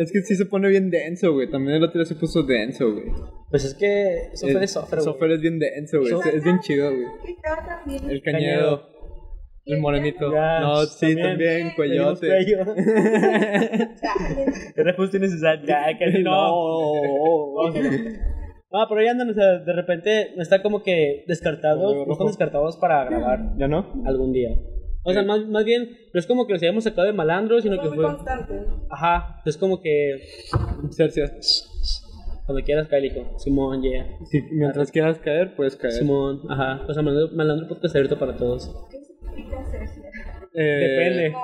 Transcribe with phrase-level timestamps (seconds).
[0.00, 1.50] Es que sí se pone bien denso, güey.
[1.50, 3.04] También el otro día se puso denso, güey.
[3.50, 5.04] Pues es que Sofer es Sofer, güey.
[5.04, 6.14] Sofer es bien denso, güey.
[6.14, 7.04] Es, es bien chido, güey.
[8.08, 8.88] El cañedo.
[9.66, 10.32] El morenito.
[10.32, 11.28] Ya, no, sí, también.
[11.28, 12.14] también, cuello.
[14.74, 15.66] Era justo innecesario.
[15.66, 17.70] Ya, casi no.
[17.70, 18.20] Ver.
[18.72, 22.78] No, pero ya andan, o sea, de repente está como que descartados, no están descartados
[22.78, 24.02] para grabar ¿Ya no?
[24.06, 24.48] algún día.
[25.02, 27.80] O sea, más, más bien, no es como que los hayamos sacado de malandro, sino
[27.80, 28.04] que Muy fue.
[28.06, 28.54] constante.
[28.90, 30.20] Ajá, es como que.
[32.46, 33.38] Cuando quieras caer, hijo.
[33.38, 34.06] Simón, yeah.
[34.24, 35.92] Si mientras quieras caer, puedes caer.
[35.94, 36.82] Simón, ajá.
[36.88, 38.74] O sea, malandro, malandro podcast abierto para todos.
[38.90, 40.02] ¿Qué significa Cercia?
[40.52, 41.34] Eh, Depende.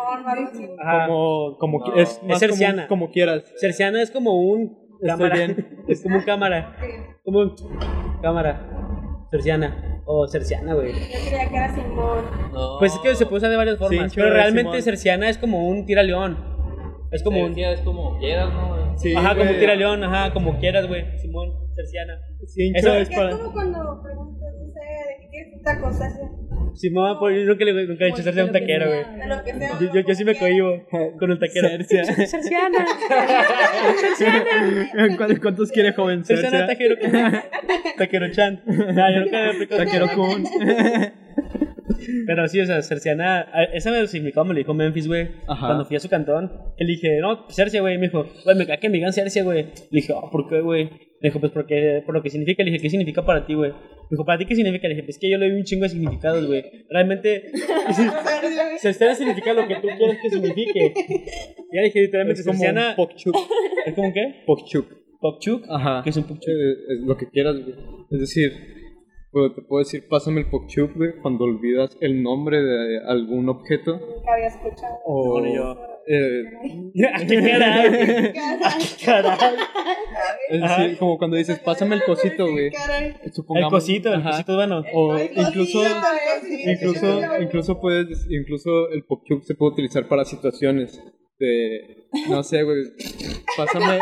[0.82, 1.06] Ajá.
[1.06, 1.94] Como, como No.
[1.94, 2.88] es, más cerciana.
[2.88, 3.44] como, como quieras.
[3.56, 5.34] Cerciana es como un Estoy cámara.
[5.36, 5.84] bien.
[5.88, 6.76] Es como un cámara.
[7.24, 7.54] Como un
[8.20, 9.26] cámara.
[9.30, 9.95] Cerciana.
[10.08, 10.92] O cerciana, güey.
[10.92, 12.24] Yo creía que era Simón.
[12.52, 12.78] No.
[12.78, 14.12] Pues es que se puede usar de varias formas.
[14.12, 14.82] Sí, pero realmente Simón.
[14.82, 16.38] cerciana es como un tira león.
[17.10, 17.58] Es como un.
[17.58, 18.96] Es como quieras, ¿no?
[18.96, 21.18] Sí, Ajá, como tira león, ajá, como quieras, güey.
[21.18, 22.20] Simón, cerciana.
[22.46, 23.30] Cincho Eso es para...
[23.30, 26.20] es como cuando preguntas, no sé, de qué quieres esta cosa, así,
[26.76, 29.18] Simón, pues yo nunca, le, nunca he dicho cercia a un taquero, güey.
[29.18, 29.78] de lo que sea.
[29.80, 30.86] Yo, yo, yo sí me cohibo
[31.18, 31.68] con el taquero.
[31.68, 32.04] Cercia.
[32.26, 32.86] Cerciana.
[35.16, 36.24] ¿Cuántos- ¿Cuántos quiere joven?
[36.24, 36.66] Cerciana, Cercia.
[36.66, 36.96] taquero.
[37.96, 38.62] Taquero chan.
[38.66, 40.44] No, yo nunca me he aplicado Taquero kun.
[42.26, 45.28] Pero sí, o sea, Cerciana, esa me significado me lo dijo Memphis, güey.
[45.46, 47.98] Cuando fui a su cantón, que le dije, no, Cercia, güey.
[47.98, 49.64] Me dijo, güey, me cae que me digan Cercia, güey.
[49.64, 50.84] Le dije, ah, ¿por qué, güey?
[51.20, 52.62] Me dijo, pues porque, por lo que significa.
[52.62, 53.70] Le dije, ¿qué significa para ti, güey?
[53.70, 54.88] Me dijo, ¿para ti qué significa?
[54.88, 56.64] Le dije, pues que yo le doy un chingo de significados, güey.
[56.90, 57.50] Realmente,
[58.78, 60.94] Cerciana significa lo que tú quieres que signifique.
[61.72, 62.90] Ya le dije, literalmente, Es como Cerciana.
[62.90, 63.36] un pokchuk.
[63.86, 64.42] ¿Es como qué?
[64.46, 64.86] Pokchuk.
[65.20, 65.64] Pokchuk.
[65.68, 66.02] Ajá.
[66.04, 66.48] ¿Qué es un pokchuk?
[66.48, 67.74] Eh, es lo que quieras, güey.
[68.10, 68.52] Es decir,
[69.36, 73.98] pues, te puedo decir, pásame el pokchuk, güey, cuando olvidas el nombre de algún objeto.
[73.98, 74.96] Nunca había escuchado.
[75.04, 75.76] O, Bueno, yo.
[76.06, 76.42] eh,
[77.28, 78.32] ¿Qué caray?
[79.04, 79.56] Caray.
[80.48, 82.70] es decir, como cuando dices, pásame el cosito, güey.
[83.54, 84.30] El cosito, el Ajá.
[84.30, 84.82] cosito es bueno.
[84.94, 85.82] O incluso,
[86.64, 90.98] incluso, incluso puedes, incluso el pokchuk se puede utilizar para situaciones
[91.38, 92.92] de, no sé, güey,
[93.56, 93.98] pásame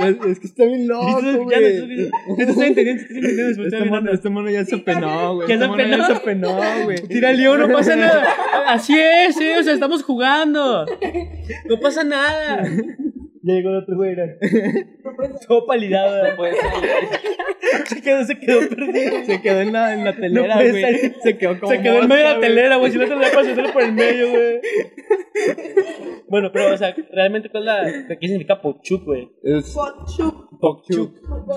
[0.00, 1.20] el, es, que está bien loco,
[1.50, 1.96] Ya güey.
[2.38, 5.46] ya estoy entendiendo, estoy entendiendo, Este mono, este mono ya se apenó, güey.
[5.46, 6.98] ¿Qué Este se mono ya se apenó, güey.
[7.08, 8.26] Tira el león, no pasa nada.
[8.68, 10.86] Así es, eh, o sea, estamos jugando.
[11.68, 12.64] No pasa nada.
[13.44, 14.36] Ya llegó el otro güey, era.
[15.48, 16.36] Todo palidado.
[16.36, 16.62] Puede ser.
[17.86, 19.24] Se quedó, se quedó perdido.
[19.24, 20.80] Se quedó en la, en la telera, güey.
[20.82, 21.14] salir.
[21.22, 22.48] se quedó como Se quedó en medio de la güey.
[22.48, 22.92] telera, güey.
[22.92, 24.60] Si no te la pasas, por el medio, güey.
[26.28, 27.66] Bueno, pero, o sea, realmente, ¿cuál es
[28.08, 28.18] la.
[28.18, 29.30] ¿Qué significa Pokchuk, güey?
[29.42, 30.58] Es Pokchuk.
[30.60, 31.14] pokchuk.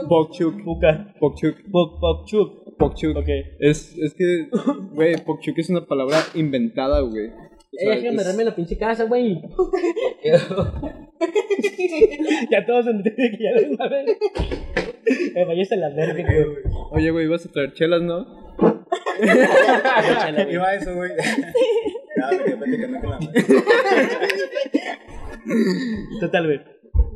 [0.07, 0.63] Pokchuk.
[0.63, 1.13] Puka.
[1.19, 1.57] Pokchuk.
[1.71, 2.77] Pok- Pokchuk.
[2.77, 3.17] Pokchuk.
[3.17, 3.27] Ok.
[3.59, 4.47] Es, es que,
[4.93, 7.29] güey, pokchuk es una palabra inventada, güey.
[7.79, 9.41] Eh, déjame es- darme la pinche casa, güey.
[12.51, 14.05] ya todos entienden que ya les va a ver.
[15.35, 16.57] Eh, vayas a la verga, güey.
[16.91, 18.25] Oye, güey, ibas a traer chelas, ¿no?
[18.57, 18.73] Güey.
[20.53, 21.11] Iba a eso, güey.
[22.17, 23.27] Ya, me quedé con la madre.
[26.19, 26.61] Total, güey.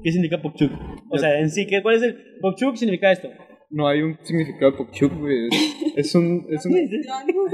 [0.04, 0.72] ¿Qué significa Pokchuk?
[1.10, 2.38] O sea, en sí, ¿qué, ¿cuál es el.
[2.42, 3.30] Pokchuk significa esto.
[3.72, 5.48] No hay un significado de pokchuk, güey.
[5.48, 6.74] Es, es un, es un,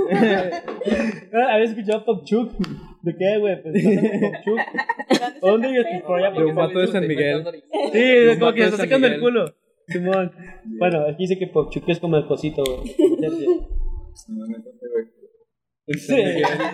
[1.33, 2.53] Ah, ¿Habías escuchado Pokchuk?
[3.01, 3.61] ¿De qué, güey?
[3.61, 4.59] Pues Pokchuk.
[5.41, 6.31] ¿O ¿Dónde vives por allá?
[6.37, 7.43] de un vato de San Miguel.
[7.91, 9.53] Sí, es como que se está sacando el culo.
[9.87, 10.31] Simón.
[10.79, 12.95] Bueno, aquí dice que Pokchuk es como el cosito, güey.
[14.29, 15.14] No, no, no, güey.
[15.87, 16.23] Sí.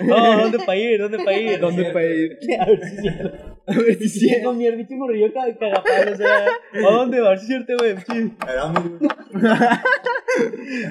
[0.06, 1.00] No, ¿dónde para ir?
[1.02, 1.60] ¿Dónde para ir?
[1.60, 2.38] ¿Dónde para ir?
[2.60, 3.38] A ver si es cierto.
[3.68, 4.44] A ver si sí.
[4.44, 6.46] Con mi hermito o sea.
[6.74, 7.18] ¿A dónde?
[7.20, 7.98] A ver si es cierto, güey.
[7.98, 8.14] Sí.
[8.14, 9.10] Muy, güey.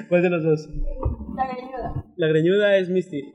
[0.07, 0.69] ¿Cuál de los dos?
[1.35, 2.05] La greñuda.
[2.15, 3.33] La greñuda es Misty.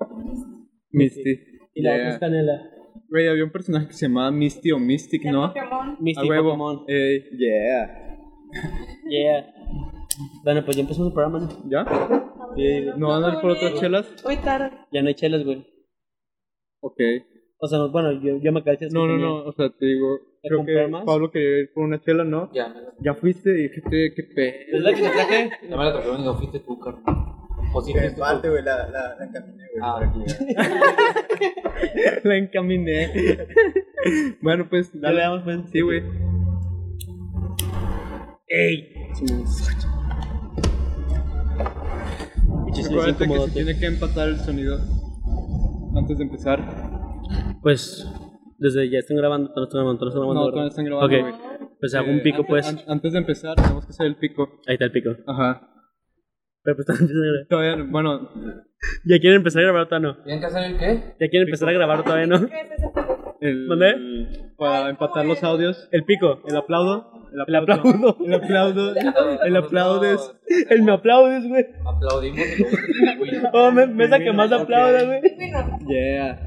[0.92, 1.40] Misty.
[1.74, 2.12] Y la otra Yeah.
[2.12, 2.62] es Canela.
[3.08, 5.48] Güey, había un personaje que se llamaba Misty o Mystic, El ¿no?
[5.48, 5.96] Pokémon.
[6.00, 6.50] Misty A huevo.
[6.50, 6.84] Pokémon.
[6.88, 8.02] Ey, yeah.
[9.10, 9.46] Yeah.
[10.44, 11.70] Bueno, pues ya empezó el programa, ¿no?
[11.70, 11.84] ¿Ya?
[12.56, 14.06] Sí, ¿No van a ir por otras chelas?
[14.24, 14.70] Muy tarde.
[14.92, 15.66] Ya no hay chelas, güey.
[16.80, 17.00] Ok.
[17.58, 19.44] O sea, no- bueno, yo, yo me de No, no, no.
[19.44, 21.04] O sea, te digo, ¿A creo que más?
[21.04, 22.50] Pablo quería ir por una chela, ¿no?
[22.52, 24.80] Ya, la- Ya fuiste y dijiste, qué ¿Es pedo.
[24.80, 25.50] la que te traje?
[25.68, 27.02] ya me la trajeron y no fuiste tú, carnal.
[27.74, 29.82] O sí Que fuiste en parte, güey, la, la, la encaminé, güey.
[29.82, 29.94] Ah.
[29.98, 30.18] para que.
[32.28, 33.12] La encaminé.
[34.40, 35.16] bueno, pues, Ya dale.
[35.16, 35.70] le damos, pues.
[35.72, 36.02] Sí, güey.
[38.48, 38.92] ¡Ey!
[42.84, 44.78] Acuérdate que se tiene que empatar el sonido
[45.96, 46.60] antes de empezar.
[47.62, 48.06] Pues,
[48.58, 50.44] desde ya están grabando, no están grabando, no están grabando.
[50.44, 51.34] No, todavía están grabando, Ok, güey.
[51.80, 52.68] pues hago Eh, un pico, antes- pues.
[52.68, 54.48] an- antes de empezar, tenemos que hacer el pico.
[54.66, 55.10] Ahí está el pico.
[55.26, 55.68] Ajá.
[56.62, 56.86] Pero pues.
[57.48, 58.30] Todavía, bueno,
[59.04, 60.22] ¿Ya quieren empezar a grabar o todavía no?
[60.22, 60.94] ¿Tienen que hacer el qué?
[61.18, 62.46] ¿Ya quieren empezar a grabar o todavía no?
[63.40, 64.54] El, ¿Mandé?
[64.56, 65.88] Para empatar los audios.
[65.92, 66.40] El pico.
[66.46, 67.12] El aplaudo.
[67.46, 68.16] El aplaudo.
[68.24, 68.94] El aplaudo.
[69.44, 70.34] El aplaudes.
[70.70, 71.66] El me aplaudes, güey.
[71.84, 72.40] Aplaudimos.
[73.52, 75.20] Oh, me, mesa que más aplauda, güey.
[75.20, 75.78] Pingüino.
[75.88, 76.40] Yeah.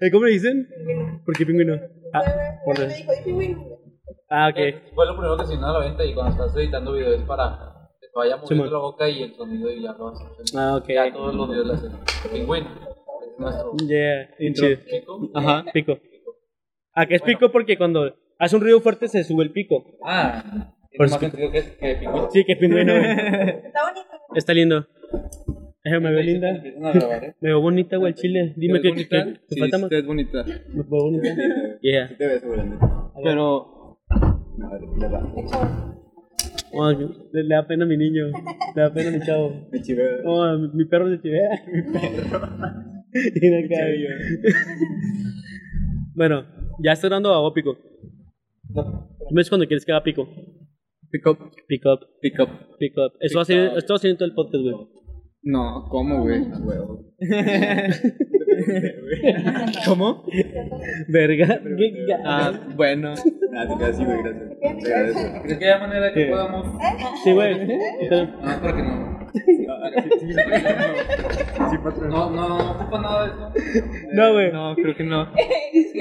[0.00, 0.68] Eh, ¿Cómo le dicen?
[1.24, 1.74] ¿Por qué pingüino?
[2.12, 2.22] Ah,
[2.64, 2.76] por
[4.30, 4.56] ah ok.
[4.56, 7.20] Eh, Fue lo primero que se vino a la venta y cuando estás editando videos
[7.20, 10.20] es para que te vaya moviendo la boca y el sonido y ya lo vas
[10.20, 10.60] haciendo.
[10.60, 10.88] Ah, ok.
[10.88, 11.92] Ya todos los videos lo hacen.
[12.32, 12.95] Pingüino.
[13.38, 14.28] Es Yeah.
[14.86, 15.30] Chico.
[15.34, 15.64] Ajá.
[15.72, 15.98] Pico.
[16.94, 19.84] Ah, que es pico porque cuando hace un ruido fuerte se sube el pico.
[20.04, 22.28] Ah, Por más sentido que, que pingüino.
[22.30, 22.92] Sí, que pingüino.
[22.96, 24.08] Está bonito.
[24.34, 24.86] Está lindo.
[25.84, 26.48] Eh, me veo linda.
[26.48, 27.34] A ¿eh?
[27.40, 28.54] Me veo bonita, güey, el chile.
[28.56, 29.92] Dime ¿Es qué, qué- te Sí, falta más.
[29.92, 30.42] es bonita.
[30.44, 31.28] Me veo bonita.
[31.82, 32.08] Yeah.
[32.08, 32.84] Sí te ves seguramente.
[33.22, 33.98] Pero.
[34.58, 35.32] No, le da.
[36.72, 38.26] Oh, le, le da pena a mi niño.
[38.74, 39.68] Le da pena a mi chavo.
[39.70, 40.22] Me chivé.
[40.24, 41.50] Oh, mi, mi perro se chivea.
[41.72, 42.95] Mi perro.
[43.40, 44.06] Mira acá, güey.
[46.14, 46.46] Bueno,
[46.82, 47.76] ya está dando agua pico.
[49.28, 50.28] Dime cuando quieres que haga pico.
[51.10, 51.38] Pick up.
[51.68, 52.48] Pick up, Pick up.
[52.78, 53.12] pick up.
[53.20, 54.74] Eso va a ser, esto va a ser en todo el podcast, güey.
[55.48, 56.42] No, ¿cómo, güey?
[59.86, 60.24] ¿Cómo?
[61.06, 61.60] Verga.
[62.24, 63.14] Ah, bueno.
[63.56, 64.50] Ah, te así, güey, gracias.
[64.84, 65.48] Agradezco.
[65.48, 66.66] ¿De qué manera que podamos.?
[67.22, 67.54] Sí, güey.
[68.42, 69.16] Ah, para que no.
[69.68, 69.90] Ah,
[71.70, 72.10] sí, patrón.
[72.10, 73.52] No, no, no ocupa nada de esto.
[74.14, 74.52] No, güey.
[74.52, 75.28] No, creo que no.
[75.36, 75.92] Es.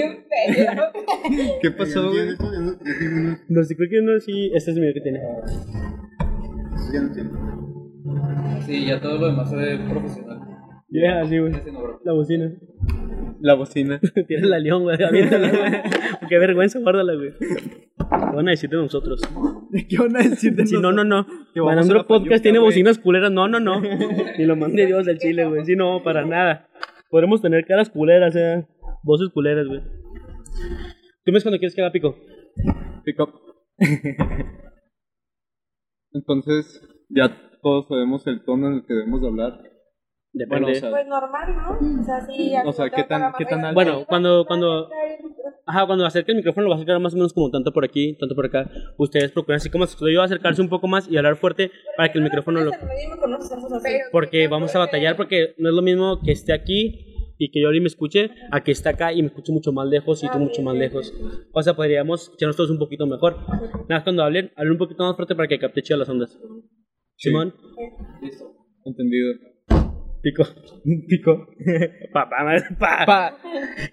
[1.62, 2.30] ¿Qué pasó, güey?
[2.30, 4.52] No- No, sí, creo que no, sí.
[4.56, 5.20] Este es el mío que tiene.
[6.92, 7.30] ya no tiene.
[8.66, 10.40] Sí, ya todo lo demás ve profesional.
[10.90, 11.54] Ya, sí, güey.
[12.04, 12.52] La bocina.
[13.42, 14.00] La bocina.
[14.28, 15.02] Tienes la león, güey.
[15.04, 15.72] aviéntala, güey.
[16.30, 17.34] Qué vergüenza, guárdala, güey.
[17.38, 19.22] ¿Qué van a decir de nosotros?
[19.90, 21.26] ¿Qué van a decir de Si no, no, no.
[21.56, 23.32] Malandro la Podcast tiene bocinas culeras.
[23.32, 23.82] No, no, no.
[24.38, 25.66] Ni lo mande Dios del Chile, güey.
[25.66, 26.70] Sí, no, para nada.
[27.10, 28.66] Podremos tener caras culeras, eh.
[29.04, 29.82] Voces culeras, güey.
[29.82, 32.16] ¿Tú me ves cuando quieres que haga pico?
[33.04, 33.30] Pick up.
[36.14, 37.36] Entonces, ya
[37.66, 39.54] todos sabemos el tono en el que debemos de hablar.
[40.34, 40.66] Depende.
[40.66, 42.02] Bueno, o sea, Pues normal, ¿no?
[42.02, 42.54] O sea, sí.
[42.64, 43.74] O sea, ¿qué tan- qué tan alto?
[43.74, 44.88] Bueno, cuando- cuando-
[45.66, 47.84] Ajá, cuando acerque el micrófono lo va a acercar más o menos como tanto por
[47.84, 48.70] aquí, tanto por acá.
[49.00, 52.20] Ustedes procuran así como yo a acercarse un poco más y hablar fuerte para que
[52.20, 52.70] el micrófono lo...
[54.12, 57.68] Porque vamos a batallar porque no es lo mismo que esté aquí y que yo
[57.70, 60.38] ahorita me escuche a que esté acá y me escuche mucho más lejos y tú
[60.38, 61.12] mucho más lejos.
[61.52, 63.38] O sea, podríamos echarnos todos un poquito mejor.
[63.48, 66.38] Nada más cuando hablen, hablen un poquito más fuerte para que capte chido las ondas.
[67.18, 67.54] Simón,
[68.22, 68.46] Listo.
[68.86, 69.34] entendido.
[70.22, 70.44] pico.
[71.08, 71.48] Pico.
[72.14, 72.46] pa, pa,
[72.80, 73.06] pa.
[73.06, 73.38] Pa.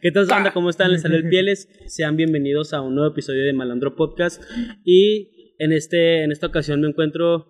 [0.00, 0.52] ¿Qué tal, banda?
[0.52, 0.90] ¿Cómo están?
[0.90, 1.68] Les salió el Pieles.
[1.86, 4.42] Sean bienvenidos a un nuevo episodio de Malandro Podcast.
[4.84, 7.46] Y en, este, en esta ocasión me encuentro,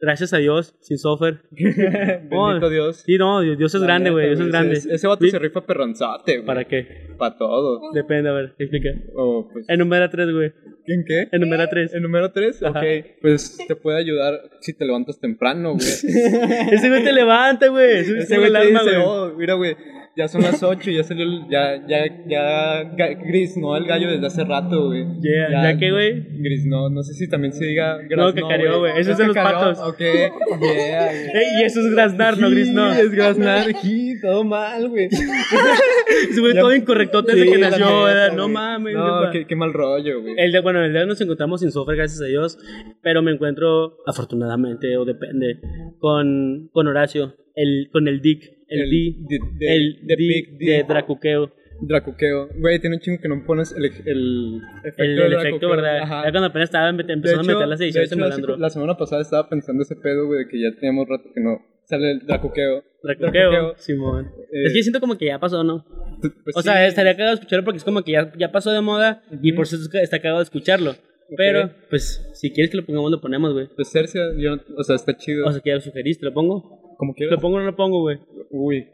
[0.00, 1.40] gracias a Dios, sin software.
[1.52, 3.02] Bendito Dios.
[3.06, 4.26] Sí, no, Dios, Dios es grande, güey.
[4.26, 4.74] Dios es grande.
[4.74, 5.30] Ese, ese vato Sí.
[5.30, 6.46] se rifa perronzote, güey.
[6.46, 6.86] ¿Para qué?
[7.16, 7.92] Para todo.
[7.92, 8.90] Depende, a ver, explica.
[9.16, 10.52] O, pues, Enumera tres, güey.
[10.88, 11.28] ¿En qué?
[11.32, 11.92] Enumera tres.
[11.94, 12.62] ¿El número 3?
[12.62, 12.78] Ajá.
[12.80, 12.84] Ok.
[13.20, 15.86] Pues te puede ayudar si te levantas temprano, güey.
[16.72, 17.98] Ese güey te levanta, güey.
[17.98, 19.06] Ese güey te alma, dice, güey.
[19.06, 19.76] oh, mira, güey,
[20.16, 22.82] ya son las 8, ya salió, el- ya, ya, ya,
[23.24, 23.76] gris, ¿no?
[23.76, 25.04] El gallo desde hace rato, güey.
[25.20, 26.24] Yeah, ¿ya qué, güey?
[26.40, 28.92] Gris, no, no sé si también se diga gras, No, cacareó, güey.
[28.98, 29.78] Eso es de los patos.
[29.80, 31.12] Ok, yeah.
[31.34, 32.92] Ey, y eso es graznar, no gris, no.
[32.94, 35.04] Sí, es graznar, sí, todo mal, güey.
[35.06, 38.26] Ese güey Ya- todo incorrecto desde que nació, ¿verdad?
[38.28, 38.36] güey.
[38.36, 38.94] No mames.
[38.94, 40.34] No, qué mal rollo, güey.
[40.36, 42.58] El de, bueno, el día nos encontramos sin software, gracias a Dios,
[43.02, 45.60] pero me encuentro, afortunadamente, o depende,
[45.98, 50.84] con, con Horacio, el, con el Dick, el, El D, de- el de Dick de.
[50.88, 52.48] Dracuqueo, Dracuqueo.
[52.58, 55.68] Güey, tiene un chingo que no pones el, el efecto el, efecto.
[55.70, 55.98] ¿verdad?
[55.98, 56.24] Ajá.
[56.24, 58.56] Ya cuando apenas estaba empe- empezando a meter las de ediciones hecho, malandro.
[58.56, 61.60] La semana pasada estaba pensando ese pedo, güey, de que ya teníamos rato que no
[61.84, 62.82] sale el dracuqueo.
[63.02, 64.26] Dracuqueo, Simón.
[64.52, 65.84] Eh, es que yo siento como que ya pasó, ¿no?
[66.20, 66.68] Pues O sí.
[66.68, 69.64] sea, estaría cagado escucharlo porque es como que ya, ya pasó de moda y por
[69.64, 70.94] eso está cagado escucharlo.
[71.36, 73.68] Pero, pues, si quieres que lo pongamos, lo ponemos, güey.
[73.76, 75.46] Pues Cercia, yo, o sea, está chido.
[75.46, 76.96] O sea, que ya lo sugeriste, ¿lo pongo?
[76.96, 77.36] como quieras.
[77.36, 78.18] ¿Lo pongo o no lo pongo, güey?
[78.50, 78.88] Uy.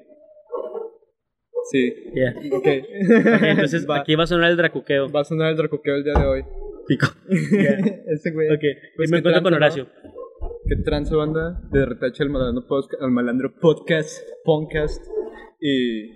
[1.71, 1.95] Sí.
[2.15, 2.35] Ya.
[2.55, 2.67] Ok.
[2.67, 5.11] Ok, entonces va, aquí va a sonar el dracuqueo.
[5.11, 6.45] va a sonar el dracuqueo el día de hoy.
[6.87, 7.07] Pico.
[7.29, 8.49] Ese güey.
[8.53, 8.61] Ok,
[8.97, 9.87] Pues, y me ¿qué encuentro con Horacio.
[10.67, 11.61] ¿Qué tranza banda?
[11.71, 15.05] De retache al malandro, podcast, al malandro podcast, podcast.
[15.61, 16.13] Y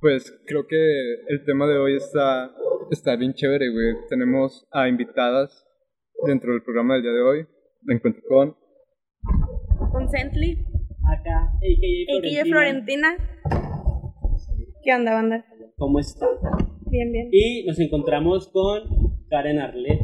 [0.00, 2.54] pues creo que el tema de hoy está,
[2.90, 3.94] está bien chévere, güey.
[4.10, 5.66] Tenemos a invitadas
[6.26, 7.46] dentro del programa del día de hoy.
[7.80, 8.54] Me encuentro con...
[9.90, 10.58] Con Cently.
[11.18, 13.16] Acá, AKJ Florentina.
[14.84, 15.46] ¿Qué onda, banda?
[15.76, 16.26] ¿Cómo está?
[16.90, 17.30] Bien, bien.
[17.32, 18.82] Y nos encontramos con
[19.30, 20.00] Karen Arlet.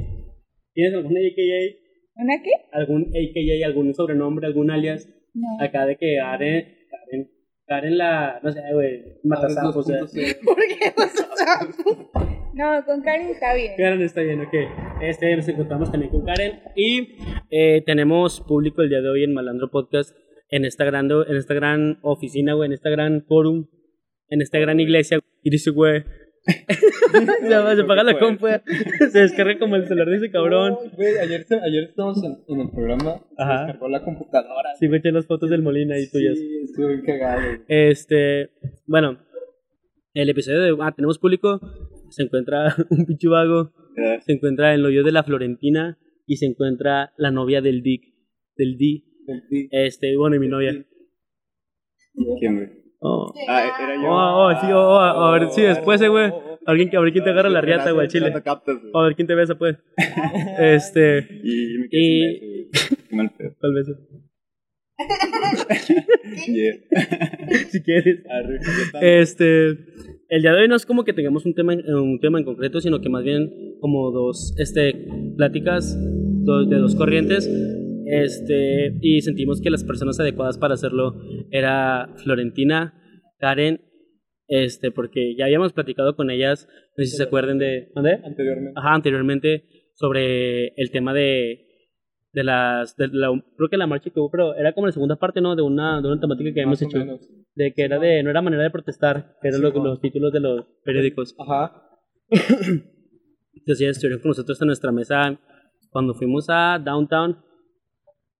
[0.72, 1.85] ¿Tienes algún AKA?
[2.16, 2.50] ¿Una qué?
[2.72, 5.08] ¿Algún AKA, algún sobrenombre, algún alias?
[5.34, 5.48] No.
[5.60, 7.30] Acá de que Karen, Karen,
[7.66, 9.98] Karen la, no sé, güey, matasapos, o sea.
[10.44, 10.94] ¿Por qué?
[12.54, 13.72] No, con Karen está bien.
[13.76, 14.54] Karen está bien, ok.
[15.02, 17.18] Este, nos encontramos también con Karen y
[17.50, 20.16] eh, tenemos público el día de hoy en Malandro Podcast,
[20.48, 23.66] en esta gran, en esta gran oficina, güey, en esta gran forum,
[24.30, 25.18] en esta gran iglesia.
[25.42, 26.02] Y dice, güey,
[27.48, 28.62] se, va- se apaga la compa,
[29.12, 30.76] se descarga como el celular de ese cabrón.
[30.96, 33.58] Güey, ayer, se- ayer estábamos en, en el programa, se Ajá.
[33.64, 34.70] descargó la computadora.
[34.78, 36.38] Sí, me eché las fotos del Molina y tuyas.
[36.38, 37.42] Sí, estuve bien cagado.
[37.68, 38.50] Este,
[38.86, 39.18] bueno,
[40.14, 40.76] el episodio de.
[40.80, 41.60] Ah, tenemos público.
[42.10, 43.72] Se encuentra un pinche vago.
[44.24, 45.98] Se encuentra el novio de la Florentina.
[46.28, 48.02] Y se encuentra la novia del Dick.
[48.56, 49.04] Del D.
[49.70, 50.72] Este, bueno, y mi novia.
[52.40, 52.68] ¿Quién, güey?
[53.00, 54.08] Oh, Ah, era yo.
[54.10, 56.32] oh, oh, sí, oh, oh, a ver, sí, después, eh, güey.
[56.66, 58.32] Alguien que, a ver quién te agarra la riata, güey, chile.
[58.94, 59.76] A ver quién te besa, pues.
[60.58, 62.70] Este, Y me Y-
[63.14, 63.54] mal pedo.
[63.60, 63.86] tal vez.
[67.70, 68.20] Si quieres.
[69.00, 69.68] Este,
[70.28, 72.44] el día de hoy no es como que tengamos un tema, en- un tema en
[72.44, 74.94] concreto, sino que más bien como dos este,
[75.36, 77.48] pláticas de dos corrientes.
[78.08, 81.14] Este, y sentimos que las personas adecuadas para hacerlo
[81.50, 82.94] era Florentina,
[83.38, 83.80] Karen,
[84.48, 87.88] este, porque ya habíamos platicado con ellas, no sé si se acuerden de...
[87.94, 88.20] ¿Dónde?
[88.24, 88.72] Anteriormente.
[88.76, 91.62] Ajá, anteriormente sobre el tema de
[92.32, 95.16] de las de la, creo que la marcha que hubo pero era como la segunda
[95.16, 97.20] parte no de una de una temática que habíamos Más hecho menos.
[97.54, 99.88] de que era de no era manera de protestar que eran los, Simón.
[99.88, 101.72] los títulos de los periódicos Ajá.
[102.28, 105.40] entonces ellas estuvieron con nosotros en nuestra mesa
[105.88, 107.38] cuando fuimos a downtown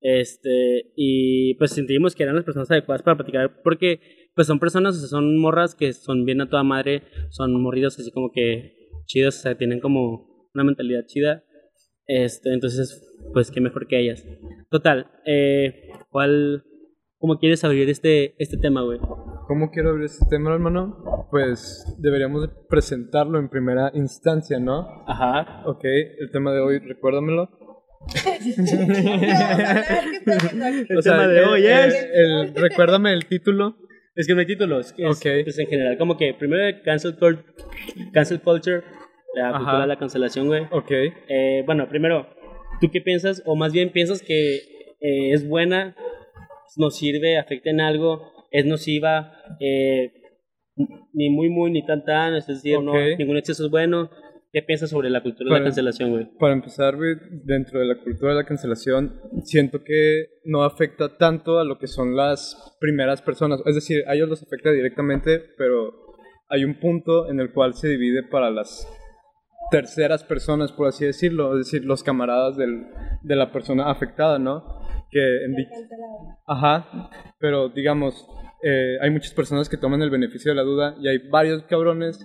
[0.06, 4.94] este y pues sentimos que eran las personas adecuadas para platicar porque pues son personas
[4.94, 8.88] o sea, son morras que son bien a toda madre son morridos así como que
[9.06, 11.42] chidos o sea tienen como una mentalidad chida
[12.06, 14.24] este entonces pues qué mejor que ellas
[14.70, 16.62] total eh, cuál
[17.18, 19.00] cómo quieres abrir este este tema güey
[19.48, 21.28] ¿Cómo quiero abrir este tema, hermano?
[21.30, 25.04] Pues deberíamos de presentarlo en primera instancia, ¿no?
[25.06, 27.48] ajá Ok, el tema de hoy, recuérdamelo.
[30.88, 33.76] El O sea, tema de hoy es el- recuérdame el título.
[34.14, 34.94] Es que no hay títulos.
[34.96, 35.26] Es, Ok.
[35.26, 37.16] es en general, como que primero cancel,
[38.12, 38.82] cancel culture,
[39.34, 39.58] la Ajá.
[39.58, 40.62] cultura de la cancelación, güey.
[40.70, 40.90] Ok.
[41.28, 42.26] Eh, bueno, primero,
[42.80, 43.42] ¿tú qué piensas?
[43.44, 44.56] O más bien, ¿piensas que
[45.00, 45.94] eh, es buena,
[46.78, 50.12] nos sirve, afecta en algo, es nociva, eh,
[51.12, 53.18] ni muy, muy, ni tan, tan, es decir, no, Ok.
[53.18, 54.10] ningún exceso es bueno?
[54.56, 55.64] ¿Qué piensas sobre la cultura de Bueno.
[55.64, 56.30] la cancelación, güey?
[56.38, 61.58] Para empezar, güey, dentro de la cultura de la cancelación, siento que no afecta tanto
[61.58, 63.60] a lo que son las primeras personas.
[63.66, 65.92] Es decir, a ellos los afecta directamente, pero
[66.48, 68.88] hay un punto en el cual se divide para las
[69.70, 72.86] terceras personas, por así decirlo, es decir, los camaradas del-
[73.24, 74.64] de la persona afectada, ¿no?
[75.10, 75.54] Que en
[76.46, 78.26] Ajá, pero digamos,
[78.62, 82.24] eh, hay muchas personas que toman el beneficio de la duda y hay varios cabrones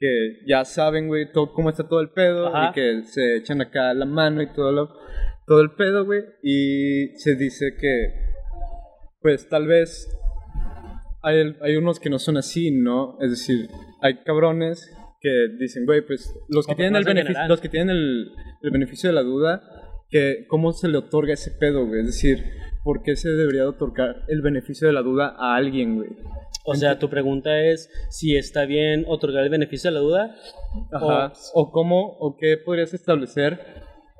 [0.00, 2.70] que ya saben, güey, todo, cómo está todo el pedo Ajá.
[2.70, 4.88] y que se echan acá la mano y todo, lo,
[5.46, 8.14] todo el pedo, güey, y se dice que,
[9.20, 10.08] pues tal vez
[11.22, 13.18] hay, hay unos que no son así, ¿no?
[13.20, 13.68] Es decir,
[14.00, 14.90] hay cabrones
[15.20, 19.10] que dicen, güey, pues los que tienen el beneficio, los que tienen el, el beneficio
[19.10, 19.62] de la duda,
[20.08, 22.42] que cómo se le otorga ese pedo, güey, es decir,
[22.82, 26.08] ¿por qué se debería de otorgar el beneficio de la duda a alguien, güey?
[26.64, 30.36] O sea, tu pregunta es si está bien otorgar el beneficio de la duda.
[30.92, 31.32] Ajá.
[31.54, 33.58] O, cómo, o qué podrías establecer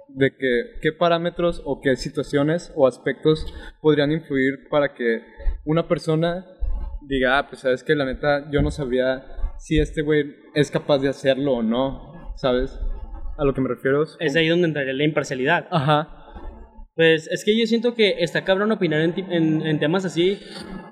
[0.09, 3.47] de que, qué parámetros o qué situaciones o aspectos
[3.81, 5.23] podrían influir para que
[5.65, 6.47] una persona
[7.03, 9.25] diga, ah, pues sabes que la neta yo no sabría
[9.59, 12.79] si este güey es capaz de hacerlo o no, ¿sabes?
[13.37, 14.03] A lo que me refiero.
[14.03, 15.67] es Es ahí donde entraría la imparcialidad.
[15.71, 16.17] Ajá.
[16.95, 20.39] Pues es que yo siento que está cabrón opinar en, en, en temas así,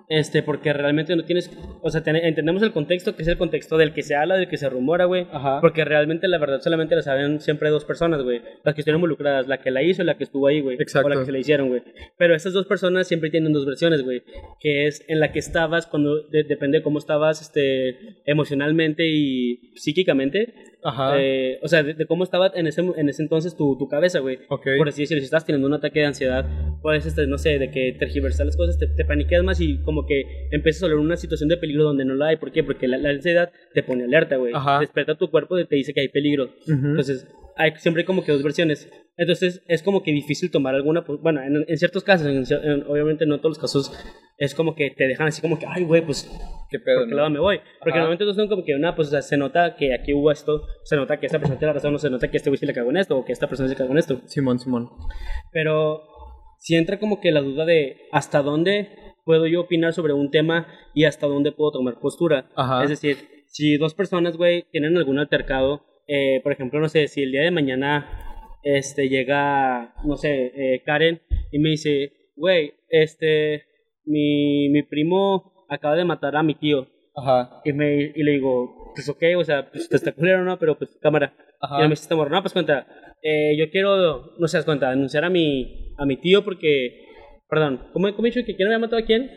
[0.09, 1.51] este, porque realmente no tienes,
[1.83, 4.49] o sea, ten- entendemos el contexto, que es el contexto del que se habla, del
[4.49, 5.27] que se rumora, güey,
[5.61, 9.49] porque realmente la verdad solamente la saben siempre dos personas, güey, las que estuvieron involucradas,
[9.49, 11.07] la que la hizo y la que estuvo ahí, güey, Exacto.
[11.07, 11.83] o la que se la hicieron, güey.
[12.17, 14.23] Pero esas dos personas siempre tienen dos versiones, güey,
[14.61, 19.73] que es en la que estabas cuando, de- depende de cómo estabas, este, emocionalmente y
[19.75, 21.15] psíquicamente, Ajá.
[21.21, 24.21] eh, o sea, de, de cómo estaba en ese, en ese entonces tu, tu cabeza,
[24.21, 24.39] güey.
[24.49, 24.67] Ok.
[24.79, 26.47] Por así decirlo, si estás teniendo un ataque de ansiedad,
[26.83, 29.98] puedes, este, no sé, de que tergiversar las cosas, te, te paniqueas más y como
[30.07, 32.37] que empiezas a oler una situación de peligro donde no la hay.
[32.37, 32.63] ¿Por qué?
[32.65, 34.53] Porque la, la ansiedad te pone alerta, güey.
[34.55, 34.81] Ajá.
[34.81, 36.45] Despierta tu cuerpo y te dice que hay peligro.
[36.67, 36.73] Ujú.
[36.87, 37.27] Entonces,
[37.57, 38.89] hay siempre como que dos versiones.
[39.17, 41.05] Entonces, es como que difícil tomar alguna.
[41.05, 43.93] pues, Bueno, en, en ciertos casos, en en- obviamente no en todos los casos,
[44.39, 46.31] es como que te dejan así como que, ay, güey, pues
[46.71, 47.17] ¿Qué pedo, ¿por qué no?
[47.17, 47.59] lado me voy?
[47.81, 50.31] Porque normalmente todos son como que, nada, pues o sea, se nota que aquí hubo
[50.31, 52.59] esto, se nota que esta persona tiene la razón, o se nota que este güey
[52.59, 54.21] se le cagó en esto, o que esta persona se cagó en esto.
[54.27, 54.91] Simón, Simón.
[55.53, 56.03] Pero
[56.59, 58.89] si entra como que la duda de hasta dónde
[59.29, 62.49] puedo yo opinar sobre un tema y hasta dónde puedo tomar postura.
[62.57, 62.83] Ajá.
[62.83, 67.25] Es decir, si dos personas, güey, tienen algún altercado, eh, por ejemplo, no sé, si
[67.25, 68.09] el día de mañana
[68.63, 71.21] este, llega, no sé, eh, Karen
[71.53, 73.65] y me dice, güey, este,
[74.07, 76.89] mi, mi primo acaba de matar a mi tío.
[77.15, 77.61] Ajá.
[77.67, 80.59] Y, me, y le digo, pues ok, o sea, pues te está culero, ¿no?
[80.59, 81.35] Pero pues cámara.
[81.61, 81.81] Ajá.
[81.81, 82.87] Y me dice, no, pues cuenta,
[83.23, 87.08] eh, yo quiero, no seas cuenta, denunciar a mi, a mi tío porque,
[87.49, 89.31] perdón, ¿cómo, cómo he dicho que quién había matado a quién?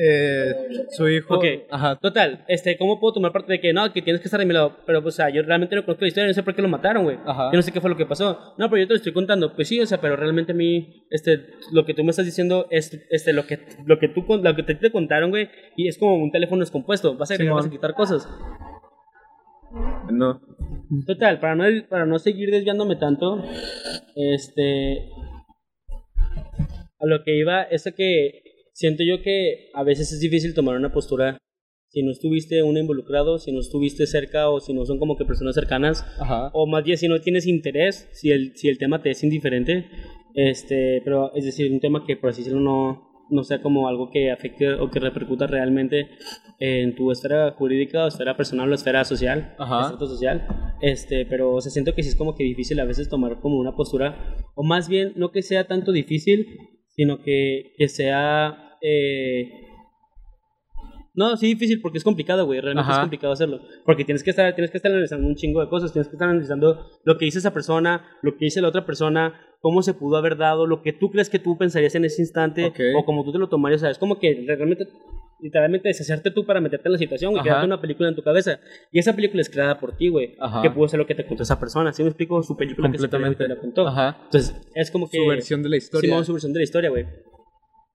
[0.00, 0.54] Eh,
[0.90, 1.34] su hijo.
[1.34, 1.96] Ok, Ajá.
[1.96, 4.54] Total, este, ¿cómo puedo tomar parte de que no, que tienes que estar de mi
[4.54, 4.76] lado?
[4.86, 6.68] Pero, pues, o sea, yo realmente no conozco la historia, no sé por qué lo
[6.68, 7.18] mataron, güey.
[7.26, 7.50] Ajá.
[7.50, 8.54] Yo no sé qué fue lo que pasó.
[8.58, 9.56] No, pero yo te lo estoy contando.
[9.56, 12.68] Pues sí, o sea, pero realmente a mí, este, lo que tú me estás diciendo
[12.70, 15.88] es, este, lo que, lo que tú, con- lo que te, te contaron, güey, y
[15.88, 17.16] es como un teléfono descompuesto.
[17.16, 17.56] Vas a agregar, Simón.
[17.56, 18.28] vas a quitar cosas.
[20.12, 20.40] No.
[21.08, 23.42] Total, para no, para no seguir desviándome tanto,
[24.14, 25.08] este.
[26.98, 30.76] A lo que iba es a que siento yo que a veces es difícil tomar
[30.76, 31.38] una postura
[31.90, 35.24] si no estuviste uno involucrado, si no estuviste cerca o si no son como que
[35.24, 36.50] personas cercanas, Ajá.
[36.52, 39.86] o más bien si no tienes interés, si el, si el tema te es indiferente,
[40.34, 44.10] este, pero es decir, un tema que por así decirlo no, no sea como algo
[44.10, 46.10] que afecte o que repercuta realmente
[46.58, 49.54] en tu esfera jurídica o esfera personal o esfera social,
[49.98, 50.46] social,
[50.82, 53.58] este, pero o sea, siento que sí es como que difícil a veces tomar como
[53.58, 56.46] una postura, o más bien no que sea tanto difícil,
[56.98, 58.76] sino que, que sea...
[58.82, 59.48] Eh,
[61.14, 62.60] no, sí difícil porque es complicado, güey.
[62.60, 62.94] Realmente Ajá.
[62.94, 63.60] es complicado hacerlo.
[63.84, 65.92] Porque tienes que estar, tienes que estar analizando un chingo de cosas.
[65.92, 69.34] Tienes que estar analizando lo que dice esa persona, lo que dice la otra persona,
[69.60, 72.72] cómo se pudo haber dado, lo que tú crees que tú pensarías en ese instante,
[72.96, 73.80] o como tú te lo tomarías.
[73.80, 74.88] O sea, es como que realmente,
[75.40, 77.34] literalmente deshacerte tú para meterte en la situación.
[77.34, 77.42] Ajá.
[77.42, 78.58] Crearte una película en tu cabeza.
[78.92, 80.34] Y esa película es creada por ti, güey.
[80.62, 81.92] Que pudo ser lo que te contó esa persona.
[81.92, 82.42] ¿Sí me explico?
[82.42, 83.44] Su película que y Completamente.
[83.44, 83.86] te la contó.
[83.88, 84.18] Ajá.
[84.24, 85.18] Entonces, es como que.
[85.18, 86.08] Su versión de la historia.
[86.10, 87.06] Simón, su versión de la historia, güey.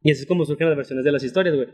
[0.06, 1.68] Y así es como surgen las versiones de las historias, güey.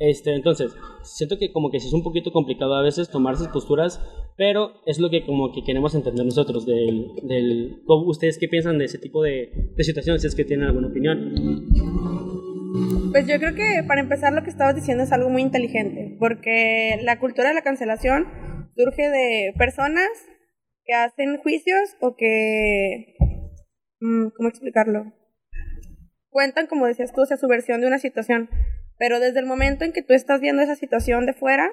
[0.00, 3.48] Este, entonces, siento que como que sí es un poquito complicado a veces tomar esas
[3.48, 4.00] posturas,
[4.38, 7.08] pero es lo que como que queremos entender nosotros del...
[7.24, 10.22] del ¿cómo- ¿Ustedes qué piensan de ese tipo de, de situaciones?
[10.22, 11.34] Si es que tienen alguna opinión.
[13.12, 16.98] Pues yo creo que para empezar lo que estabas diciendo es algo muy inteligente, porque
[17.02, 18.26] la cultura de la cancelación
[18.74, 20.08] surge de personas
[20.84, 23.14] que hacen juicios o que...
[24.00, 25.12] mm, ¿Cómo explicarlo?
[26.30, 28.50] Cuentan, como decías tú, o sea, su versión de una situación,
[28.98, 31.70] pero desde el momento en que tú estás viendo esa situación de fuera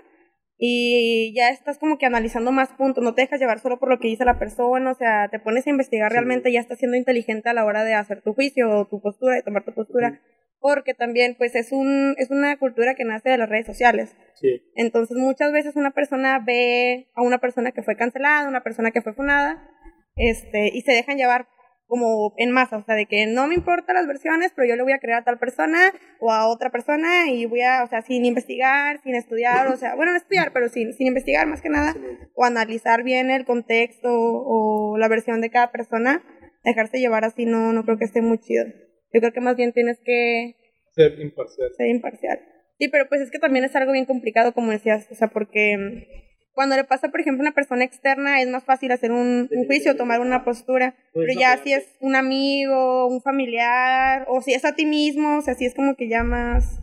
[0.55, 3.97] y ya estás como que analizando más puntos, no te dejas llevar solo por lo
[3.97, 7.49] que dice la persona, o sea, te pones a investigar realmente, ya estás siendo inteligente
[7.49, 10.21] a la hora de hacer tu juicio o tu postura, de tomar tu postura
[10.61, 14.15] porque también pues es un es una cultura que nace de las redes sociales.
[14.35, 14.61] Sí.
[14.75, 19.01] Entonces muchas veces una persona ve a una persona que fue cancelada, una persona que
[19.01, 19.67] fue funada,
[20.15, 21.47] este, y se dejan llevar
[21.87, 24.83] como en masa, o sea, de que no me importan las versiones, pero yo le
[24.83, 28.01] voy a creer a tal persona o a otra persona y voy a, o sea,
[28.01, 31.67] sin investigar, sin estudiar, o sea, bueno, no estudiar, pero sin, sin investigar más que
[31.67, 31.93] nada,
[32.33, 36.23] o analizar bien el contexto o la versión de cada persona,
[36.63, 38.67] dejarse llevar así no, no creo que esté muy chido.
[39.13, 40.55] Yo creo que más bien tienes que
[40.95, 41.69] Ser imparcial.
[41.77, 42.39] ser imparcial.
[42.79, 46.07] Sí, pero pues es que también es algo bien complicado, como decías, o sea, porque
[46.53, 49.65] cuando le pasa, por ejemplo, a una persona externa, es más fácil hacer un, un
[49.67, 54.41] juicio, tomar una postura, Pues pero no, ya si es un amigo, un familiar, o
[54.41, 56.79] si es a ti mismo, o sea, sí es como que ya más,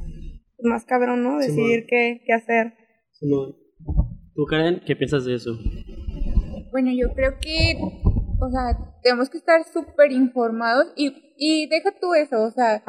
[0.63, 1.41] más cabrón, ¿no?
[1.43, 2.73] Sí, Decidir qué, qué hacer.
[3.13, 3.57] Simón.
[4.35, 5.59] ¿Tú, Karen, qué piensas de eso?
[6.71, 7.75] Bueno, yo creo que,
[8.41, 12.83] o sea, tenemos que estar súper informados y, y deja tú eso, o sea,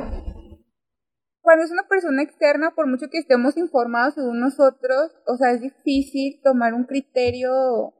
[1.41, 5.61] cuando es una persona externa, por mucho que estemos informados según nosotros, o sea, es
[5.61, 7.93] difícil tomar un criterio,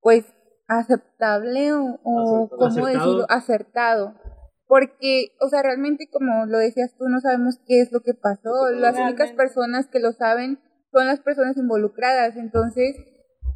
[0.00, 0.24] pues,
[0.68, 2.58] aceptable o, o Acertado.
[2.58, 3.26] ¿cómo decirlo?
[3.28, 4.14] Acertado.
[4.66, 8.70] Porque, o sea, realmente, como lo decías tú, no sabemos qué es lo que pasó.
[8.70, 10.60] Las únicas personas que lo saben
[10.92, 12.36] son las personas involucradas.
[12.36, 12.94] Entonces,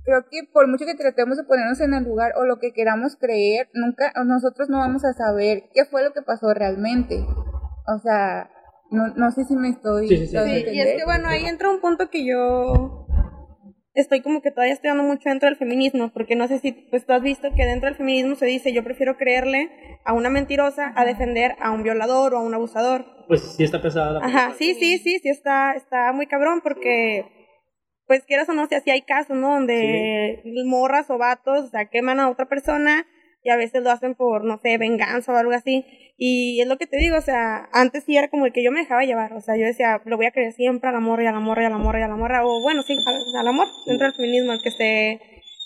[0.04, 3.16] creo que por mucho que tratemos de ponernos en el lugar o lo que queramos
[3.16, 7.24] creer, nunca nosotros no vamos a saber qué fue lo que pasó realmente.
[7.86, 8.50] O sea,
[8.90, 10.64] no, no sé si me estoy Sí, sí, sí.
[10.72, 13.06] y es que bueno, ahí entra un punto que yo
[13.94, 17.12] estoy como que todavía estudiando mucho dentro del feminismo, porque no sé si pues tú
[17.12, 19.70] has visto que dentro del feminismo se dice yo prefiero creerle
[20.04, 23.06] a una mentirosa a defender a un violador o a un abusador.
[23.28, 27.43] Pues sí está pesada la Ajá, sí, sí, sí, sí está, está muy cabrón porque
[28.06, 29.54] pues quieras o no, si así hay casos, ¿no?
[29.54, 33.06] Donde morras o vatos, o sea, queman a otra persona
[33.42, 35.84] y a veces lo hacen por, no sé, venganza o algo así.
[36.16, 38.70] Y es lo que te digo, o sea, antes sí era como el que yo
[38.70, 41.24] me dejaba llevar, o sea, yo decía, lo voy a creer siempre a la morra
[41.24, 42.96] y a la morra y a la morra y a la morra, o bueno, sí,
[43.04, 45.20] al, al amor, dentro del feminismo, el que esté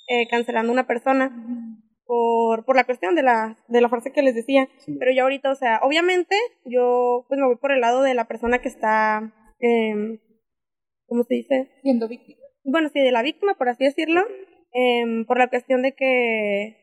[0.09, 1.31] eh, cancelando una persona
[2.07, 4.67] por, por la cuestión de la, de la frase que les decía.
[4.99, 8.27] Pero yo ahorita, o sea, obviamente yo pues me voy por el lado de la
[8.27, 10.19] persona que está, eh,
[11.09, 11.69] ¿cómo se dice?
[11.83, 12.39] Siendo víctima.
[12.65, 14.25] bueno, sí, de la víctima, por así decirlo,
[14.73, 16.77] em, por la cuestión de que,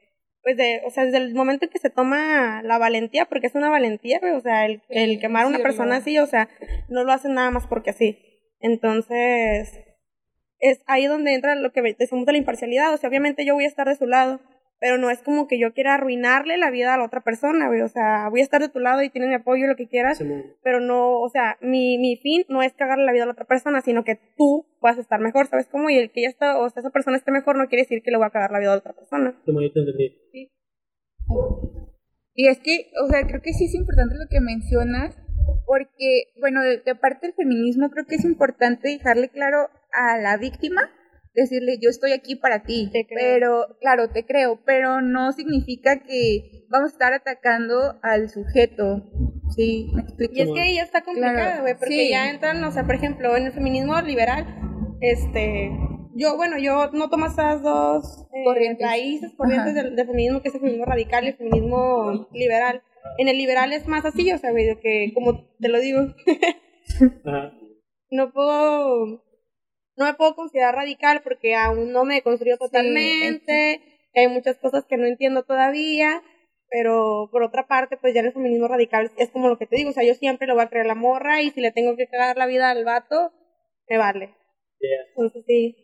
[0.44, 3.56] pues, de, o sea, desde el momento en que se toma la valentía, porque es
[3.56, 6.50] una valentía, o sea, el, el quemar a una persona así, o sea,
[6.90, 8.18] no lo hacen nada más porque así.
[8.60, 9.80] Entonces,
[10.60, 13.66] es ahí donde entra lo que decimos de la imparcialidad, o sea, obviamente yo voy
[13.66, 14.42] a estar de su lado,
[14.80, 17.82] pero no es como que yo quiera arruinarle la vida a la otra persona, güey,
[17.82, 20.22] o sea, voy a estar de tu lado y tienes mi apoyo, lo que quieras,
[20.64, 23.46] pero no, o sea, mi, mi fin no es cagarle la vida a la otra
[23.46, 25.90] persona, sino que tú puedas estar mejor, ¿sabes cómo?
[25.90, 28.12] Y el que ya está, o sea, esa persona esté mejor no quiere decir que
[28.12, 29.42] le voy a cagar la vida a la otra persona.
[29.48, 30.52] Bonito entendí.
[32.34, 35.16] Y es que, o sea, creo que sí es importante lo que mencionas,
[35.66, 40.38] porque, bueno, de, de parte del feminismo creo que es importante dejarle claro a la
[40.38, 40.92] víctima,
[41.36, 43.20] decirle, yo estoy aquí para ti, Te creo.
[43.22, 49.04] pero, claro, te creo, pero no significa que vamos a estar atacando al sujeto,
[49.56, 49.92] ¿sí?
[49.94, 50.34] ¿Me explico?
[50.36, 52.10] Y es que ahí ya está complicado, Claro, güey, porque sí.
[52.10, 54.46] ya entran, o sea, por ejemplo, en el feminismo liberal,
[55.02, 55.72] este,
[56.16, 58.88] yo, bueno, yo no tomo esas dos eh, Corrientes.
[58.88, 62.82] raíces, corrientes del, del feminismo, que es el feminismo radical y el feminismo liberal.
[63.18, 66.00] En el liberal es más así, o sea, güey, que, como te lo digo,
[67.26, 67.52] Ajá.
[68.10, 69.25] no puedo,
[69.98, 73.82] no me puedo considerar radical porque aún no me he construido totalmente,
[74.14, 76.22] hay muchas cosas que no entiendo todavía,
[76.70, 79.78] pero por otra parte, pues ya en el feminismo radical es como lo que te
[79.78, 81.72] digo, o sea, yo siempre le voy a creer a la morra y si le
[81.72, 83.32] tengo que cagar la vida al vato,
[83.90, 84.36] me vale.
[84.80, 85.06] Yeah.
[85.16, 85.76] Entonces sí.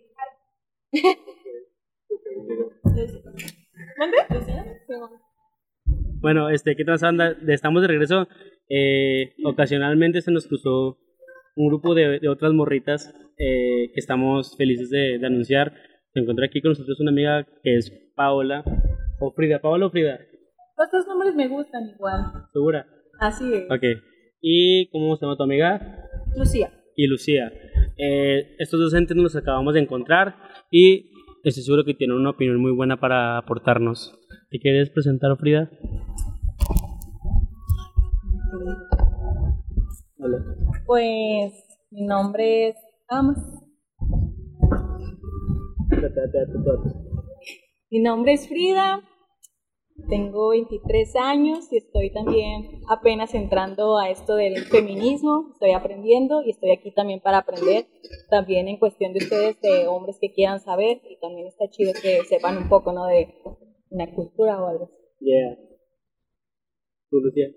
[6.20, 7.36] Bueno, este, ¿qué tal anda?
[7.48, 8.28] Estamos de regreso.
[8.70, 10.98] Eh, ocasionalmente se nos cruzó
[11.62, 15.74] un grupo de, de otras morritas eh, que estamos felices de, de anunciar.
[16.14, 18.64] Se encuentra aquí con nosotros una amiga que es Paola.
[19.20, 20.20] O Frida, Paola o Frida,
[20.78, 22.22] Los dos nombres me gustan igual.
[22.52, 22.88] ¿segura?
[23.20, 23.66] Así es.
[23.70, 23.84] Ok.
[24.42, 25.80] ¿Y cómo se llama tu amiga?
[26.36, 26.72] Lucía.
[26.96, 27.52] y Lucía.
[27.98, 30.36] Eh, estos docentes nos acabamos de encontrar
[30.72, 31.12] y
[31.44, 34.18] estoy seguro que tienen una opinión muy buena para aportarnos.
[34.50, 35.70] ¿Te quieres presentar, Frida?
[40.24, 40.38] Hola.
[40.86, 41.52] Pues
[41.90, 42.76] mi nombre es
[43.08, 43.40] Amas.
[47.90, 49.02] Mi nombre es Frida.
[50.10, 55.50] Tengo 23 años y estoy también apenas entrando a esto del feminismo.
[55.54, 57.88] Estoy aprendiendo y estoy aquí también para aprender.
[58.30, 61.02] También en cuestión de ustedes, de hombres que quieran saber.
[61.10, 63.08] Y también está chido que sepan un poco, ¿no?
[63.08, 63.34] De
[63.90, 64.94] una cultura o algo así.
[65.20, 65.58] Yeah.
[67.10, 67.48] ¿Tú, Lucía?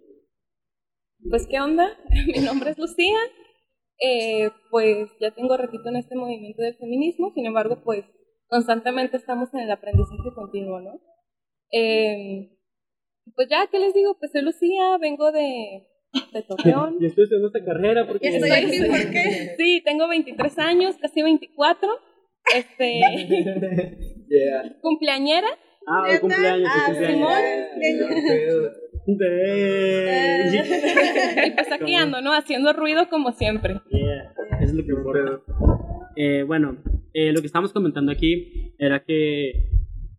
[1.31, 1.89] Pues, ¿qué onda?
[2.27, 3.19] Mi nombre es Lucía.
[4.01, 8.05] Eh, pues ya tengo ratito en este movimiento del feminismo, sin embargo, pues
[8.49, 11.01] constantemente estamos en el aprendizaje continuo, ¿no?
[11.71, 12.51] Eh,
[13.37, 14.17] pues ya, ¿qué les digo?
[14.19, 15.87] Pues soy Lucía, vengo de,
[16.33, 16.99] de Torreón.
[17.01, 18.29] Yo estoy estudiando esta carrera porque...
[18.29, 21.89] Y estoy aquí porque Sí, tengo 23 años, casi 24.
[22.55, 23.01] Este,
[24.29, 24.77] Yeah.
[24.83, 25.49] cumpleañera.
[25.87, 28.73] Ah, el cumpleaños, el Ah,
[29.05, 30.67] cumpleaños.
[31.47, 32.33] Y pues aquí ando, ¿no?
[32.33, 33.81] Haciendo ruido como siempre.
[33.91, 35.43] Yeah, eso es lo que importa.
[36.17, 36.79] Eh, bueno,
[37.13, 39.69] eh, lo que estábamos comentando aquí era que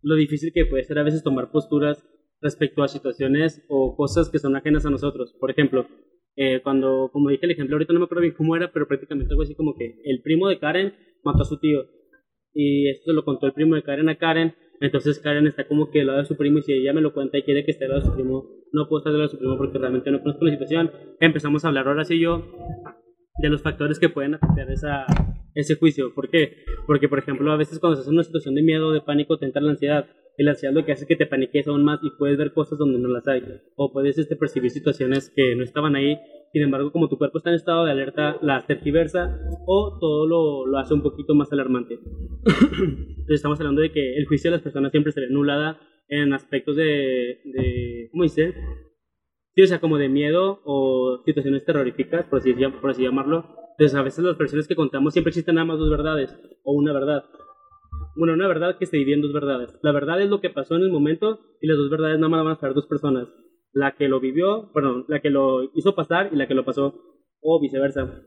[0.02, 2.06] lo difícil que puede ser a veces tomar posturas
[2.42, 5.36] respecto a situaciones o cosas que son ajenas a nosotros.
[5.40, 5.88] Por ejemplo,
[6.36, 9.34] eh, cuando, como dije el ejemplo, ahorita no me acuerdo bien cómo era, pero prácticamente
[9.34, 10.94] algo así como que el primo de Karen
[11.24, 11.86] mató a su tío.
[12.54, 14.54] Y esto se lo contó el primo de Karen a Karen.
[14.82, 17.14] Entonces Karen está como que del lado de su primo y si ella me lo
[17.14, 19.40] cuenta y quiere que esté del lado de su primo, no puedo estar de su
[19.40, 20.92] primo porque realmente no conozco la situación.
[21.20, 22.44] Empezamos a hablar ahora sí yo
[23.38, 25.06] de los factores que pueden afectar esa,
[25.56, 26.14] ese juicio.
[26.14, 26.66] ¿Por qué?
[26.86, 29.46] Porque, por ejemplo, a veces cuando estás en una situación de miedo de pánico te
[29.46, 30.06] entra la ansiedad.
[30.38, 32.52] Y la ansiedad lo que hace es que te paniques aún más y puedes ver
[32.52, 33.42] cosas donde no las hay.
[33.78, 36.18] O puedes este, percibir situaciones que no estaban ahí.
[36.52, 40.66] Sin embargo, como tu cuerpo está en estado de alerta, las tergiversa o todo lo,
[40.66, 41.96] lo hace un poquito más alarmante.
[42.46, 46.34] Entonces estamos hablando de que el juicio de las personas siempre se ve anulada en
[46.34, 48.54] aspectos de, de ¿cómo dice?
[49.56, 53.46] Sí, o sea, como de miedo o situaciones terroríficas, por así, por así llamarlo.
[53.78, 56.94] Entonces, a veces las versiones que contamos siempre existen nada más dos verdades o una
[56.94, 57.24] verdad.
[58.18, 59.78] Bueno, una verdad que se divide en dos verdades.
[59.82, 62.44] La verdad es lo que pasó en el momento y las dos verdades nada más
[62.44, 63.28] van a ser dos personas.
[63.72, 66.94] La que lo vivió, perdón, la que lo hizo pasar y la que lo pasó,
[67.42, 68.24] o viceversa.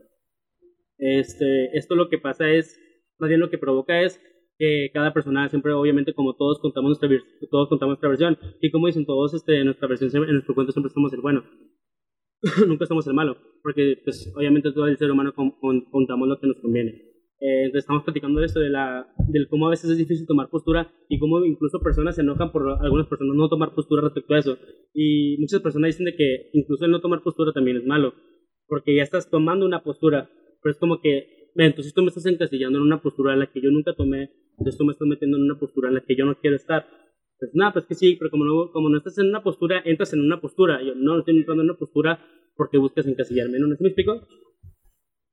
[0.97, 2.79] Este, esto lo que pasa es,
[3.17, 4.21] más bien lo que provoca es
[4.59, 7.09] que cada persona siempre, obviamente, como todos contamos nuestra,
[7.49, 10.91] todos contamos nuestra versión, y como dicen todos, este, nuestra versión, en nuestro cuento siempre
[10.93, 11.43] somos el bueno.
[12.67, 16.39] Nunca somos el malo, porque, pues, obviamente todo el ser humano con- con- contamos lo
[16.39, 16.91] que nos conviene.
[17.41, 20.49] Eh, entonces estamos platicando de esto, de la, del cómo a veces es difícil tomar
[20.49, 24.39] postura y cómo incluso personas se enojan por algunas personas no tomar postura respecto a
[24.39, 24.57] eso.
[24.93, 28.13] Y muchas personas dicen de que incluso el no tomar postura también es malo,
[28.67, 30.29] porque ya estás tomando una postura,
[30.61, 33.61] pero es como que entonces tú me estás encasillando en una postura en la que
[33.61, 36.25] yo nunca tomé, entonces tú me estás metiendo en una postura en la que yo
[36.25, 36.85] no quiero estar.
[37.39, 40.11] Pues nada, pues que sí, pero como no, como no estás en una postura, entras
[40.13, 40.81] en una postura.
[40.83, 42.19] Yo no estoy entrando en una postura
[42.55, 43.57] porque buscas encasillarme.
[43.57, 44.27] ¿Sí me explico?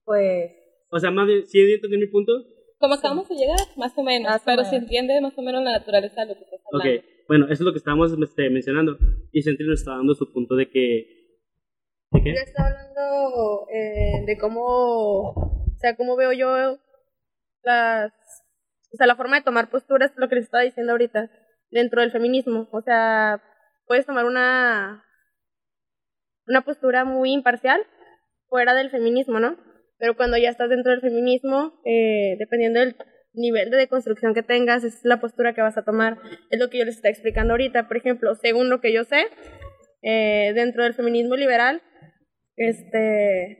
[0.05, 0.53] Pues
[0.91, 2.33] O sea, más bien, ¿sí entendí mi punto?
[2.79, 4.71] Como acabamos de llegar, más o menos, Más o pero menos.
[4.71, 7.03] se entiende más o menos la naturaleza de lo que estás Ok, hablando.
[7.27, 8.97] bueno, eso es lo que estábamos este, mencionando.
[9.33, 10.81] Y Sentry nos está dando su punto de que...
[12.13, 12.35] ¿De qué?
[12.35, 16.79] Yo estaba hablando eh, de cómo, o sea, cómo veo yo
[17.63, 18.13] las,
[18.93, 21.31] o sea, la forma de tomar posturas, lo que les estaba diciendo ahorita,
[21.71, 22.69] dentro del feminismo.
[22.73, 23.43] O sea,
[23.87, 25.05] puedes tomar una,
[26.47, 27.83] una postura muy imparcial
[28.49, 29.59] fuera del feminismo, ¿no?
[29.99, 32.97] Pero cuando ya estás dentro del feminismo, eh, dependiendo del
[33.35, 36.19] nivel de deconstrucción que tengas, es la postura que vas a tomar.
[36.51, 37.87] Es lo que yo les estoy explicando ahorita.
[37.87, 39.27] Por ejemplo, según lo que yo sé,
[40.03, 41.83] eh, dentro del feminismo liberal,
[42.57, 43.59] este,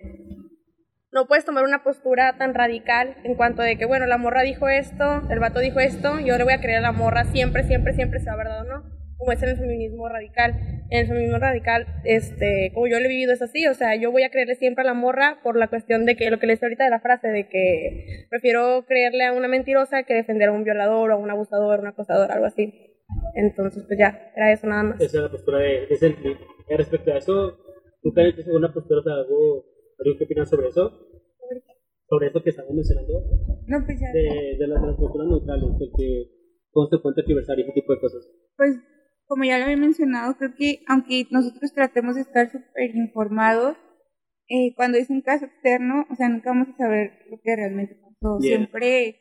[1.13, 4.69] no puedes tomar una postura tan radical en cuanto de que, bueno, la morra dijo
[4.69, 7.95] esto, el vato dijo esto, yo le voy a creer a la morra siempre, siempre,
[7.95, 8.83] siempre, sea verdad o no,
[9.17, 10.55] como es en el feminismo radical.
[10.89, 14.13] En el feminismo radical, este, como yo lo he vivido es así, o sea, yo
[14.13, 16.53] voy a creerle siempre a la morra por la cuestión de que, lo que le
[16.53, 20.53] decía ahorita de la frase, de que prefiero creerle a una mentirosa que defender a
[20.53, 22.73] un violador o a un abusador, un acosador, algo así.
[23.35, 25.01] Entonces, pues ya, era eso nada más.
[25.01, 26.37] Esa es la postura de, Sentry.
[26.69, 27.59] Eh, respecto a eso,
[28.03, 29.65] ¿nunca hecho una postura, o sea, algo,
[29.99, 30.91] algo que opinas sobre eso?
[32.09, 33.13] Sobre eso que estamos mencionando,
[33.67, 34.13] No, pues ya.
[34.13, 36.31] de, de, las, posturas neutrales, de que
[36.71, 38.23] cómo se puede tergiversar y ese tipo de cosas.
[38.57, 38.77] Pues,
[39.27, 43.77] como ya lo había mencionado, creo que aunque nosotros tratemos de estar súper informados,
[44.49, 47.97] eh, cuando es un caso externo, o sea, nunca vamos a saber lo que realmente
[47.97, 48.39] pasó.
[48.39, 48.57] Yeah.
[48.57, 49.17] Siempre,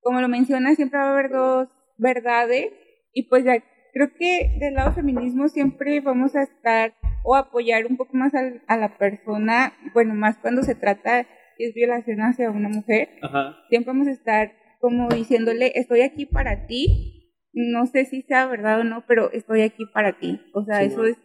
[0.00, 2.66] como lo menciona, siempre va a haber dos verdades
[3.14, 3.62] y pues ya
[3.92, 8.62] creo que del lado feminismo siempre vamos a estar o apoyar un poco más al-
[8.66, 11.26] a la persona, bueno, más cuando se trata
[11.58, 13.56] y es violación hacia una mujer, Ajá.
[13.68, 18.80] siempre vamos a estar como diciéndole, estoy aquí para ti, no sé si sea verdad
[18.80, 20.40] o no, pero estoy aquí para ti.
[20.54, 21.16] O sea, Sí, eso es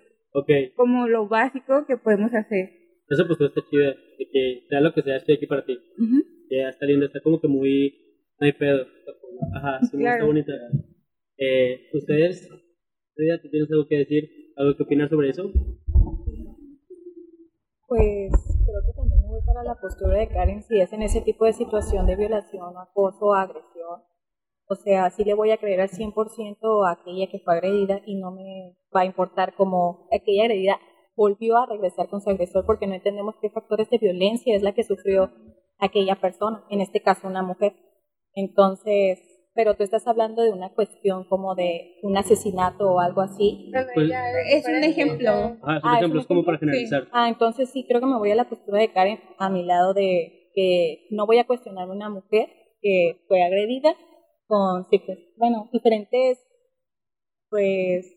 [0.76, 2.70] como lo básico que podemos hacer.
[3.10, 3.88] esa postura está chida,
[4.20, 5.74] de que sea lo que sea, estoy aquí para ti.
[5.98, 6.24] Ujú.
[6.52, 7.96] Ya está linda, está como que muy.
[8.40, 8.86] No hay pedo.
[9.56, 10.16] Ajá, sí, Claro.
[10.16, 10.52] está bonita.
[11.38, 12.48] Eh, ¿Ustedes,
[13.16, 14.30] Frida, ¿tú tienes algo que decir?
[14.58, 15.52] ¿Algo que opinar sobre eso?
[17.88, 18.32] Pues
[18.66, 21.46] creo que también me voy para la postura de Karen si es en ese tipo
[21.46, 24.04] de situación de violación, acoso, agresión.
[24.70, 28.16] O sea, sí le voy a creer al 100% a aquella que fue agredida y
[28.20, 30.80] no me va a importar como aquella agredida
[31.16, 34.74] volvió a regresar con su agresor porque no entendemos qué factores de violencia es la
[34.74, 35.32] que sufrió
[35.80, 37.74] aquella persona, en este caso una mujer.
[38.34, 39.20] Entonces,
[39.58, 43.72] pero tú estás hablando de una cuestión como de un asesinato o algo así.
[43.96, 44.12] Pues-
[44.52, 45.30] Es un ejemplo.
[45.32, 47.08] Ajá, es un Ah, ¿es ejemplo, es como para generalizar.
[47.12, 49.96] Ah, entonces sí, creo que me voy a la postura de Karen a mi lado
[49.96, 52.50] de que no voy a cuestionar a una mujer
[52.82, 53.96] que fue agredida
[54.46, 56.38] con, sí, pues, bueno, diferentes,
[57.50, 58.14] pues,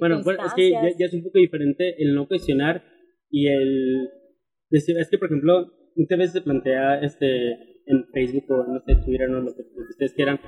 [0.00, 2.82] Bueno, bueno, es que ya, ya es un poco diferente el no cuestionar
[3.30, 4.10] y el
[4.68, 8.96] decir, es que por ejemplo, muchas veces se plantea este en Facebook o no sé,
[9.04, 10.40] Twitter, no lo que, lo que ustedes quieran,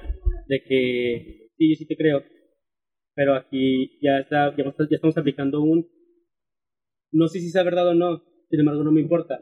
[0.48, 2.22] de que sí, yo sí te creo,
[3.14, 5.86] pero aquí ya está, ya, estamos- ya estamos aplicando un
[7.12, 9.38] no sé si sea verdad o no, sin embargo no me importa,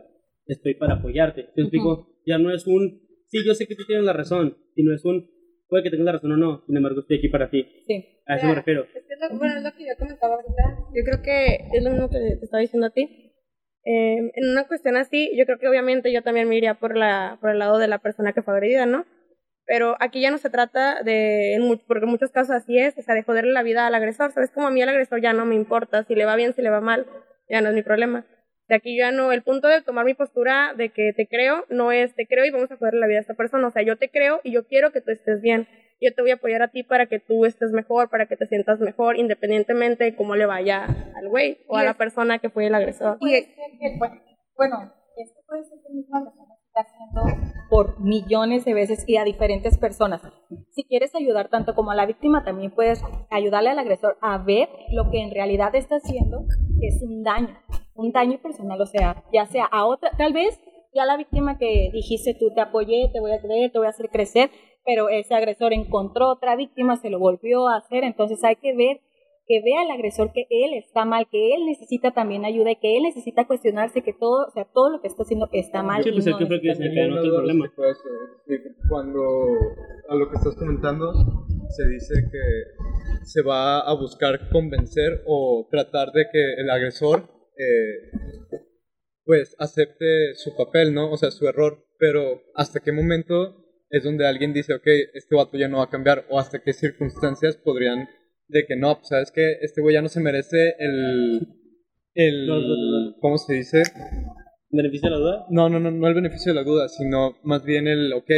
[0.46, 1.44] estoy para apoyarte.
[1.54, 2.08] ¿Te explico?
[2.26, 5.28] Ya no es un sí, yo sé que tú tienes la razón, sino es un
[5.66, 7.66] puede que tengas la razón o no, sin embargo estoy aquí para ti.
[7.86, 8.04] Sí.
[8.26, 8.84] A eso me refiero.
[8.84, 10.62] Es que es lo, bueno, es lo que yo comentaba ahorita.
[10.94, 13.32] Yo creo que es lo mismo que te estaba diciendo a ti.
[13.84, 17.38] Eh, en una cuestión así, yo creo que obviamente yo también me iría por, la,
[17.40, 19.04] por el lado de la persona que fue agredida, ¿no?
[19.66, 23.14] Pero aquí ya no se trata de, porque en muchos casos así es, o sea,
[23.14, 24.50] de joderle la vida al agresor, ¿sabes?
[24.50, 26.70] Como a mí el agresor ya no me importa, si le va bien, si le
[26.70, 27.06] va mal,
[27.48, 28.26] ya no es mi problema.
[28.68, 31.92] De aquí ya no, el punto de tomar mi postura de que te creo, no
[31.92, 33.96] es te creo y vamos a joderle la vida a esta persona, o sea, yo
[33.96, 35.68] te creo y yo quiero que tú estés bien.
[36.04, 38.46] Yo te voy a apoyar a ti para que tú estés mejor, para que te
[38.46, 40.84] sientas mejor, independientemente de cómo le vaya
[41.16, 43.18] al güey o Y a la es- persona que fue el agresor.
[43.20, 43.46] Que,
[43.98, 44.14] bueno,
[44.56, 47.22] bueno, esto puede ser que misma persona está haciendo
[47.70, 50.20] por millones de veces y a diferentes personas.
[50.72, 54.68] Si quieres ayudar tanto como a la víctima, también puedes ayudarle al agresor a ver
[54.92, 56.44] lo que en realidad está haciendo,
[56.80, 57.56] que es un daño,
[57.94, 60.60] un daño personal, o sea, ya sea a otra, tal vez
[60.94, 63.90] ya la víctima que dijiste tú te apoyé, te voy a creer, te voy a
[63.90, 64.50] hacer crecer,
[64.86, 69.00] pero ese agresor encontró otra víctima, se lo volvió a hacer, entonces hay que ver
[69.46, 72.96] que vea al agresor que él está mal, que él necesita también ayuda y que
[72.96, 76.02] él necesita cuestionarse que todo, o sea, todo lo que está haciendo está mal.
[76.02, 77.68] Sí, y pues no que fue es- que se en uno otro problema.
[77.68, 79.20] que puede ser, cuando
[80.08, 81.12] a lo que estás comentando
[81.68, 88.10] se dice que se va a buscar convencer o tratar de que el agresor eh,
[89.24, 91.10] pues acepte su papel, ¿no?
[91.10, 95.56] O sea, su error, pero hasta qué momento es donde alguien dice, ok, este vato
[95.56, 98.08] ya no va a cambiar, o hasta qué circunstancias podrían
[98.48, 101.48] de que no, pues sabes que este güey ya no se merece el,
[102.14, 103.16] el, No, no, no, no.
[103.20, 103.82] ¿cómo se dice?
[104.70, 105.46] ¿Beneficio de la duda?
[105.50, 108.30] No, no, no, no el beneficio de la duda, sino más bien el, ok,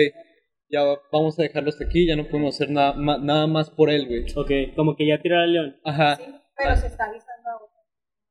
[0.69, 0.83] ya
[1.13, 4.07] vamos a dejarlo hasta aquí, ya no podemos hacer nada, ma- nada más por él,
[4.07, 4.25] güey.
[4.37, 5.77] Ok, como que ya tirar al león.
[5.85, 6.19] Ajá,
[6.57, 7.59] Pero se está avisando a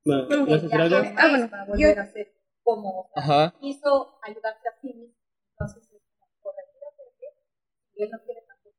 [0.05, 0.95] Bueno, ¿vas a algo?
[1.17, 2.31] Ah, bueno, volver a ser
[2.63, 3.55] como o sea, ajá.
[3.59, 5.15] quiso ayudarse a sí mismo.
[5.51, 7.84] Entonces, es como, corregir y él no quiere tampoco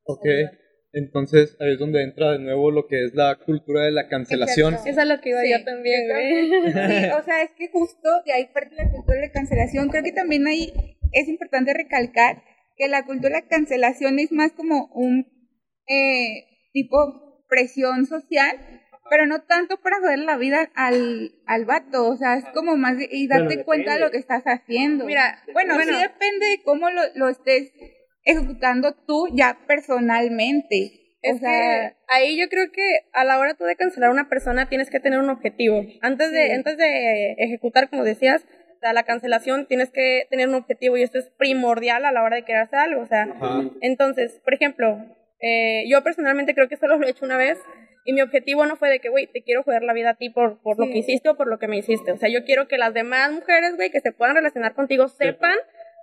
[0.03, 0.25] Ok,
[0.93, 4.73] entonces ahí es donde entra de nuevo lo que es la cultura de la cancelación.
[4.73, 6.49] Eso es lo que iba Sí, yo también, yo güey.
[7.03, 9.89] Sí, o sea, es que justo de ahí parte la cultura de cancelación.
[9.89, 10.73] Creo que también ahí
[11.11, 12.43] es importante recalcar
[12.77, 15.25] que la cultura de cancelación es más como un
[15.87, 18.57] eh, tipo presión social,
[19.09, 22.97] pero no tanto para joder la vida al, al vato, o sea, es como más
[22.97, 25.05] de, y darte Bueno, cuenta de lo que estás haciendo.
[25.05, 25.93] Mira, bueno, bueno.
[25.93, 27.71] sí depende de cómo lo, lo estés
[28.27, 30.91] ejecutando tú ya personalmente.
[31.23, 31.49] O Es sea,
[31.89, 32.81] que ahí yo creo que
[33.13, 35.83] a la hora tú de cancelar a una persona tienes que tener un objetivo.
[36.01, 36.51] Antes de, Sí.
[36.51, 41.01] antes de ejecutar, como decías, o sea, la cancelación tienes que tener un objetivo y
[41.03, 43.01] esto es primordial a la hora de querer hacer algo.
[43.01, 43.63] O sea, Ajá.
[43.81, 44.99] entonces, por ejemplo,
[45.41, 47.57] eh, yo personalmente creo que solo lo he hecho una vez
[48.05, 50.29] y mi objetivo no fue de que, güey, te quiero joder la vida a ti
[50.29, 52.11] por, por lo que hiciste o por lo que me hiciste.
[52.11, 55.57] O sea, yo quiero que las demás mujeres, güey, que se puedan relacionar contigo sepan,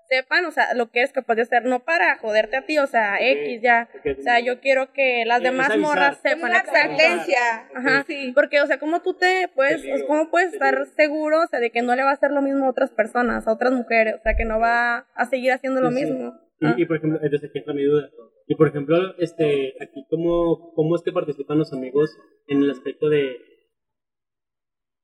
[0.09, 2.87] sepan, o sea, lo que eres capaz de hacer, no para joderte a ti, o
[2.87, 3.89] sea, X ya.
[4.19, 5.81] O sea, yo quiero que las demás avisar.
[5.89, 6.79] morras sepan una exacto.
[6.79, 7.69] advertencia.
[7.75, 8.33] Ajá, Sí.
[8.35, 11.61] porque, o sea, ¿cómo tú te puedes, o sea, cómo puedes estar seguro, o sea,
[11.61, 14.15] de que no le va a hacer lo mismo a otras personas, a otras mujeres,
[14.19, 16.05] o sea, que no va a seguir haciendo lo Sí, sí.
[16.05, 16.33] mismo?
[16.63, 16.75] Ah.
[16.77, 18.09] Y, y, por ejemplo, entonces aquí entra mi duda.
[18.47, 23.09] Y por ejemplo, este, aquí, ¿cómo, ¿cómo es que participan los amigos en el aspecto
[23.09, 23.37] de.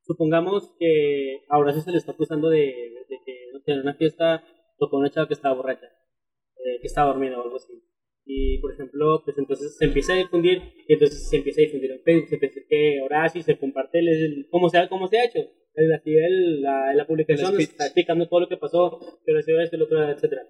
[0.02, 3.94] Supongamos que ahora sí se le está acusando de, de que no sé, en una
[3.94, 4.42] fiesta
[4.80, 7.72] tocó una chava que estaba borracha, eh, que estaba dormida o algo así.
[8.24, 11.90] Y por ejemplo, pues entonces se empieza a difundir, y entonces se empieza a difundir
[11.92, 13.00] en Facebook, se empieza que
[13.32, 15.40] sí se comparte, el, como, se ha, como se ha hecho,
[15.74, 19.76] el, así el- la, la publicación está explicando todo lo que pasó, que recibió esto,
[19.76, 20.42] el otro, etcétera.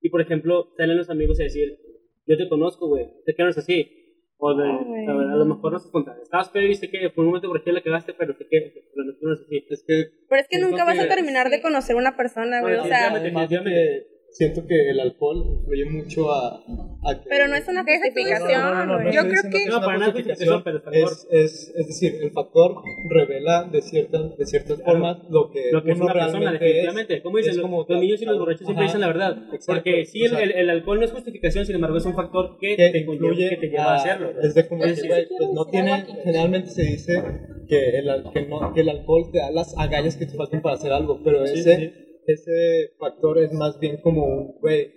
[0.00, 1.78] Y por ejemplo, salen los amigos a decir,
[2.26, 4.05] yo te conozco, güey, sé que no es así.
[4.38, 6.14] O de, Ah, a, ver, a lo mejor no se cuenta.
[6.22, 8.84] Estabas pedo y sé que por un momento por aquí la cagaste, pero sé que
[8.94, 9.64] pero no, es así.
[9.70, 12.74] Es que Pero es que nunca vas a que- terminar de conocer una persona, güey,
[12.74, 14.06] Bueno, o sea, definitivamente.
[14.36, 16.56] Siento que el alcohol influye mucho a,
[17.04, 17.28] a que...
[17.28, 19.10] pero no es una justificación, No, no, no.
[19.10, 22.74] Yo creo que- es No, para nada justificación, pero es, es, es decir, el factor
[23.08, 24.92] revela de ciertas, de ciertas Claro.
[24.92, 27.14] formas lo que, Lo que es una persona, definitivamente.
[27.16, 27.22] es.
[27.22, 29.38] Como dicen, los, como los niños y los borrachos siempre dicen la verdad.
[29.52, 32.58] Exacto, Porque sí, el, el, el alcohol no es justificación, sin embargo, es un factor
[32.60, 34.32] que, que te, influye que te lleva a, hacerlo.
[34.42, 37.22] es de como Es que, decir, pues no tiene generalmente se dice
[37.68, 40.60] que el, al- que, no, que el alcohol te da las agallas que te faltan
[40.62, 42.05] para hacer algo pero Sí, ese sí.
[42.32, 44.92] Ese factor es más bien como un güey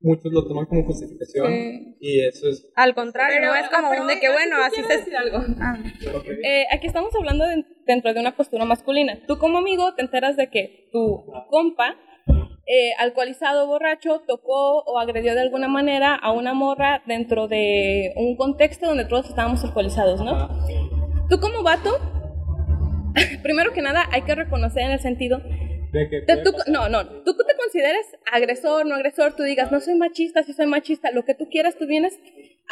[0.00, 1.96] muchos lo toman como justificación Sí.
[2.00, 4.56] y eso es Al contrario, Pero, no es como ah, pero un de que, bueno,
[4.64, 4.96] así se...
[4.98, 5.38] decir algo.
[5.60, 5.76] Ah.
[6.44, 9.18] Eh, aquí estamos hablando de- dentro de una postura masculina.
[9.26, 11.96] Tú como amigo te enteras de que tu compa,
[12.66, 18.36] eh, alcoholizado, borracho, tocó o agredió de alguna manera a una morra dentro de un
[18.36, 20.48] contexto donde todos estábamos alcoholizados, ¿no?
[21.28, 21.90] Tú como vato,
[23.42, 25.40] primero que nada hay que reconocer en el sentido
[25.92, 29.94] de que tú- no, no, tú te consideres agresor, no agresor, tú digas, no soy
[29.94, 32.18] machista, sí soy machista, lo que tú quieras, tú vienes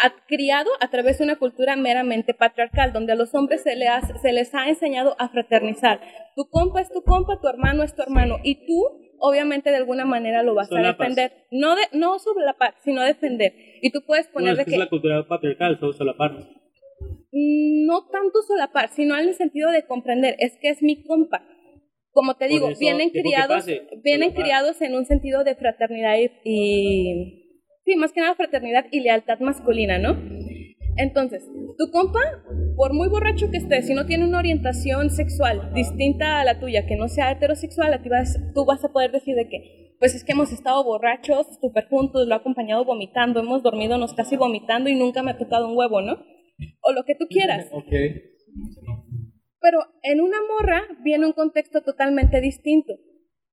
[0.03, 3.87] a- criado a través de una cultura meramente patriarcal, donde a los hombres se, le
[4.21, 6.01] se les ha enseñado a fraternizar.
[6.35, 8.83] Tu compa es tu compa, tu hermano es tu hermano, y tú,
[9.19, 11.09] obviamente, de alguna manera lo vas a Solapas.
[11.09, 11.47] defender.
[11.51, 13.55] No, de, no sobre la paz, sino defender.
[13.81, 16.33] Y tú puedes No, poner es de que que es la cultura patriarcal, solo solapar.
[17.33, 21.43] mm, no tanto solapar, sino en el sentido de comprender, es que es mi compa.
[22.17, 26.31] Como te digo, eso, vienen criados, pase, vienen criados en un sentido de fraternidad y,
[26.51, 30.17] y- sí, más que nada fraternidad y lealtad masculina, ¿no?
[30.97, 31.45] Entonces,
[31.77, 32.21] tu compa,
[32.75, 36.87] por muy borracho que esté, si no tiene una orientación sexual distinta a la tuya,
[36.87, 40.15] que no sea heterosexual, a ti vas- tú vas a poder decir de que, pues
[40.15, 44.37] es que hemos estado borrachos, súper juntos, lo he acompañado vomitando, hemos dormido nos casi
[44.39, 46.15] vomitando y nunca me ha tocado un huevo, ¿no?
[46.81, 47.69] O lo que tú quieras.
[47.71, 47.93] ok
[49.67, 52.93] Pero en una morra viene un contexto totalmente distinto.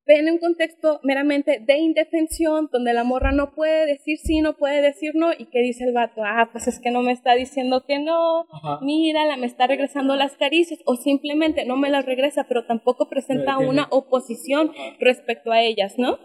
[0.06, 4.84] Viene un contexto meramente de indefensión, donde la morra no puede decir sí, no puede
[4.84, 7.86] decir no, y que dice el vato, ah, pues es que no me está diciendo
[7.88, 8.46] que no,
[8.82, 13.54] mírala, me está regresando las caricias, o simplemente no me las regresa, pero tampoco presenta
[13.54, 16.20] No una oposición respecto a ellas, ¿no?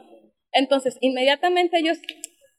[0.53, 1.99] Entonces, inmediatamente ellos,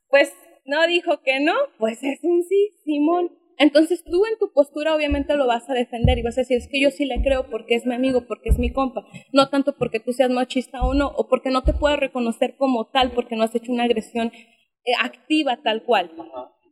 [0.08, 3.39] pues, no dijo que no, pues es un sí, Simón.
[3.60, 6.66] Entonces tú en tu postura obviamente lo vas a defender y vas a decir, es
[6.66, 9.76] que yo sí le creo porque es mi amigo, porque es mi compa, no tanto
[9.76, 13.36] porque tú seas machista o no, o porque no te puedo reconocer como tal, porque
[13.36, 16.10] no has hecho una agresión eh, activa tal cual.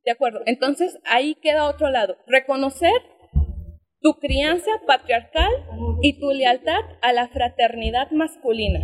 [0.07, 0.41] ¿De acuerdo?
[0.47, 2.95] Entonces ahí queda otro lado, reconocer
[4.01, 5.51] tu crianza patriarcal
[6.01, 8.81] y tu lealtad a la fraternidad masculina.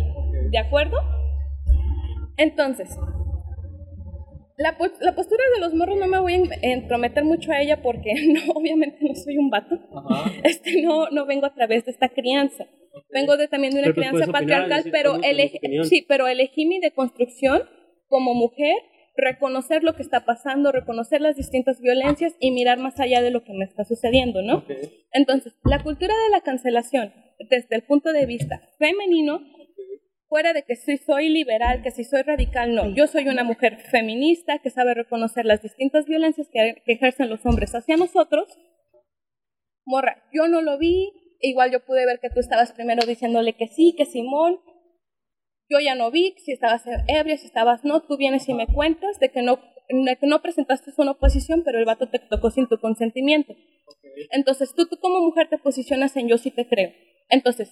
[0.51, 0.97] ¿De acuerdo?
[2.37, 2.95] Entonces,
[4.57, 7.81] la, la postura de los morros no me voy a en- entrometer mucho a ella
[7.81, 9.79] porque no, obviamente no soy un vato.
[10.43, 12.65] Este, no, no vengo a través de esta crianza.
[13.09, 16.27] Vengo de, también de una Pero, pues, crianza opinar, patriarcal, decir pero, elegí, sí, pero
[16.27, 17.63] elegí mi deconstrucción
[18.07, 18.75] como mujer,
[19.17, 23.43] reconocer lo que está pasando, reconocer las distintas violencias y mirar más allá de lo
[23.43, 24.63] que me está sucediendo, ¿no?
[25.11, 27.13] Entonces, la cultura de la cancelación,
[27.49, 29.41] desde el punto de vista femenino,
[30.35, 32.93] fuera de que si soy liberal, que si soy radical, no.
[32.93, 37.45] Yo soy una mujer feminista que sabe reconocer las distintas violencias que, que ejercen los
[37.45, 38.45] hombres hacia nosotros.
[39.85, 41.09] Morra, yo no lo vi,
[41.39, 44.59] igual yo pude ver que tú estabas primero diciéndole que sí, que Simón.
[45.69, 48.01] Yo ya no vi si estabas ebria, si estabas no.
[48.01, 51.79] Tú vienes y me cuentas de que no, de que no presentaste una oposición, pero
[51.79, 53.55] el vato te tocó sin tu consentimiento.
[54.31, 56.91] Entonces tú, tú como mujer te posicionas en yo sí te creo.
[57.29, 57.69] Entonces,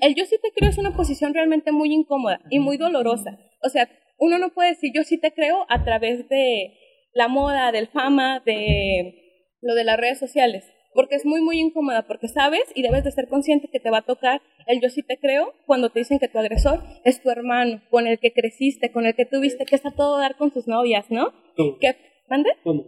[0.00, 3.38] el yo sí te creo es una posición realmente muy incómoda y muy dolorosa.
[3.62, 3.88] O sea,
[4.18, 6.74] uno no puede decir yo sí te creo a través de
[7.12, 12.06] la moda, del fama, de lo de las redes sociales, porque es muy, muy incómoda,
[12.06, 15.02] porque sabes y debes de ser consciente que te va a tocar el yo sí
[15.02, 18.90] te creo cuando te dicen que tu agresor es tu hermano, con el que creciste,
[18.90, 21.32] con el que tuviste que está todo dar con sus novias, ¿no?
[21.56, 21.78] ¿Cómo?
[21.78, 21.96] ¿Qué?
[22.28, 22.50] ¿Mande?
[22.64, 22.84] ¿Cómo?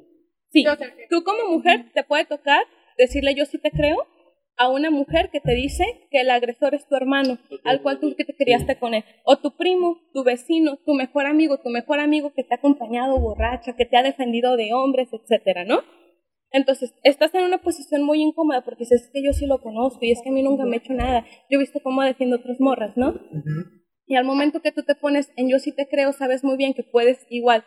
[0.50, 0.64] Sí,
[1.10, 2.64] tú como mujer te puede tocar
[2.96, 4.06] decirle yo sí te creo
[4.58, 8.14] a una mujer que te dice que el agresor es tu hermano, al cual tú
[8.16, 12.00] que te criaste con él, o tu primo, tu vecino, tu mejor amigo, tu mejor
[12.00, 15.82] amigo que te ha acompañado borracha, que te ha defendido de hombres, etcétera, ¿no?
[16.50, 20.00] Entonces, estás en una posición muy incómoda porque dices, es que yo sí lo conozco
[20.02, 21.24] y es que a mí nunca me ha hecho nada.
[21.48, 23.14] Yo he visto cómo defiende otras morras, ¿no?
[24.06, 26.74] Y al momento que tú te pones en yo sí te creo, sabes muy bien
[26.74, 27.64] que puedes igual,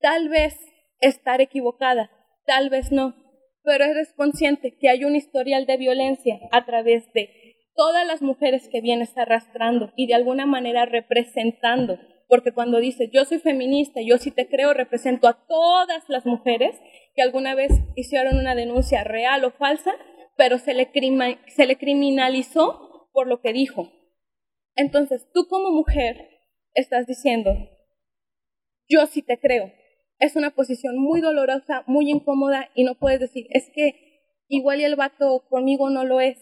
[0.00, 0.54] tal vez
[1.00, 2.10] estar equivocada,
[2.44, 3.14] tal vez no,
[3.64, 8.68] pero eres consciente que hay un historial de violencia a través de todas las mujeres
[8.68, 11.98] que vienes arrastrando y de alguna manera representando,
[12.28, 16.78] porque cuando dices yo soy feminista, yo sí te creo, represento a todas las mujeres
[17.14, 19.92] que alguna vez hicieron una denuncia real o falsa,
[20.36, 23.90] pero se le, crima- se le criminalizó por lo que dijo.
[24.74, 26.28] Entonces, tú como mujer
[26.74, 27.54] estás diciendo,
[28.88, 29.70] yo sí te creo.
[30.22, 34.94] Es una posición muy dolorosa, muy incómoda y no puedes decir, es que igual el
[34.94, 36.38] vato conmigo no lo es.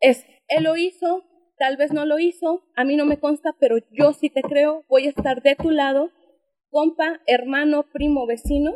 [0.00, 1.24] Es, él lo hizo,
[1.56, 4.84] tal vez no lo hizo, a mí no me consta, pero yo sí te creo,
[4.90, 6.10] voy a estar de tu lado,
[6.68, 8.74] compa, hermano, primo, vecino,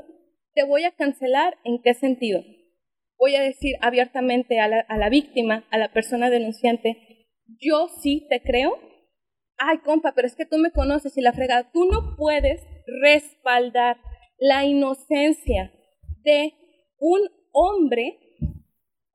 [0.55, 2.43] te voy a cancelar en qué sentido.
[3.19, 7.27] Voy a decir abiertamente a la, a la víctima, a la persona denunciante,
[7.61, 8.79] yo sí te creo,
[9.59, 12.63] ay, compa, pero es que tú me conoces y la fregada, tú no puedes
[13.03, 13.99] respaldar
[14.39, 15.73] la inocencia
[16.23, 16.55] de
[16.99, 18.19] un hombre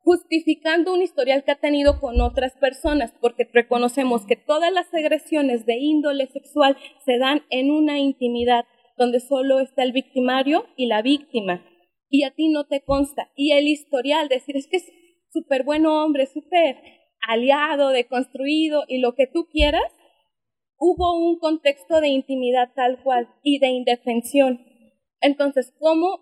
[0.04, 5.66] justificando un historial que ha tenido con otras personas, porque reconocemos que todas las agresiones
[5.66, 8.66] de índole sexual se dan en una intimidad
[8.98, 11.66] donde solo está el victimario y la víctima,
[12.10, 13.32] y a ti no te consta.
[13.36, 14.92] Y el historial, decir, es que es
[15.32, 16.78] súper buen hombre, súper
[17.28, 19.90] aliado, deconstruido y lo que tú quieras,
[20.84, 24.60] hubo un contexto de intimidad tal cual y de indefensión.
[25.22, 26.20] Entonces, ¿cómo,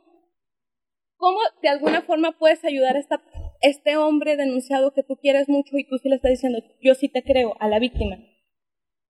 [1.18, 3.24] cómo de alguna forma puedes ayudar a esta,
[3.62, 7.09] este hombre denunciado que tú quieres mucho y tú sí le estás diciendo, yo sí
[7.09, 8.18] te creo, a la víctima?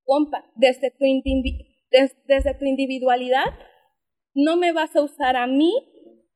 [0.05, 1.03] Compa, desde tu,
[1.91, 3.45] des- desde tu individualidad,
[4.33, 5.73] no me vas a usar a mí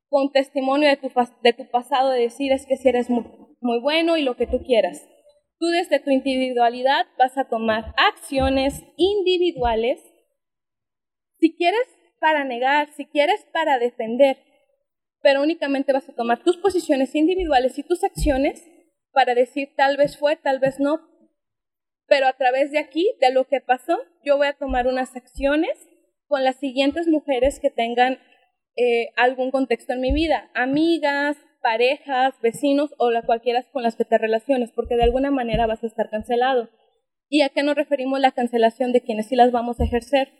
[0.09, 1.09] con testimonio de tu,
[1.41, 3.23] de tu pasado de decir es que si eres muy,
[3.61, 5.07] muy bueno y lo que tú quieras.
[5.57, 10.01] Tú desde tu individualidad vas a tomar acciones individuales,
[11.39, 11.87] si quieres
[12.19, 14.37] para negar, si quieres para defender,
[15.21, 18.63] pero únicamente vas a tomar tus posiciones individuales y tus acciones
[19.11, 20.99] para decir tal vez fue, tal vez no,
[22.07, 25.71] pero a través de aquí, de lo que pasó, yo voy a tomar unas acciones
[26.27, 28.19] con las siguientes mujeres que tengan
[28.75, 34.05] eh, algún contexto en mi vida, amigas, parejas, vecinos o la cualquiera con las que
[34.05, 36.69] te relaciones, porque de alguna manera vas a estar cancelado.
[37.27, 40.31] ¿Y a qué nos referimos la cancelación de quienes sí las vamos a ejercer?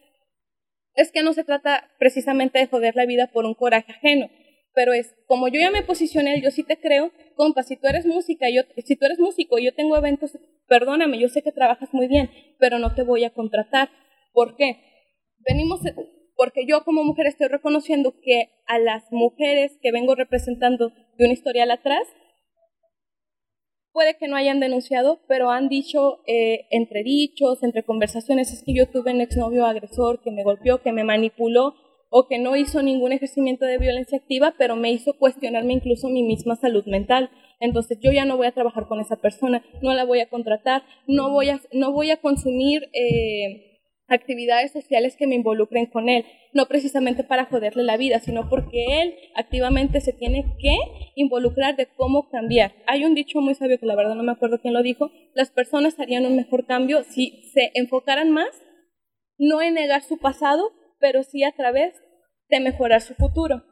[0.93, 4.30] Es que no se trata precisamente de joder la vida por un coraje ajeno,
[4.76, 8.05] pero es como yo ya me posicioné, yo sí te creo, compa, si tú eres
[8.05, 12.07] música, yo, si tú eres músico yo tengo eventos, perdóname, yo sé que trabajas muy
[12.07, 13.89] bien, pero no te voy a contratar.
[14.32, 14.78] ¿Por qué?
[15.39, 15.82] Venimos,
[16.36, 21.32] porque yo como mujer estoy reconociendo que a las mujeres que vengo representando de un
[21.32, 22.08] historial atrás,
[23.92, 28.74] puede que no hayan denunciado, pero han dicho eh, entre dichos, entre conversaciones, es que
[28.74, 31.76] yo tuve un exnovio agresor que me golpeó, que me manipuló
[32.10, 36.24] o que no hizo ningún ejercimiento de violencia activa, pero me hizo cuestionarme incluso mi
[36.24, 37.30] misma salud mental.
[37.60, 40.84] Entonces yo ya no voy a trabajar con esa persona, no la voy a contratar,
[41.08, 43.74] no voy a, no voy a consumir eh,
[44.08, 49.01] actividades sociales que me involucren con él, no precisamente para joderle la vida, sino porque
[49.01, 50.78] él activamente se tiene que
[51.16, 52.74] involucrar de cómo cambiar.
[52.88, 55.49] Hay un dicho muy sabio que la verdad no me acuerdo quién lo dijo, las
[55.49, 58.62] personas harían un mejor cambio si se enfocaran más,
[59.38, 61.93] no en negar su pasado, pero sí a través
[62.49, 63.64] de mejorar su futuro.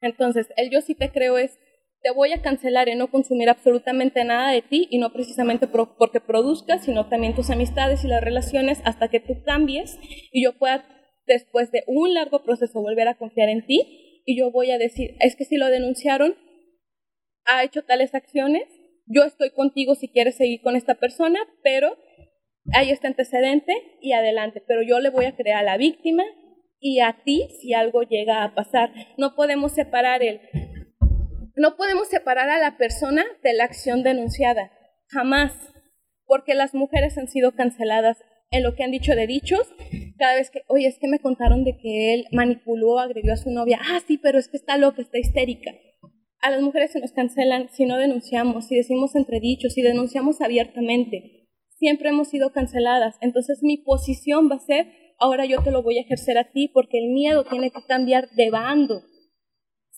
[0.00, 1.58] Entonces, el yo sí te creo es,
[2.02, 6.20] te voy a cancelar y no consumir absolutamente nada de ti y no precisamente porque
[6.20, 9.98] produzcas, sino también tus amistades y las relaciones hasta que tú cambies
[10.32, 10.86] y yo pueda,
[11.26, 15.16] después de un largo proceso, volver a confiar en ti y yo voy a decir,
[15.20, 16.36] es que si lo denunciaron,
[17.44, 18.64] ha hecho tales acciones,
[19.06, 21.96] yo estoy contigo si quieres seguir con esta persona, pero
[22.72, 26.24] hay este antecedente y adelante, pero yo le voy a creer a la víctima
[26.78, 28.92] y a ti si algo llega a pasar.
[29.18, 30.40] No podemos separar el
[31.60, 34.72] no podemos separar a la persona de la acción denunciada,
[35.08, 35.52] jamás,
[36.24, 38.16] porque las mujeres han sido canceladas
[38.50, 39.68] en lo que han dicho de dichos,
[40.16, 43.50] cada vez que, oye, es que me contaron de que él manipuló, agredió a su
[43.50, 45.72] novia, ah, sí, pero es que está loca, está histérica.
[46.40, 51.46] A las mujeres se nos cancelan si no denunciamos, si decimos entredichos, si denunciamos abiertamente.
[51.76, 53.16] Siempre hemos sido canceladas.
[53.20, 54.86] Entonces mi posición va a ser,
[55.18, 58.30] ahora yo te lo voy a ejercer a ti porque el miedo tiene que cambiar
[58.30, 59.02] de bando.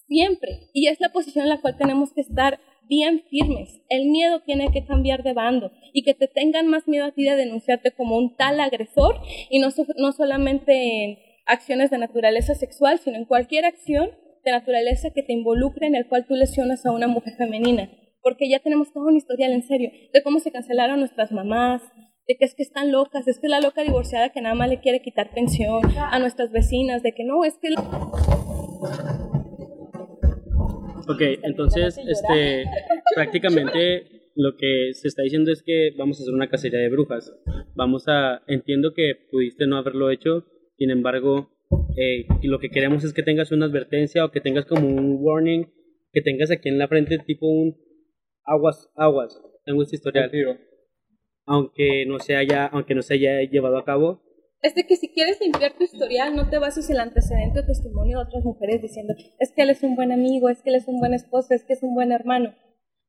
[0.07, 0.69] Siempre.
[0.73, 3.81] Y es la posición en la cual tenemos que estar bien firmes.
[3.89, 7.25] El miedo tiene que cambiar de bando y que te tengan más miedo a ti
[7.25, 9.17] de denunciarte como un tal agresor
[9.51, 14.11] y no, no solamente en acciones de naturaleza sexual, sino en cualquier acción
[14.45, 17.91] de naturaleza que te involucre en el cual tú lesionas a una mujer femenina.
[18.23, 21.83] Porque ya tenemos todo un historial en serio de cómo se cancelaron nuestras mamás,
[22.29, 24.81] de que es que están locas, es que la loca divorciada que nada más le
[24.81, 27.71] quiere quitar pensión a nuestras vecinas, de que no, es que
[31.09, 32.65] Ok, entonces, este,
[33.15, 37.33] prácticamente lo que se está diciendo es que vamos a hacer una cacería de brujas.
[37.75, 40.47] Vamos a, entiendo que pudiste no haberlo hecho,
[40.79, 41.51] sin embargo,
[41.97, 45.67] eh, lo que queremos es que tengas una advertencia o que tengas como un warning,
[46.13, 47.77] que tengas aquí en la frente tipo un
[48.45, 50.31] aguas, aguas, tengo este historial,
[51.47, 54.23] aunque no se haya, aunque no se haya llevado a cabo,
[54.63, 57.67] es de que si quieres limpiar tu historial, no te bases en el antecedente o
[57.67, 60.77] testimonio de otras mujeres diciendo, es que él es un buen amigo, es que él
[60.77, 62.55] es un buen esposo, es que es un buen hermano.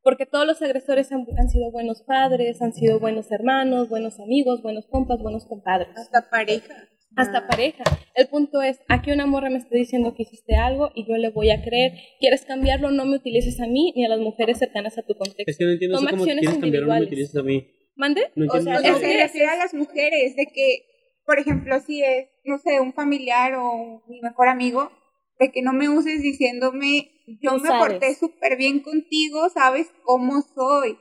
[0.01, 4.61] Porque todos los agresores han, han sido buenos padres, han sido buenos hermanos, buenos amigos,
[4.61, 5.89] buenos compas, buenos compadres.
[5.95, 6.89] Hasta pareja.
[7.15, 7.83] Hasta pareja.
[8.15, 11.29] El punto es, aquí una morra me está diciendo que hiciste algo y yo le
[11.29, 11.93] voy a creer.
[12.19, 12.91] ¿Quieres cambiarlo?
[12.91, 15.49] No me utilices a mí ni a las mujeres cercanas a tu contexto.
[15.51, 17.67] es que no entiendo Toma eso cómo acciones quieres cambiar no me utilices a mí.
[17.95, 18.31] ¿Mande?
[18.35, 20.85] No O sea, es que- a las mujeres, de que,
[21.25, 24.91] por ejemplo, si es, no sé, un familiar o mi mejor amigo,
[25.39, 27.11] de que no me uses diciéndome,
[27.41, 30.97] yo me porté súper bien contigo, sabes cómo soy.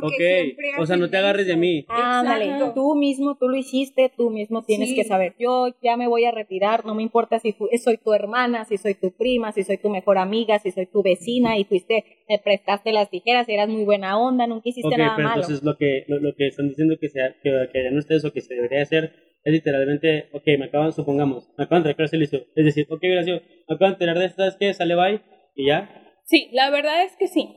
[0.00, 1.84] Porque Ok, siempre o sea, no te agarres de mí.
[1.88, 2.72] Ándale, Exacto.
[2.74, 4.94] tú mismo, tú lo hiciste, tú mismo tienes Sí.
[4.96, 5.34] que saber.
[5.38, 8.78] Yo ya me voy a retirar, no me importa si fu- soy tu hermana, si
[8.78, 12.38] soy tu prima, si soy tu mejor amiga, si soy tu vecina y fuiste, me
[12.38, 15.42] prestaste las tijeras, eras muy buena onda, nunca hiciste Ok, nada pero malo.
[15.42, 18.32] entonces lo que, lo, lo que están diciendo que, sea, que, que harían ustedes o
[18.32, 19.12] que se debería hacer
[19.44, 22.38] es literalmente, ok, me acaban, supongamos, me acaban de cárcel listo.
[22.54, 25.20] Es decir, ok, gracias, me acaban de enterar de estas que sale bye
[25.56, 25.90] y ya.
[26.24, 27.48] Sí, la verdad es que sí.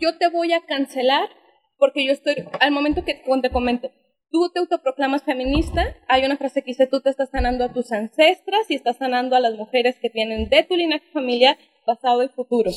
[0.00, 1.28] Yo te voy a cancelar
[1.84, 3.90] porque yo estoy, al momento que te comento,
[4.30, 7.92] tú te autoproclamas feminista, hay una frase que dice, tú te estás sanando a tus
[7.92, 12.28] ancestras y estás sanando a las mujeres que tienen de tu linaje familiar pasado y
[12.28, 12.70] futuro.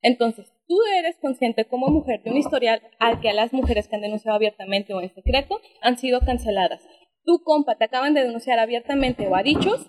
[0.00, 3.96] Entonces, tú eres consciente como mujer de un historial al que a las mujeres que
[3.96, 6.86] han denunciado abiertamente o en secreto han sido canceladas.
[7.24, 9.88] Tu compa te acaban de denunciar abiertamente o a dichos,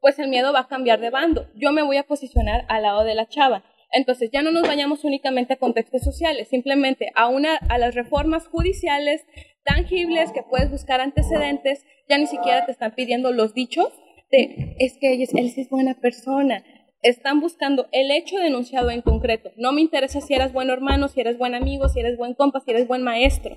[0.00, 1.46] pues el miedo va a cambiar de bando.
[1.56, 3.64] Yo me voy a posicionar al lado de la chava.
[3.94, 8.48] Entonces, ya no nos vayamos únicamente a contextos sociales, simplemente a, una, a las reformas
[8.48, 9.24] judiciales
[9.64, 13.88] tangibles que puedes buscar antecedentes, ya ni siquiera te están pidiendo los dichos
[14.32, 16.64] de, es que él es buena persona.
[17.02, 19.52] Están buscando el hecho denunciado en concreto.
[19.56, 22.60] No me interesa si eres buen hermano, si eres buen amigo, si eres buen compa,
[22.60, 23.56] si eres buen maestro.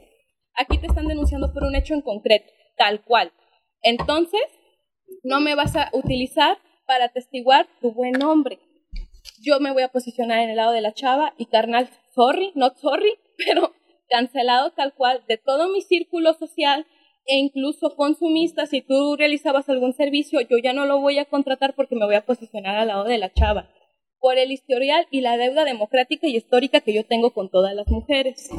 [0.54, 3.32] Aquí te están denunciando por un hecho en concreto, tal cual.
[3.82, 4.42] Entonces,
[5.24, 8.60] no me vas a utilizar para atestiguar tu buen nombre.
[9.42, 12.76] Yo me voy a posicionar en el lado de la chava y carnal, sorry, not
[12.78, 13.74] sorry, pero
[14.10, 16.86] cancelado tal cual de todo mi círculo social
[17.26, 21.76] e incluso consumista, si tú realizabas algún servicio, yo ya no lo voy a contratar
[21.76, 23.70] porque me voy a posicionar al lado de la chava,
[24.20, 27.88] por el historial y la deuda democrática y histórica que yo tengo con todas las
[27.88, 28.50] mujeres.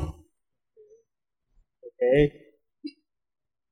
[1.82, 2.02] Ok.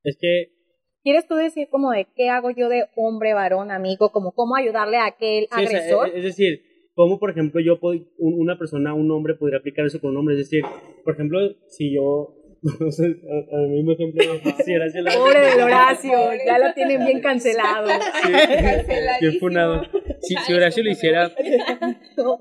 [0.03, 0.57] Es que
[1.03, 4.11] ¿Quieres tú decir como de qué hago yo de hombre, varón, amigo?
[4.11, 6.09] Como cómo ayudarle a aquel Sí, o sea, agresor.
[6.09, 6.62] es, es decir,
[6.97, 10.16] cómo, por ejemplo, yo puedo, un- una persona, un hombre, podría aplicar eso con un
[10.16, 10.34] hombre.
[10.34, 10.64] Es decir,
[11.05, 11.38] por ejemplo,
[11.68, 12.32] si yo.
[12.80, 14.24] No sé, a, a mí, por ejemplo,
[14.64, 17.86] si Horacio la- Pobre del Horacio, ya lo tienen bien cancelado.
[19.20, 19.82] Bien funado.
[20.20, 21.30] Si, si Horacio lo hiciera,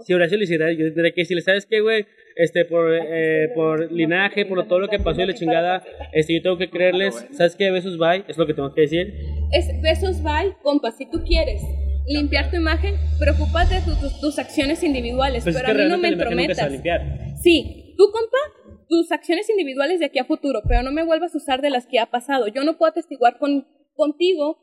[0.03, 2.05] si Horacio lo hiciera, yo tendría que decirle, ¿sabes qué, güey?
[2.37, 6.41] Este, por, eh, por linaje, por todo lo que pasó y la chingada, este, yo
[6.41, 7.69] tengo que creerles, ¿sabes qué?
[7.71, 9.13] Besos, bye, es lo que tengo que decir.
[9.51, 11.61] Es besos, bye, compa, si tú quieres
[12.07, 13.81] limpiar tu imagen, preocúpate de
[14.21, 17.01] tus, acciones individuales, Pues es pero que a mí no me limpiar.
[17.41, 18.37] Sí, tú, compa,
[18.87, 21.85] tus acciones individuales de aquí a futuro, pero no me vuelvas a usar de las
[21.87, 22.47] que ha pasado.
[22.47, 24.57] Yo no puedo atestiguar con, contigo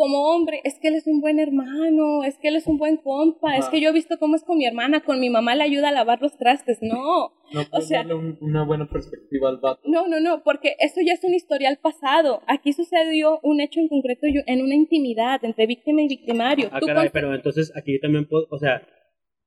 [0.00, 2.96] como hombre, es que él es un buen hermano, es que él es un buen
[2.96, 5.64] compa, es que yo he visto cómo es con mi hermana, con mi mamá le
[5.64, 6.78] ayuda a lavar los trastes.
[6.80, 9.82] No, No O sea- darle un- una buena perspectiva al vato.
[9.84, 12.40] no, no, no, porque eso ya es un historial pasado.
[12.46, 16.70] Aquí sucedió un hecho en concreto en una intimidad entre víctima y victimario.
[16.72, 18.80] Ah, Tú caray, pero entonces aquí yo también puedo, o sea,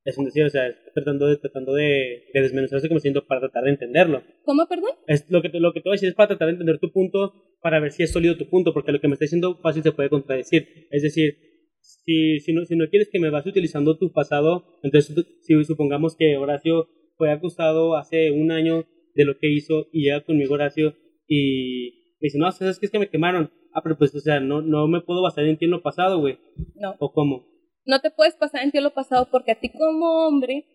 [0.06, 3.40] es un decir, o sea, estoy tratando de, tratando de, de desmenuzarse como siento para
[3.42, 4.22] tratar de entenderlo.
[4.46, 4.92] ¿Cómo, perdón?
[5.08, 6.78] Es, lo, que te, lo que te voy a decir es para tratar de entender
[6.80, 7.34] tu punto,
[7.64, 9.94] para ver si es sólido tu punto, porque lo que me está diciendo fácil se
[9.94, 10.88] puede contradecir.
[10.92, 11.38] Es decir,
[11.80, 16.16] si, si, no, si no quieres que me vas utilizando tu pasado, entonces si supongamos
[16.18, 18.86] que Horacio fue acusado hace un año
[19.16, 20.96] de lo que hizo y llega conmigo Horacio
[21.26, 23.50] y me dice, no, ¿sabes qué es que me quemaron?
[23.74, 26.20] Ah, pero pues, o sea, no, no me puedo basar en ti en lo pasado,
[26.20, 26.38] güey.
[26.76, 26.96] No.
[27.00, 27.48] ¿O cómo?
[27.86, 30.66] No te puedes pasar en ti lo pasado porque a ti como hombre,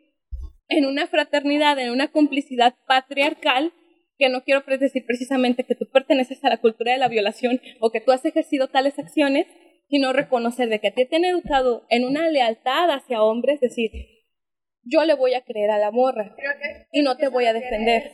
[0.69, 3.73] en una fraternidad, en una complicidad patriarcal,
[4.19, 7.91] que no quiero decir precisamente que tú perteneces a la cultura de la violación o
[7.91, 9.47] que tú has ejercido tales acciones,
[9.89, 13.91] sino reconocer de que te han educado en una lealtad hacia hombres, decir,
[14.83, 16.35] yo le voy a creer a la morra
[16.93, 18.13] y no te voy a defender.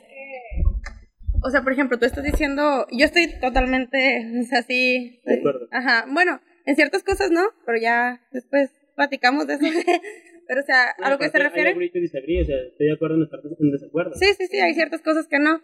[1.43, 5.21] O sea, por ejemplo, tú estás diciendo, yo estoy totalmente, o sea, sí.
[5.25, 5.69] De acuerdo.
[5.73, 9.65] Ajá, bueno, en ciertas cosas no, pero ya después platicamos de eso.
[10.49, 11.75] pero, o sea, a lo que se Hay refiere.
[11.75, 14.13] disagree, o sea, estoy de acuerdo en estar en desacuerdo.
[14.15, 15.61] Sí, sí, sí, hay ciertas cosas que no.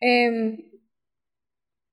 [0.00, 0.58] Em,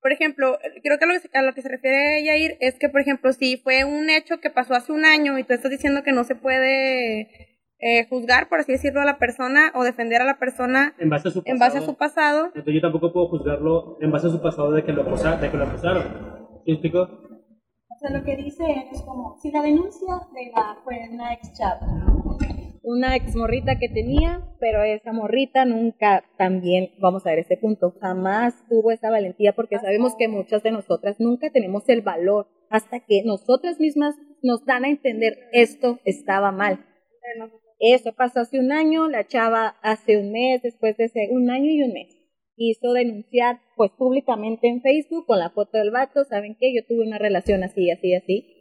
[0.01, 2.77] por ejemplo, creo que a lo que, se- a lo que se refiere Yair es
[2.77, 5.71] que, por ejemplo, si fue un hecho que pasó hace un año y tú estás
[5.71, 7.21] diciendo que no se puede
[7.79, 11.27] eh, juzgar, por así decirlo, a la persona o defender a la persona En base
[11.29, 11.53] a su pasado.
[11.53, 14.71] en base a su pasado, Entonces yo tampoco puedo juzgarlo en base a su pasado
[14.71, 16.03] de que lo, de que lo acusaron.
[16.65, 17.01] ¿Sí me explico?
[17.01, 21.53] O sea, lo que dice es como, si la denuncia de la fue una ex
[21.57, 22.22] chava, ¿no?
[22.83, 27.95] Una ex morrita que tenía, pero esa morrita nunca también, vamos a ver ese punto,
[28.01, 32.99] jamás tuvo esa valentía porque sabemos que muchas de nosotras nunca tenemos el valor hasta
[32.99, 36.85] que nosotras mismas nos dan a entender esto estaba mal.
[37.79, 41.69] Eso pasó hace un año, la chava hace un mes, después de ese, un año
[41.69, 42.15] y un mes,
[42.55, 46.73] quiso denunciar pues públicamente en Facebook con la foto del vato, ¿saben qué?
[46.75, 48.52] Yo tuve una relación así, así, así.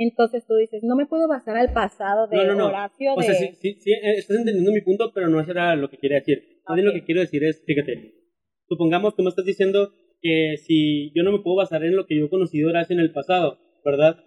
[0.00, 2.66] Entonces tú dices, no me puedo basar al pasado de No, no, no.
[2.66, 3.26] Horacio O de...
[3.26, 5.98] sea, sí, sí, sí, eh, estás entendiendo mi punto, pero no eso era lo que
[5.98, 6.60] quería decir.
[6.68, 8.14] Más bien lo que quiero decir es, fíjate,
[8.68, 12.16] supongamos que me estás diciendo que si yo no me puedo basar en lo que
[12.16, 14.18] yo he conocido Horacio en el pasado, ¿verdad?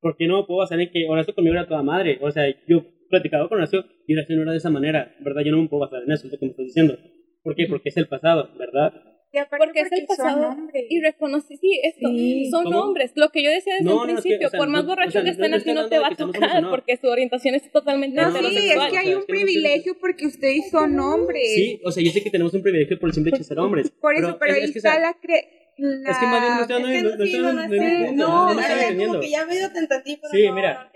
[0.00, 2.18] Porque no me puedo basar en que Horacio conmigo era toda madre.
[2.22, 5.42] O sea, yo he platicado con Horacio y Horacio no era de esa manera, ¿verdad?
[5.44, 6.98] Yo no me puedo basar en eso, es lo que me estás diciendo.
[7.42, 7.66] ¿Por qué?
[7.68, 8.92] Porque es el pasado, ¿verdad?
[9.58, 10.56] Porque es el pasado
[10.88, 12.48] y reconoce, sí, esto, Sí.
[12.50, 12.80] son ¿Cómo?
[12.80, 13.12] hombres.
[13.14, 14.82] Lo que yo decía desde No, un no, es que, principio, o sea, por más
[14.82, 16.16] no- borracho o sea, que no- estén no a ti estoy no te va a
[16.16, 16.70] tocar no.
[16.70, 19.96] porque su orientación es totalmente No, no, no, sí, es que hay un no privilegio
[20.00, 21.54] porque ustedes son hombres.
[21.54, 23.58] Sí, o sea, yo sé que tenemos un privilegio por el simple hecho de ser
[23.60, 23.90] hombres.
[24.00, 26.76] Por eso, pero, es- ahí está la, cre Es que más bien no estoy
[27.32, 29.20] Es dando que mi- no- no no, no no, no no,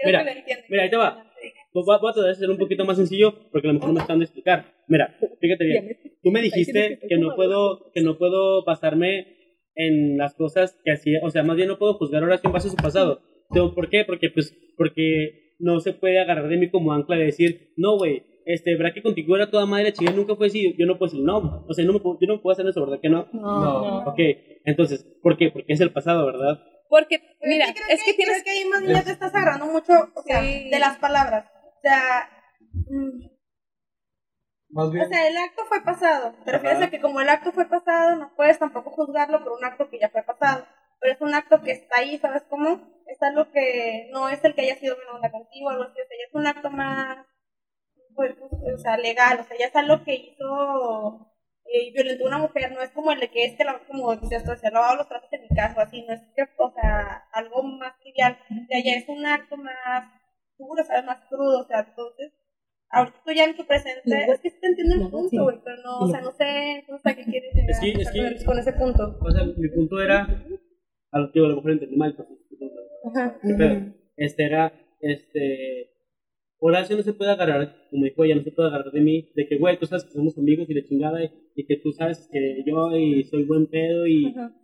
[0.05, 0.35] mira,
[0.69, 1.31] no ahí te va.
[1.75, 3.95] Pues voy a tratar de hacerlo un poquito más sencillo porque a lo mejor no
[3.95, 4.73] me están de explicar.
[4.87, 5.99] Mira, fíjate bien.
[6.23, 9.27] Tú me dijiste que no puedo, que no puedo basarme
[9.75, 12.69] en las cosas que hacía, o sea, más bien no puedo juzgar ahora en base
[12.69, 13.21] a su pasado.
[13.51, 14.05] ¿Por qué?
[14.07, 18.23] Porque pues, porque no se puede agarrar de mí como ancla de decir, no, güey,
[18.47, 20.13] este, ¿verdad que contigo era toda madre chica?
[20.13, 22.41] Nunca fue así, yo no puedo decir, no, o sea, no me puedo- yo no
[22.41, 23.29] puedo hacer eso, ¿verdad que no?
[23.33, 24.05] No.
[24.05, 24.19] Ok,
[24.65, 25.51] entonces, ¿por qué?
[25.51, 26.61] Porque es el pasado, ¿verdad?
[26.89, 30.23] Porque, mira, es que tienes creo que ahí más bien te estás agarrando mucho, o
[30.23, 30.69] sea, Sí.
[30.71, 31.51] de las palabras.
[31.85, 32.29] O sea,
[32.91, 33.29] mm,
[34.71, 36.35] Más bien, o sea, el acto fue pasado.
[36.45, 39.65] Te refieres a que como el acto fue pasado, no puedes tampoco juzgarlo por un
[39.65, 40.67] acto que ya fue pasado.
[41.01, 42.81] Pero es un acto que está ahí, ¿sabes cómo?
[43.07, 45.93] Es algo que no es el que haya sido onda contigo, algo así.
[46.01, 47.27] O sea, ya es un acto más,
[48.17, 48.35] pues,
[48.75, 49.41] o sea, legal.
[49.41, 51.29] O sea, ya es algo que hizo
[51.67, 54.45] eh, violentó a una mujer, no es como el de que este, la- como decías
[54.45, 56.73] tú, se ha lavado los trastos en mi casa, o así, no es que, o
[56.73, 60.09] sea, algo más trivial, de allá es un acto más
[60.87, 61.05] ¿sabes?
[61.05, 62.33] Más crudo, o sea, entonces,
[62.91, 64.03] ahorita tú ya en tu presente,
[64.33, 66.99] es que sí te entiendo el punto, güey, pero no, o sea, no sé, no
[66.99, 69.19] sé a qué quieres llegar Es que- es que- con- ese punto.
[69.21, 70.27] O sea, mi punto era.
[71.13, 72.15] A lo, digo, a lo mejor entendí mal.
[72.17, 72.29] pues,
[73.15, 73.39] Ajá.
[73.43, 73.93] ¿qué pedo?
[74.17, 74.73] Este era.
[75.01, 75.91] Este.
[76.59, 79.47] Horacio no se puede agarrar, como dijo ella, no se puede agarrar de mí, de
[79.47, 82.27] que, güey, tú sabes que somos amigos y de chingada, y, y que tú sabes
[82.33, 84.27] que yo y soy buen pedo y.
[84.29, 84.55] Ajá.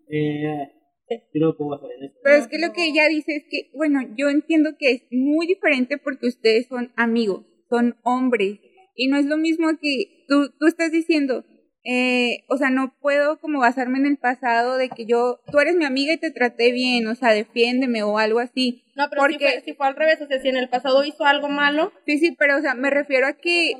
[1.34, 2.14] Yo no puedo hacer eso.
[2.22, 5.46] Pero es que lo que ella dice es que, bueno, yo entiendo que es muy
[5.46, 8.58] diferente porque ustedes son amigos, son hombres.
[8.94, 11.44] Y no es lo mismo que tú, tú estás diciendo,
[11.84, 15.76] eh, o sea, no puedo como basarme en el pasado de que yo, tú eres
[15.76, 18.84] mi amiga y te traté bien, o sea, defiéndeme o algo así.
[18.96, 21.02] No, pero si Porque- fue, si fue al revés, o sea, si en el pasado
[21.04, 23.72] hizo algo malo, Sí, sí, pero o sea, me refiero a que,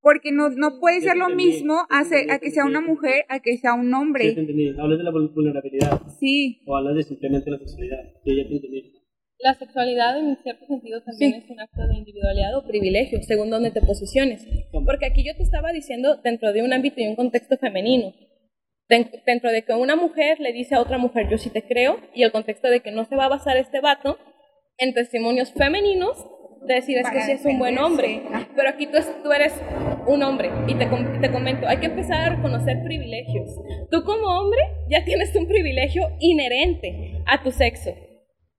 [0.00, 3.40] porque no, no puede ser lo mismo a, ser- a que sea una mujer, a
[3.40, 4.28] que sea un Sí, te hombre.
[4.28, 4.68] entendí.
[4.78, 7.98] Hablas de la vul- vulnerabilidad Sí, o hablas de simplemente la sexualidad.
[8.24, 8.92] Sí, ya te entendí.
[9.40, 13.70] La sexualidad en cierto sentido también es un acto de individualidad o privilegio, según donde
[13.70, 14.44] te posiciones.
[14.72, 18.12] Porque aquí yo te estaba diciendo dentro de un ámbito y un contexto femenino.
[18.88, 22.00] Den- Dentro de que una mujer le dice a otra mujer, yo sí te creo,
[22.14, 24.18] y el contexto de que no se va a basar este vato
[24.78, 26.16] en testimonios femeninos
[26.62, 28.22] decir es que sí es un buen hombre.
[28.54, 29.54] Pero aquí tú, tú eres
[30.06, 33.50] un hombre y te, te comento, hay que empezar a reconocer privilegios.
[33.90, 37.94] Tú como hombre ya tienes un privilegio inherente a tu sexo.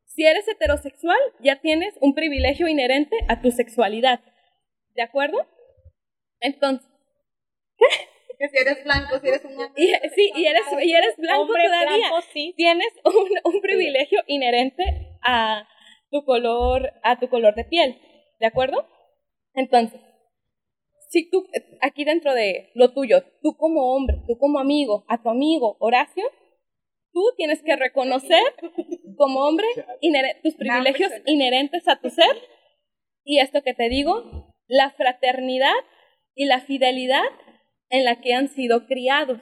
[0.06, 4.20] Si eres heterosexual, ya tienes un privilegio inherente a tu sexualidad.
[4.96, 5.38] ¿De acuerdo?
[6.42, 6.88] Entonces,
[8.40, 9.72] que si eres blanco, si eres un hombre.
[9.78, 11.98] y, sí, y eres, y eres blanco Hombre todavía.
[12.10, 12.54] blanco, sí.
[12.58, 14.84] Tienes un, un privilegio inherente
[15.22, 15.68] a
[16.10, 18.00] tu color, a tu color de piel.
[18.40, 18.88] ¿De acuerdo?
[19.54, 20.00] Entonces,
[21.10, 21.46] si tú,
[21.82, 26.26] aquí dentro de lo tuyo, tú como hombre, tú como amigo, a tu amigo Horacio,
[27.12, 28.44] tú tienes que reconocer
[29.18, 29.66] como hombre
[30.44, 32.38] tus privilegios inherentes a tu ser
[33.24, 35.76] y esto que te digo, la fraternidad
[36.36, 37.26] y la fidelidad
[37.90, 39.42] en la que han sido criados.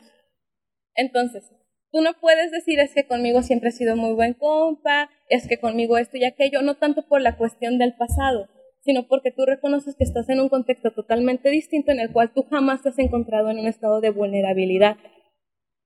[0.96, 1.44] Entonces,
[1.92, 5.60] tú no puedes decir es que conmigo siempre he sido muy buen compa, es que
[5.60, 8.48] conmigo esto y aquello, no tanto por la cuestión del pasado,
[8.82, 12.44] sino porque tú reconoces que estás en un contexto totalmente distinto en el cual tú
[12.50, 14.98] jamás te has encontrado en un estado de vulnerabilidad.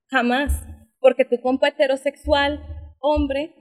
[0.08, 0.52] Jamás.
[1.00, 2.62] Porque tu compa heterosexual,
[3.00, 3.52] hombre,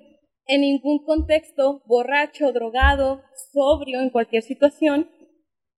[0.46, 5.10] en ningún contexto, borracho, drogado, sobrio, en cualquier situación,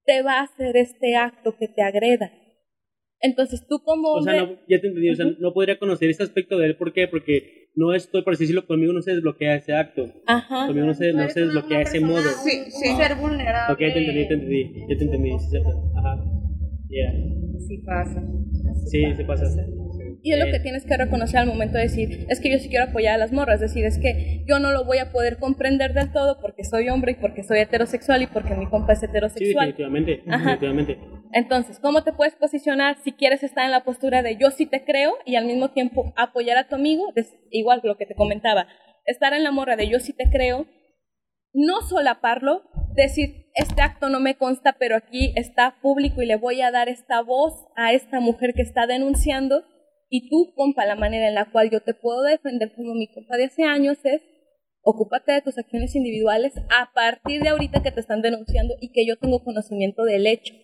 [0.04, 2.32] te va a hacer este acto que te agreda.
[3.24, 4.34] Entonces tú como O hombre...
[4.34, 5.08] sea, no, ya te entendí.
[5.08, 6.76] O sea, no podría conocer ese aspecto de él.
[6.76, 7.08] ¿Por qué?
[7.08, 10.12] Porque no estoy, por así decirlo, conmigo no se desbloquea ese acto.
[10.26, 10.66] Ajá.
[10.66, 12.22] Conmigo no se, no se desbloquea ese modo.
[12.44, 12.94] Sí, sí.
[12.96, 13.72] ser vulnerable.
[13.72, 14.74] Ok, te entendí, te entendí.
[14.88, 15.30] Ya te entendí.
[15.38, 16.24] Sí, Ajá.
[16.88, 17.12] Yeah.
[17.66, 18.22] sí pasa.
[18.90, 19.46] Sí, se pasa.
[20.24, 22.70] Y es lo que tienes que reconocer al momento de decir, es que yo sí
[22.70, 25.36] quiero apoyar a las morras, es decir, es que yo no lo voy a poder
[25.38, 29.00] comprender del todo porque soy hombre y porque soy heterosexual y porque mi compa es
[29.00, 29.66] Sí, heterosexual.
[29.66, 30.22] definitivamente.
[30.26, 30.52] Ajá.
[30.52, 30.98] Definitivamente.
[31.34, 34.82] Entonces, ¿cómo te puedes posicionar si quieres estar en la postura de yo sí te
[34.84, 37.12] creo y al mismo tiempo apoyar a tu amigo?
[37.50, 38.66] Igual que lo que te comentaba,
[39.04, 40.66] estar en la morra de yo sí te creo,
[41.52, 42.62] no solaparlo,
[42.96, 46.88] decir, este acto no me consta, pero aquí está público y le voy a dar
[46.88, 49.64] esta voz a esta mujer que está denunciando.
[50.16, 53.36] Y tú, compa, la manera en la cual yo te puedo defender como mi compa
[53.36, 54.22] de hace años es,
[54.80, 59.04] ocúpate de tus acciones individuales a partir de ahorita que te están denunciando y que
[59.04, 60.54] yo tengo conocimiento del hecho.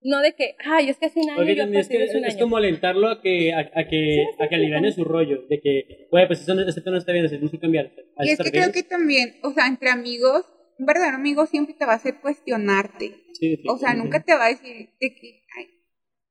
[0.00, 2.24] No de que, ay, es que hace un año Porque yo es, que hace un
[2.24, 2.44] es año.
[2.44, 5.42] como alentarlo a que, a, a que, a que aliviane su rollo.
[5.50, 7.92] De que, güey, pues eso no, esto no está bien, se tiene que cambiar.
[8.16, 10.46] ¿A Y es que creo que también, o sea, entre amigos,
[10.78, 13.12] un verdadero amigo siempre te va a hacer cuestionarte.
[13.34, 15.66] Sí, O sea, nunca te va a decir de que, ay,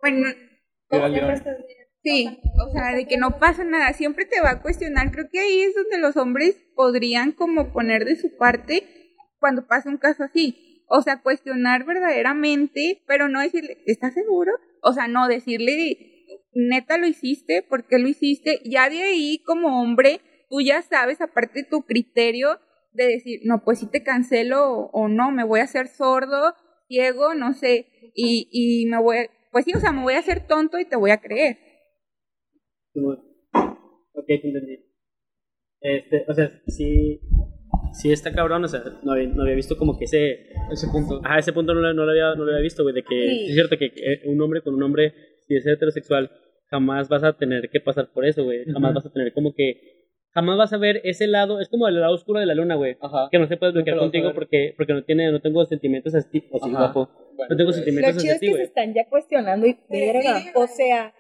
[0.02, 0.30] bueno,
[0.90, 1.87] Era Siempre estás bien.
[2.08, 5.12] Sí, o sea, de que no pasa nada, siempre te va a cuestionar.
[5.12, 8.84] Creo que ahí es donde los hombres podrían como poner de su parte
[9.40, 10.86] cuando pasa un caso así.
[10.88, 14.54] O sea, cuestionar verdaderamente, pero no decirle, ¿estás seguro?
[14.82, 18.62] O sea, no decirle, neta lo hiciste, ¿por qué lo hiciste?
[18.64, 22.60] Ya de ahí, como hombre, tú ya sabes, aparte de tu criterio,
[22.94, 26.56] de decir, no, pues si te cancelo o, no, me voy a hacer sordo,
[26.88, 30.48] ciego, no sé, y, y me voy, pues sí, o sea, me voy a hacer
[30.48, 31.67] tonto y te voy a creer.
[33.02, 33.12] Como-
[34.14, 34.80] Ok, te entendí.
[35.80, 37.20] Este, o sea, sí,
[37.94, 41.22] sí está cabrón, o sea, no había, no había visto como que ese, Ese punto.
[41.24, 43.30] ajá, ese punto no, lo- no lo había, no lo había visto, güey, de que
[43.30, 43.46] Sí.
[43.50, 43.92] es cierto que
[44.26, 45.14] un hombre con un hombre,
[45.48, 46.32] si es heterosexual,
[46.72, 48.96] jamás vas a tener que pasar por eso, güey, jamás Ujú.
[48.96, 52.16] vas a tener como que, jamás vas a ver ese lado, es como el lado
[52.16, 53.30] oscuro de la luna, güey, Ajá.
[53.32, 56.44] que no se puede bloquear a contigo porque, porque no tiene, no tengo sentimientos así,
[56.52, 56.78] o sí, Ajá.
[56.92, 59.68] guapo, Bueno, no tengo pues, sentimientos Lo chido hacia es que se están ya cuestionando
[59.68, 60.42] y verga.
[60.56, 61.14] O sea,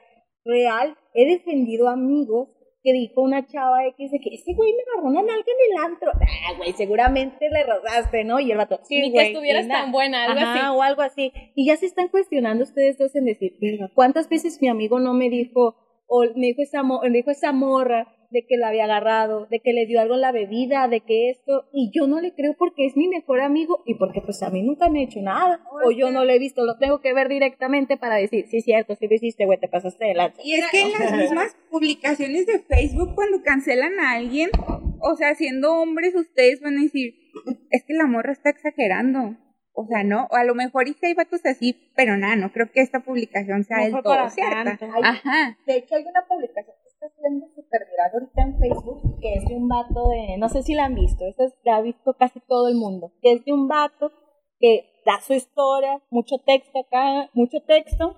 [0.43, 2.49] real, he defendido amigos
[2.83, 5.83] que dijo una chava X de que ese güey me agarró una nalga en el
[5.91, 6.11] antro.
[6.13, 8.39] Ah, güey, seguramente le rozaste, ¿no?
[8.39, 10.77] Y el vato, sí, Ni que estuvieras tan buena, algo Ajá, así.
[10.77, 11.33] o algo así.
[11.55, 15.13] Y ya se están cuestionando ustedes dos en decir, "Verga, ¿cuántas veces mi amigo no
[15.13, 15.75] me dijo,
[16.07, 19.73] o me dijo esa, me dijo esa morra de que la había agarrado, de que
[19.73, 22.85] le dio algo en la bebida, de que esto, y yo no le creo porque
[22.85, 25.91] es mi mejor amigo y porque pues a mí nunca me ha hecho nada, o
[25.91, 29.07] yo no lo he visto, lo tengo que ver directamente para decir, sí, cierto, sí
[29.07, 30.41] lo hiciste, güey, te pasaste de lanza.
[30.43, 34.49] Y es que en las mismas publicaciones de Facebook, cuando cancelan a alguien,
[34.99, 37.15] o sea, siendo hombres, ustedes van a decir,
[37.71, 39.37] es que la morra está exagerando.
[39.79, 42.51] O sea, no, o a lo mejor y si hay vatos así, pero nada, no
[42.51, 44.71] creo que esta publicación sea No del todo cierta.
[45.03, 45.55] Ajá.
[45.67, 49.45] De hecho, hay una publicación que está siendo súper viral ahorita en Facebook, que es
[49.45, 52.15] de un vato de, no sé si la han visto, esta es- la ha visto
[52.17, 54.11] casi todo el mundo, que es de un vato
[54.59, 58.17] que da su historia, mucho texto acá, mucho texto,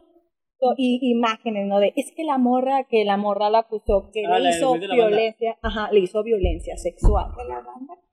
[0.62, 1.80] so- y imágenes, ¿no?
[1.82, 4.58] De, es que la morra, que la morra la acusó, que Ah, la le del
[4.60, 5.08] hizo de la banda.
[5.08, 7.34] violencia, ajá, le hizo violencia sexual.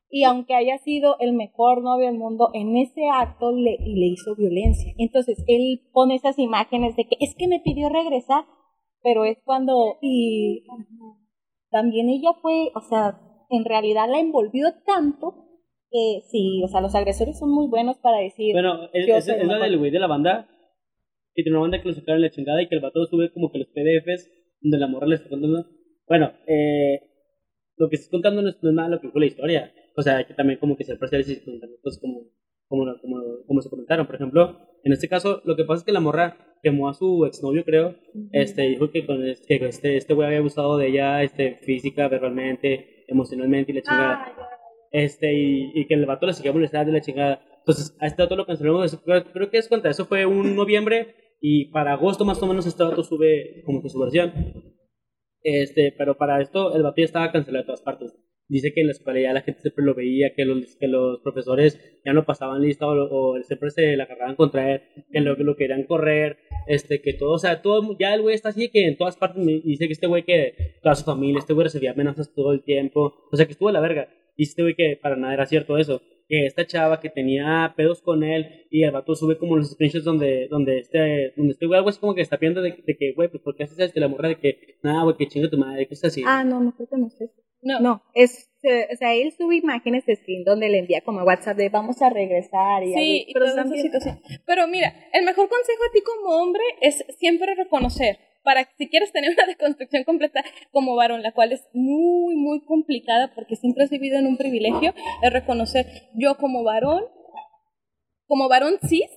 [0.09, 4.37] Y aunque haya sido el mejor novio del mundo, en ese acto le, le hizo
[4.37, 4.93] violencia.
[4.99, 8.45] Entonces, él pone esas imágenes de que es que me pidió regresar,
[9.03, 9.99] pero es cuando...
[10.01, 10.65] Y
[11.71, 13.19] también ella fue, o sea,
[13.51, 15.45] en realidad la envolvió tanto
[15.91, 18.53] que sí, o sea, los agresores son muy buenos para decir...
[18.53, 20.49] Bueno, es, es- la del güey de la banda.
[21.35, 23.51] Que tiene una banda que lo sacaron la chingada y que el vato sube como
[23.53, 24.31] que los PDFs
[24.63, 25.67] donde la morra le está contando.
[26.09, 27.01] Bueno, eh,
[27.77, 29.73] lo que estás contando no es, no es nada lo que fue la historia.
[29.97, 31.41] O sea, hay que también como que ser parciales y
[31.83, 32.31] cosas como,
[32.69, 34.07] como, como, como se comentaron.
[34.07, 37.25] Por ejemplo, en este caso, lo que pasa es que la morra quemó a su
[37.27, 37.97] exnovio, creo.
[38.33, 42.09] Este, dijo que con este, que este, este güey había abusado de ella, este, física,
[42.09, 44.47] verbalmente, emocionalmente y la chingada
[44.97, 47.41] este y, y que el vato le seguía molestando de la chingada.
[47.59, 51.15] Entonces, a este vato lo cancelamos, creo, creo que es cuenta, eso fue un noviembre
[51.41, 54.33] y para agosto más o menos este vato sube como que su versión.
[55.43, 58.17] Este, pero para esto el vato ya estaba cancelado de todas partes.
[58.49, 61.21] Dice que en la escuela ya la gente siempre lo veía, que los, que los
[61.21, 65.35] profesores ya no pasaban lista o, o siempre se la agarraban contra él, que lo,
[65.35, 66.39] lo querían correr,
[66.69, 69.45] este, que todo, o sea, todo, ya el güey está así que en todas partes
[69.45, 73.15] dice que este güey que toda su familia, este güey recibía amenazas todo el tiempo,
[73.31, 74.09] o sea, que estuvo a la verga.
[74.37, 78.03] Y este güey que para nada era cierto eso, que esta chava que tenía pedos
[78.03, 81.79] con él y el vato sube como los screenshots donde, donde este, donde este güey
[81.79, 84.01] algo así como que está pidiendo de, de que, güey, pues ¿por qué haces esto?
[84.01, 86.23] La morra de que, nada, güey, que chinga tu madre, que es así.
[86.27, 87.31] Ah, no, no creo que no sé.
[87.67, 87.81] No.
[87.81, 91.57] No, es, o sea, él sube imágenes de screen donde le envía como a WhatsApp
[91.57, 94.21] de vamos a regresar y Sí, ahí- y pero situación.
[94.47, 98.19] Pero mira, el mejor consejo a ti como hombre es siempre reconocer.
[98.45, 102.65] Para que si quieres tener una deconstrucción completa como varón, la cual es muy, muy
[102.65, 104.95] complicada porque siempre has vivido en un privilegio,
[105.25, 107.03] es reconocer yo como varón,
[108.29, 109.11] como varón cis,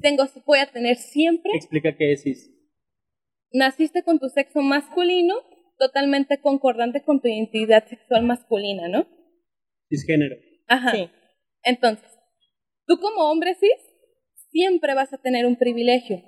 [0.00, 2.50] tengo, voy a tener siempre Explica qué es cis.
[3.52, 5.34] naciste con tu sexo masculino
[5.78, 9.06] totalmente concordante con tu identidad sexual masculina, ¿no?
[9.88, 10.36] Cisgénero.
[10.68, 10.92] Ajá.
[10.92, 11.10] Sí.
[11.62, 12.08] Entonces,
[12.86, 13.70] tú como hombre cis
[14.50, 16.22] siempre vas a tener un privilegio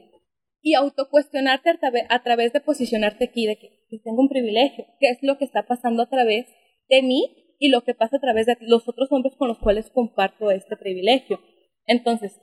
[0.61, 1.77] y autocuestionarte a,
[2.09, 5.45] a través de posicionarte aquí de que "Yo tengo un privilegio, qué es lo que
[5.45, 6.47] está pasando a través
[6.89, 9.91] de mí y lo que pasa a través de los otros hombres con los cuales
[9.91, 11.41] comparto este privilegio.
[11.87, 12.39] Entonces,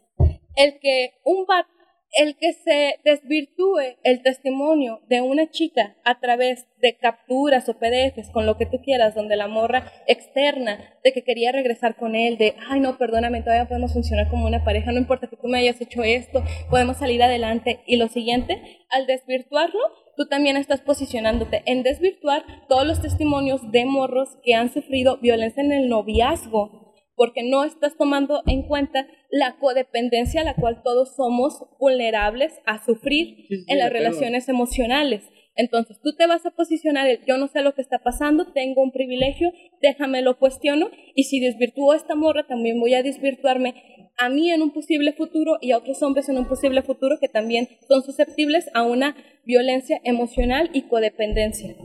[0.56, 1.68] el que un va-
[2.14, 8.30] el que se desvirtúe el testimonio de una chica a través de capturas o PDFs
[8.32, 12.38] con lo que tú quieras, donde la morra externa de que quería regresar con él,
[12.38, 15.58] de ay no, perdóname, todavía podemos funcionar como una pareja, no importa que tú me
[15.58, 17.82] hayas hecho esto, podemos salir adelante.
[17.86, 19.80] Y lo siguiente, al desvirtuarlo,
[20.16, 25.64] tú también estás posicionándote en desvirtuar todos los testimonios de morros que han sufrido violencia
[25.64, 26.85] en el noviazgo
[27.16, 32.84] porque no estás tomando en cuenta la codependencia a la cual todos somos vulnerables a
[32.84, 35.24] sufrir Sí, sí, en las relaciones emocionales.
[35.56, 38.84] Entonces, tú te vas a posicionar, el, yo no sé lo que está pasando, tengo
[38.84, 43.74] un privilegio, déjame lo cuestiono, y si desvirtúo a esta morra, también voy a desvirtuarme
[44.18, 47.28] a mí en un posible futuro y a otros hombres en un posible futuro que
[47.28, 51.76] también son susceptibles a una violencia emocional y codependencia.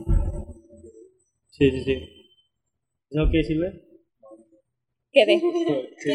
[1.49, 1.95] Sí, sí, sí.
[3.11, 3.90] ¿No qué sirve?
[5.11, 5.41] Quedé.
[5.97, 6.11] Sí.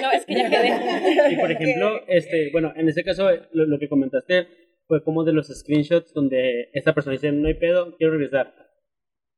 [0.00, 1.32] No, es que ya quedé.
[1.32, 4.46] Y por ejemplo, este, bueno, en este caso, lo, lo que comentaste
[4.86, 8.54] fue como de los screenshots donde esta persona dice, no hay pedo, quiero regresar.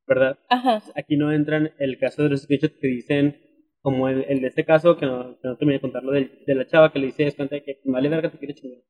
[0.07, 0.39] ¿Verdad?
[0.49, 0.83] Ajá.
[0.95, 3.41] Aquí no entran el caso de los screenshots que dicen,
[3.81, 6.55] como el, el de este caso, que no, que no terminé de contarlo, de, de
[6.55, 8.81] la chava que le dice, es cuenta de que vale verga, te quiere chingar.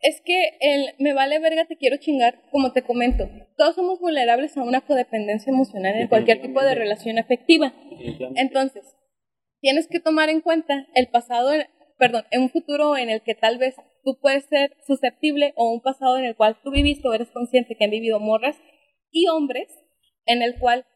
[0.00, 3.28] Es que el me vale verga, te quiero chingar, como te comento.
[3.56, 7.72] Todos somos vulnerables a una codependencia emocional en cualquier tipo de relación afectiva.
[8.34, 8.84] Entonces,
[9.60, 11.52] tienes que tomar en cuenta el pasado
[11.98, 13.74] perdón, en un futuro en el que tal vez
[14.04, 17.74] tú puedes ser susceptible o un pasado en el cual tú viviste o eres consciente
[17.76, 18.56] que han vivido morras
[19.10, 19.68] y hombres
[20.26, 20.86] en el cual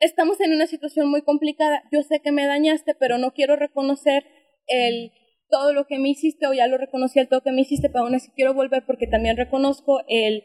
[0.00, 1.82] estamos en una situación muy complicada.
[1.92, 4.24] Yo sé que me dañaste, pero no quiero reconocer
[4.66, 5.12] el
[5.48, 8.04] todo lo que me hiciste o ya lo reconocí el todo que me hiciste, pero
[8.04, 10.42] aún así quiero volver porque también reconozco el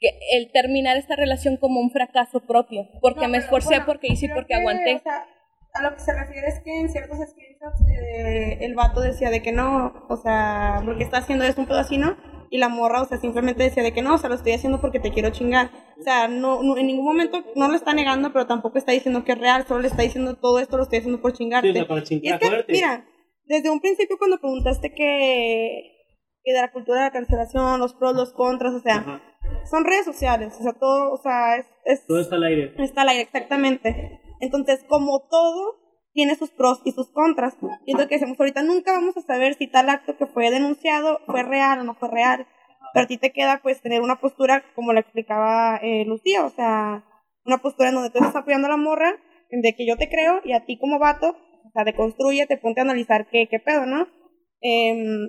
[0.00, 3.86] que el terminar esta relación como un fracaso propio, porque No, me pero, esforcé, bueno,
[3.86, 4.94] porque hice y porque que, aguanté.
[4.96, 5.26] o sea,
[5.74, 9.40] a lo que se refiere es que en ciertos screenshots eh, el vato decía de
[9.42, 12.16] que no, o sea, porque está haciendo esto un pedo así, ¿no?
[12.50, 14.80] Y la morra, o sea, simplemente decía de que no, o sea, lo estoy haciendo
[14.80, 15.70] porque te quiero chingar.
[15.98, 19.24] O sea, no, no- en ningún momento no lo está negando, pero tampoco está diciendo
[19.24, 21.70] que es real, solo le está diciendo todo esto lo estoy haciendo por Sí, chingarte.
[21.70, 22.72] o sea, para Y es chingar que, fuerte.
[22.72, 23.04] mira,
[23.46, 25.92] desde un principio cuando preguntaste que,
[26.42, 29.22] que de la cultura de la cancelación, los pros, los contras, o sea, Ajá.
[29.70, 32.74] son redes sociales, o sea, todo, o sea, es, es Todo está al aire.
[32.78, 34.20] está al aire, exactamente.
[34.40, 35.76] Entonces, como todo,
[36.12, 37.56] tiene sus pros y sus contras.
[37.86, 40.50] Y es lo que decimos ahorita, nunca vamos a saber si tal acto que fue
[40.50, 42.46] denunciado fue real o no fue real.
[42.92, 46.50] Pero a ti te queda, pues, tener una postura, como la explicaba eh, Lucía, o
[46.50, 47.04] sea,
[47.44, 49.16] una postura en donde tú estás apoyando a la morra,
[49.50, 51.36] de que yo te creo, y a ti como vato,
[51.74, 54.08] sea, deconstruye, te ponte a analizar qué, qué pedo, ¿no?
[54.60, 55.28] Em,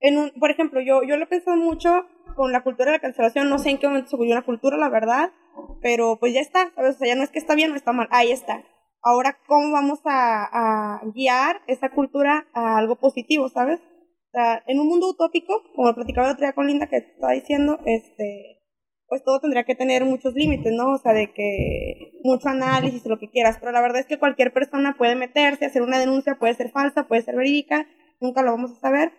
[0.00, 3.00] en un, por ejemplo, yo, yo lo he pensado mucho con la cultura de la
[3.00, 5.32] cancelación, no sé en qué momento se volvió una cultura, la verdad,
[5.80, 6.96] pero pues ya está, ¿sabes?
[6.96, 8.62] O sea, ya no es que está bien o está mal, ahí está.
[9.02, 13.80] Ahora, ¿cómo vamos a, a guiar esa cultura a algo positivo, ¿sabes?
[13.80, 17.32] O sea, en un mundo utópico, como platicaba el otro día con Linda, que estaba
[17.32, 18.55] diciendo, este,
[19.08, 20.92] pues todo tendría que tener muchos límites, ¿no?
[20.94, 24.52] O sea, de que mucho análisis, lo que quieras, pero la verdad es que cualquier
[24.52, 27.86] persona puede meterse, hacer una denuncia, puede ser falsa, puede ser verídica,
[28.20, 29.12] nunca lo vamos a saber.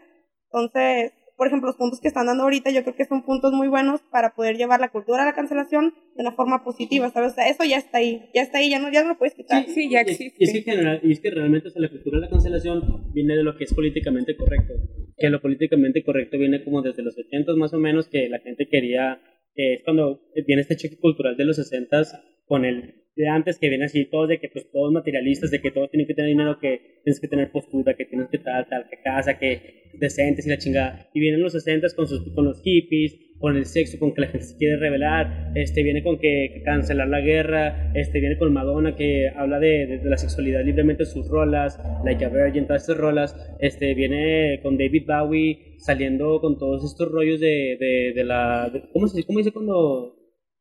[0.51, 3.67] Entonces, por ejemplo, los puntos que están dando ahorita, yo creo que son puntos muy
[3.67, 7.33] buenos para poder llevar la cultura de la cancelación de una forma positiva, ¿sabes?
[7.33, 9.35] O sea, eso ya está ahí, ya está ahí, ya no, ya no lo puedes
[9.35, 9.63] quitar.
[9.67, 10.35] Sí, ya Y es- existe.
[10.39, 13.13] Y es, que general- y es que realmente o sea, la cultura de la cancelación
[13.13, 14.73] viene de lo que es políticamente correcto.
[15.15, 18.67] Que lo políticamente correcto viene como desde los 80 más o menos, que la gente
[18.67, 22.03] quería, que es cuando viene este choque cultural de los 60
[22.47, 25.71] con el de antes que viene así, todos de que pues todos materialistas, de que
[25.71, 28.87] todos tienen que tener dinero, que tienes que tener postura, que tienes que tal, tal,
[28.87, 31.09] que casa, que decentes y la chingada.
[31.15, 34.27] Y vienen los 60 con, sus, con los hippies, con el sexo, con que la
[34.27, 38.95] gente se quiere revelar, este, viene con que, cancelar la guerra, este, viene con Madonna
[38.95, 43.35] que habla de, la sexualidad libremente en sus rolas, Like a Virgin, todas estas rolas,
[43.59, 49.23] este, viene con David Bowie saliendo con todos estos rollos de, de, la, ¿cómo se
[49.23, 50.16] cómo dice cuando,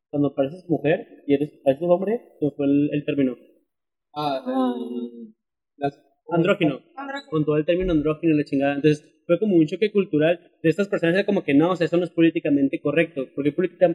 [0.09, 2.21] cuando pareces mujer y eres, pareces hombre?
[2.39, 3.35] ¿Cómo fue el, el término?
[4.13, 5.33] Ah, el-
[5.77, 6.81] las- Andrógino
[7.29, 8.75] con todo el término andrógino y la chingada.
[8.75, 11.85] Entonces fue como un choque cultural de estas personas, era como que no, o sea,
[11.85, 13.27] eso no es políticamente correcto.
[13.33, 13.51] ¿Por qué,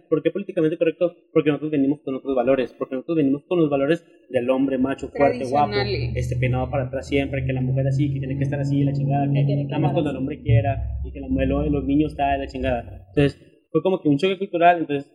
[0.09, 1.15] por qué políticamente correcto?
[1.33, 5.09] Porque nosotros venimos con otros valores, porque nosotros venimos con los valores del hombre macho,
[5.09, 5.73] fuerte, guapo,
[6.15, 8.93] este peinado para atrás siempre, que la mujer así, que tiene que estar así, la
[8.95, 12.35] chingada, que nada más cuando el hombre quiera, y que la mujer, los niños está
[12.39, 13.07] la chingada.
[13.09, 13.39] Entonces
[13.71, 15.11] fue como que un choque cultural, entonces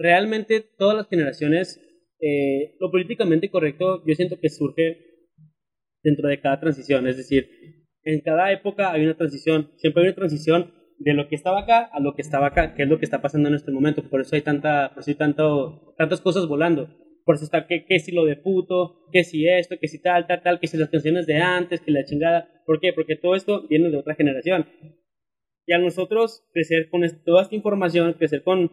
[0.00, 1.78] realmente todas las generaciones,
[2.20, 4.98] eh, lo políticamente correcto, yo siento que surge
[6.02, 7.48] dentro de cada transición, es decir,
[8.02, 11.90] en cada época hay una transición, siempre hay una transición de lo que estaba acá
[11.92, 14.22] a lo que estaba acá, que es lo que está pasando en este momento, por
[14.22, 16.88] eso hay tanta, por eso hay tanto, tantas cosas volando,
[17.26, 20.26] por eso está que, que si lo de puto, que si esto, que si tal,
[20.26, 22.94] tal, tal, que si las canciones de antes, que la chingada, ¿por qué?
[22.94, 24.66] Porque todo esto viene de otra generación.
[25.66, 28.72] Y a nosotros crecer con toda esta información, crecer con,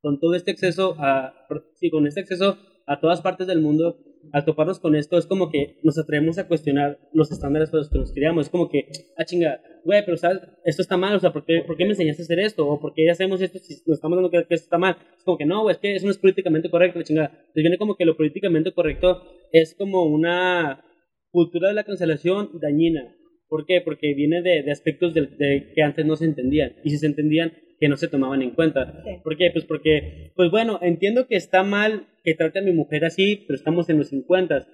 [0.00, 1.34] con todo este acceso a,
[1.74, 3.98] sí, con este acceso a todas partes del mundo,
[4.32, 7.90] al toparnos con esto, es como que nos atrevemos a cuestionar los estándares por los
[7.90, 8.46] que nos criamos.
[8.46, 10.40] Es como que, ah, chinga, güey, pero ¿sabes?
[10.64, 12.66] esto está mal, o sea, ¿por qué, ¿por qué me enseñaste a hacer esto?
[12.66, 14.96] ¿O por qué hacemos esto si nos estamos dando que, esto está mal?
[15.16, 17.28] Es como que no, güey, es que eso no es políticamente correcto, la chingada.
[17.28, 19.22] Entonces viene como que lo políticamente correcto
[19.52, 20.84] es como una
[21.30, 23.14] cultura de la cancelación dañina.
[23.48, 23.80] ¿Por qué?
[23.82, 26.74] Porque viene de, de aspectos de, de que antes no se entendían.
[26.84, 29.02] Y si se entendían, que no se tomaban en cuenta.
[29.04, 29.20] Sí.
[29.22, 29.50] ¿Por qué?
[29.52, 33.56] Pues porque, pues bueno, entiendo que está mal que trate a mi mujer así, pero
[33.56, 34.66] estamos en los 50.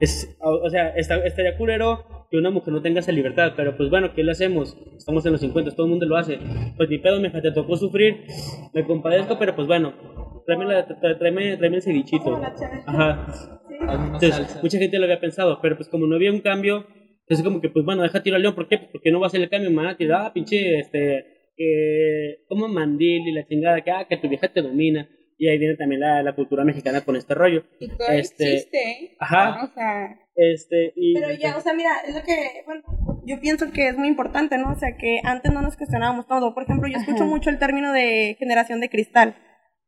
[0.00, 3.76] Es, o o sea, está, estaría culero que una mujer no tenga esa libertad, pero
[3.76, 4.76] pues bueno, ¿qué le hacemos?
[4.96, 6.38] Estamos en los 50, todo el mundo lo hace.
[6.76, 8.24] Pues ni pedo, mija, te tocó sufrir,
[8.72, 9.92] me compadezco, pero pues bueno,
[10.46, 12.40] tráeme, la, tráeme, tráeme el cevichito.
[12.86, 13.60] Ajá.
[13.68, 16.86] Entonces, mucha gente lo había pensado, pero pues como no había un cambio,
[17.20, 18.78] entonces como que pues bueno, deja tiro al león, ¿por qué?
[18.78, 21.31] Pues porque no va a hacer el cambio, me van a tirar, ah, pinche, este,
[21.56, 25.08] que como mandil y la chingada, que, ah, que tu vieja te domina.
[25.38, 27.64] Y ahí viene también la, la cultura mexicana con este rollo.
[27.80, 29.16] Y todavía Este, existe, ¿eh?
[29.18, 29.64] ajá.
[29.64, 31.14] O sea, Este, y...
[31.14, 32.82] Pero ya, o sea, mira, es lo que, bueno,
[33.26, 34.70] yo pienso que es muy importante, ¿no?
[34.72, 36.54] O sea, que antes no nos cuestionábamos todo.
[36.54, 37.30] Por ejemplo, yo escucho Ajá.
[37.30, 39.34] mucho el término de generación de cristal,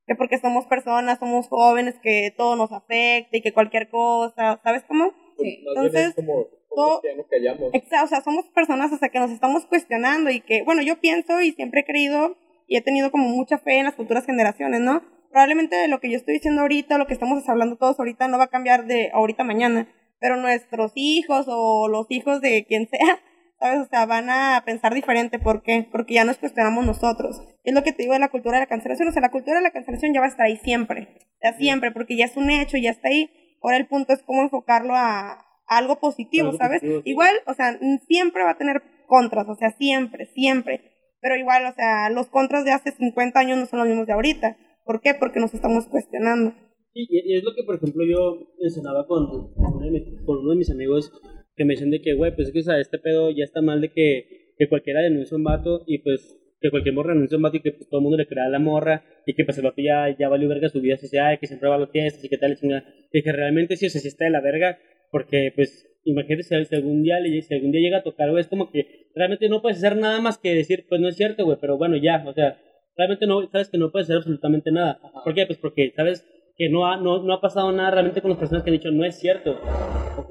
[0.08, 4.82] que porque somos personas, somos jóvenes, que todo nos afecta y que cualquier cosa, ¿sabes
[4.88, 5.12] cómo?
[5.38, 5.62] sí.
[5.76, 7.72] Más bien es Entonces- como, todo- Ya nos callamos.
[7.72, 11.40] Exa- o sea, somos personas hasta que nos estamos cuestionando y que, bueno, yo pienso
[11.40, 15.02] y siempre he creído y he tenido como mucha fe en las futuras generaciones, ¿no?
[15.30, 18.44] Probablemente lo que yo estoy diciendo ahorita, lo que estamos hablando todos ahorita, no va
[18.44, 19.88] a cambiar de ahorita a mañana,
[20.20, 22.98] pero nuestros hijos o los hijos de quien sea,
[23.60, 23.80] ¿sabes?
[23.80, 25.38] O sea, van a pensar diferente.
[25.38, 25.86] ¿Por qué?
[25.90, 27.42] Porque ya nos cuestionamos nosotros.
[27.64, 29.08] Es lo que te digo de la cultura de la cancelación.
[29.08, 31.08] O sea, la cultura de la cancelación ya va a estar ahí siempre.
[31.40, 33.30] Sea, siempre, porque ya es un hecho, ya está ahí.
[33.62, 36.80] Ahora el punto es cómo enfocarlo a algo positivo, Algo ¿sabes?
[36.80, 37.02] positivo.
[37.04, 40.92] Igual, o sea, siempre va a tener contras, o sea, siempre, siempre.
[41.20, 44.12] Pero igual, o sea, los contras de hace 50 años no son los mismos de
[44.12, 44.56] ahorita.
[44.84, 45.14] ¿Por qué?
[45.18, 46.52] Porque nos estamos cuestionando.
[46.92, 50.02] Sí, y y es lo que, por ejemplo, yo mencionaba con, con uno de mis,
[50.24, 51.12] con uno de mis amigos
[51.56, 53.62] que me dicen de que, güey, pues es que, o sea, este pedo ya está
[53.62, 57.42] mal de que, que cualquiera denuncie un vato y pues que cualquier morra denuncie un
[57.42, 59.58] vato y que pues, todo el mundo le crea a la morra y que pues
[59.58, 62.24] el vato ya, ya valió verga su vida social, que siempre va a las fiestas
[62.24, 62.84] y que tal y chingada.
[63.12, 64.78] Y que realmente sí, o sea, sí está de la verga
[65.14, 68.48] porque pues imagínate si, algún día le- si algún día llega a tocar, güey, es
[68.48, 71.56] como que realmente no puedes hacer nada más que decir, pues no es cierto, güey,
[71.60, 72.60] pero bueno, ya, o sea,
[72.96, 74.98] realmente no, sabes que no puedes hacer absolutamente nada.
[75.22, 75.46] ¿Por qué?
[75.46, 78.64] Pues porque sabes que no ha, no, no ha pasado nada realmente con las personas
[78.64, 79.56] que han dicho, no es cierto.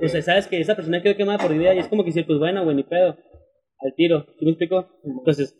[0.01, 2.25] O sea, sabes que esa persona quedó quemada por idea y es como que decir,
[2.25, 3.17] pues bueno, güey, ni pedo,
[3.79, 4.89] al tiro, ¿sí me explico?
[5.05, 5.57] Entonces,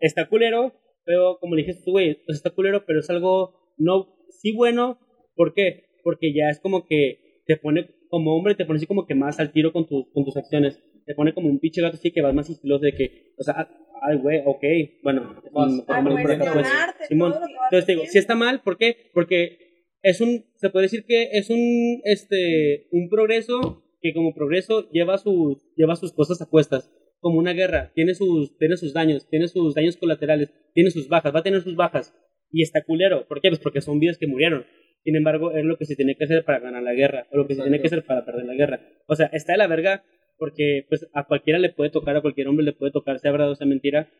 [0.00, 0.72] está culero,
[1.04, 4.98] pero como le dijiste tú, güey, pues está culero, pero es algo no, sí bueno,
[5.36, 5.84] ¿por qué?
[6.02, 7.21] Porque ya es como que
[7.52, 10.24] te pone, como hombre, te pone así como que más al tiro con, tus con
[10.24, 10.82] tus acciones.
[11.04, 13.68] Te pone como un pinche gato así que vas más sigiloso de que, o sea,
[14.00, 14.64] ay, güey, ok,
[15.02, 19.10] bueno, mm, a por pues, cuestionarte Simón, entonces te digo, si está mal, ¿por qué?
[19.12, 19.58] Porque
[20.02, 25.18] es un, se puede decir que es un, este, un progreso que como progreso lleva
[25.18, 26.90] sus, lleva sus cosas a cuestas,
[27.20, 31.34] como una guerra, tiene sus, tiene sus daños, tiene sus daños colaterales, tiene sus bajas,
[31.34, 32.14] va a tener sus bajas,
[32.50, 33.50] y está culero, ¿por qué?
[33.50, 34.64] Pues porque son vidas que murieron,
[35.04, 37.46] sin embargo, es lo que se tiene que hacer para ganar la guerra, o lo
[37.46, 40.04] que se tiene que hacer para perder la guerra, o sea, está de la verga,
[40.38, 43.50] porque pues a cualquiera le puede tocar, a cualquier hombre le puede tocar, sea verdad
[43.50, 44.10] o sea mentira,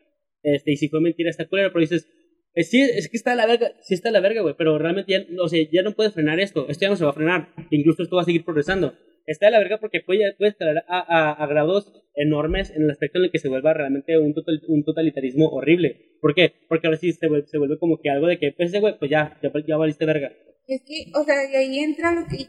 [0.43, 2.07] este, y si fue mentira está culero, pero dices,
[2.55, 4.77] eh, sí, es que está de la verga, sí está de la verga, güey, pero
[4.77, 7.13] realmente ya, o sea, ya no puedes frenar esto, esto ya no se va a
[7.13, 8.93] frenar, incluso esto va a seguir progresando.
[9.25, 12.91] Está de la verga porque puede, puede escalar a, a, a grados enormes en el
[12.91, 16.17] aspecto en el que se vuelva realmente un, total, un totalitarismo horrible.
[16.21, 16.53] ¿Por qué?
[16.67, 19.09] Porque ahora sí se vuelve, se vuelve como que algo de que, pues, güey, pues
[19.09, 20.33] ya, ya, ya valiste verga.
[20.67, 22.47] Es que, o sea, de ahí entra lo que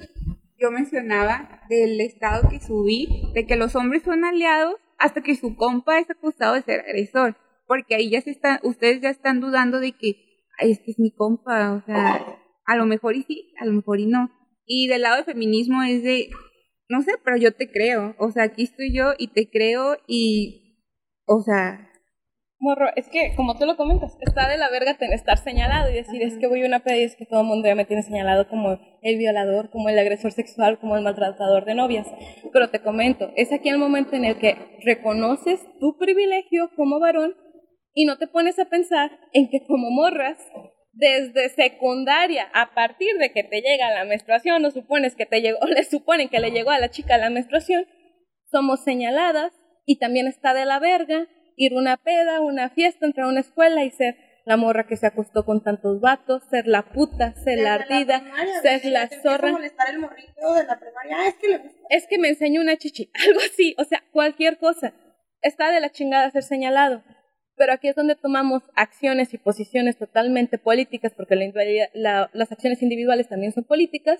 [0.58, 5.56] yo mencionaba del estado que subí, de que los hombres son aliados hasta que su
[5.56, 7.36] compa es acusado de ser agresor.
[7.66, 10.16] Porque ahí ya se están, ustedes ya están dudando de que,
[10.58, 12.24] "Ay, este es mi compa, o sea,
[12.66, 14.30] a lo mejor y sí, a lo mejor y no.
[14.66, 16.30] Y del lado del feminismo es de,
[16.88, 20.78] no sé, pero yo te creo, o sea, aquí estoy yo y te creo y,
[21.26, 21.90] o sea,
[22.60, 25.94] Morro, es que, como tú lo comentas, está de la verga ten- estar señalado y
[25.94, 27.84] decir, es que voy a una peda y es que todo el mundo ya me
[27.84, 32.06] tiene señalado como el violador, como el agresor sexual, como el maltratador de novias.
[32.52, 37.34] Pero te comento, es aquí el momento en el que reconoces tu privilegio como varón
[37.92, 40.38] y no te pones a pensar en que como morras,
[40.92, 45.58] desde secundaria, a partir de que te llega la menstruación, o supones que te llegó,
[45.60, 47.84] o le suponen que le llegó a la chica la menstruación,
[48.50, 49.52] somos señaladas
[49.86, 51.26] y también está de la verga
[51.56, 55.06] ir una peda, una fiesta, entrar a una escuela y ser la morra que se
[55.06, 58.22] acostó con tantos vatos, ser la puta, ser la ardida,
[58.62, 59.52] ser la zorra.
[59.52, 61.16] molestar el morrito de la primaria.
[61.18, 61.78] Ah, es que le gusta.
[61.88, 64.92] Es que me enseñó una chichi, algo así, o sea, cualquier cosa.
[65.40, 67.02] Está de la chingada ser señalado.
[67.56, 71.44] Pero aquí es donde tomamos acciones y posiciones totalmente políticas, porque la
[71.94, 74.18] la- las acciones individuales también son políticas.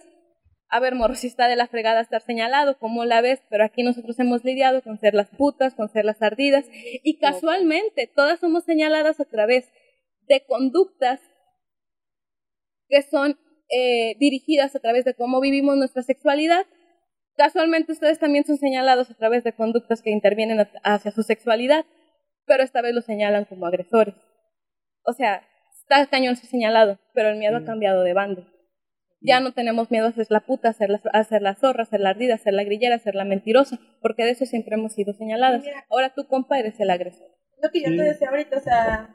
[0.75, 3.41] A ver, morro, si está de la fregada estar señalado, ¿cómo la ves?
[3.49, 6.66] Pero aquí nosotros hemos lidiado con ser las putas, con ser las ardidas,
[7.05, 9.70] y casualmente todas somos señaladas a través
[10.22, 11.20] de conductas
[12.89, 16.67] que son eh, dirigidas a través de cómo vivimos nuestra sexualidad.
[17.37, 21.84] Casualmente ustedes también son señalados a través de conductas que intervienen hacia su sexualidad,
[22.46, 24.17] pero esta vez los señalan como agresores.
[25.05, 25.46] O sea,
[25.83, 28.54] está cañón señalado, pero el miedo ha cambiado de bando.
[29.25, 31.83] Ya no tenemos miedo a ser la puta, a ser la, a ser la zorra,
[31.83, 34.45] a ser la ardida, a ser la grillera, a ser la mentirosa, porque de eso
[34.45, 35.63] siempre hemos sido señaladas.
[35.64, 35.84] Mira.
[35.91, 37.29] Ahora tú, compa, eres el agresor.
[37.63, 39.09] Lo que yo te decía ahorita, o sea.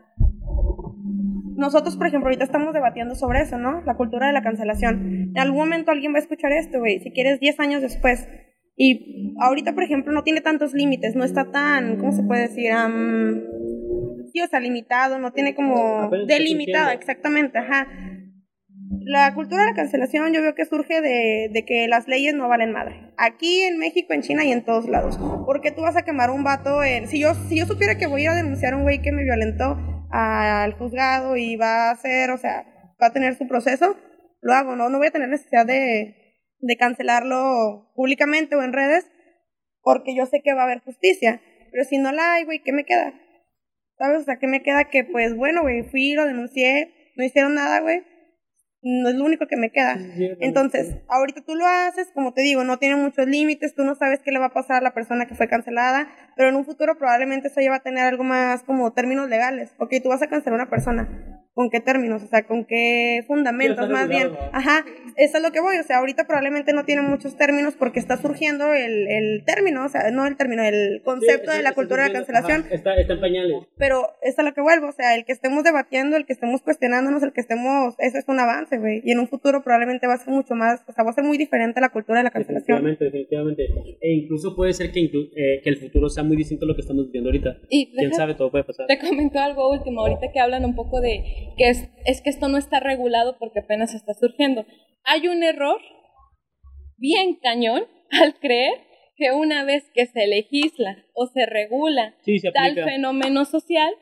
[1.56, 3.82] Nosotros, por ejemplo, ahorita estamos debatiendo sobre eso, ¿no?
[3.86, 5.32] La cultura de la cancelación.
[5.36, 7.02] En algún momento alguien va a escuchar esto, güey.
[7.02, 8.28] Si quieres, 10 años después.
[8.82, 12.72] Y ahorita, por ejemplo, no tiene tantos límites, no está tan, ¿cómo se puede decir?
[12.72, 13.44] Am,
[14.32, 16.90] sí, o sea, limitado, no tiene como surgiendo.
[16.92, 17.88] exactamente, ajá.
[18.92, 22.72] La cultura de la cancelación yo veo que surge de, que las leyes no valen
[22.72, 23.12] madre.
[23.18, 25.20] Aquí en México, en China y en todos lados.
[25.46, 27.08] Porque tú vas a quemar un vato en...
[27.08, 29.78] Si yo, si yo supiera que voy a denunciar a un güey que me violentó
[30.12, 32.66] al juzgado y va a hacer, o sea,
[33.02, 33.96] va a tener su proceso,
[34.42, 34.90] lo hago, ¿no?
[34.90, 36.16] No voy a tener necesidad de,
[36.58, 39.06] de cancelarlo públicamente o en redes.
[39.84, 41.42] porque yo sé que va a haber justicia.
[41.72, 43.14] Pero si no la hay, güey, ¿qué me queda?
[44.00, 44.22] ¿Sabes?
[44.22, 44.86] O sea, ¿qué me queda?
[44.86, 48.04] Que pues bueno, güey, fui, lo denuncié, no hicieron nada, güey.
[48.82, 49.98] No es lo único que me queda.
[50.40, 54.22] Entonces, ahorita tú lo haces, como te digo, no tiene muchos límites, tú no sabes
[54.24, 56.98] qué le va a pasar a la persona que fue cancelada, pero en un futuro
[56.98, 59.74] probablemente eso ya va a tener algo más como términos legales.
[59.78, 61.39] Ok, tú vas a cancelar a una persona.
[61.60, 62.24] ¿Con qué términos?
[62.24, 64.30] O sea, ¿con qué fundamentos más bien?
[64.54, 64.86] Ajá,
[65.18, 65.76] eso es lo que voy.
[65.78, 69.90] O sea, ahorita probablemente no tiene muchos términos porque está surgiendo el, el término, o
[69.90, 72.96] sea, no el término, el concepto Sí, de la cultura de la cancelación ajá, está,
[72.96, 73.58] está en pañales.
[73.78, 76.62] pero es a lo que vuelvo, o sea, el que estemos debatiendo, el que estemos
[76.62, 80.14] cuestionándonos, el que estemos, eso es un avance, güey, y en un futuro probablemente va
[80.14, 82.32] a ser mucho más, o sea, va a ser muy diferente la cultura de la
[82.32, 82.78] cancelación.
[82.86, 83.98] Definitivamente, definitivamente.
[84.00, 86.76] E incluso puede ser que, inclu- eh, que el futuro sea muy distinto a lo
[86.76, 87.58] que estamos viviendo ahorita.
[87.70, 88.88] Y Quién deja- sabe, todo puede pasar.
[88.88, 91.22] Te comento algo último, ahorita que hablan un poco de
[91.58, 94.66] que es, es que esto no está regulado porque apenas está surgiendo.
[95.04, 95.80] Hay un error
[96.98, 98.74] bien cañón al creer
[99.16, 103.94] que una vez que se legisla o se regula Sí, se tal fenómeno social,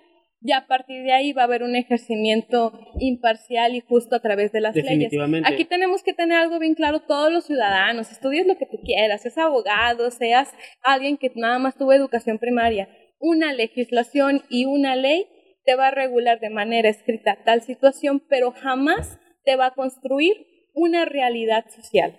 [0.42, 4.52] ya a partir de ahí va a haber un ejercimiento imparcial y justo a través
[4.52, 5.12] de las leyes.
[5.46, 9.22] Aquí tenemos que tener algo bien claro todos los ciudadanos, estudies lo que tú quieras,
[9.22, 10.54] seas abogado, seas
[10.84, 12.88] alguien que nada más tuvo educación primaria.
[13.20, 15.26] Una legislación y una ley
[15.68, 20.48] te va a regular de manera escrita tal situación, pero jamás te va a construir
[20.74, 22.18] una realidad social.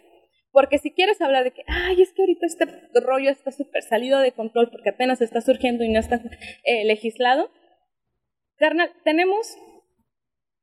[0.53, 2.67] Porque si quieres hablar de que, ay, es que ahorita este
[3.01, 6.21] rollo está súper salido de control porque apenas está surgiendo y no está
[6.65, 7.51] eh, legislado,
[8.57, 9.57] carnal, tenemos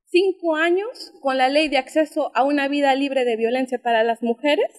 [0.06, 4.22] cinco años con la ley de acceso a una vida libre de violencia para las
[4.22, 4.70] mujeres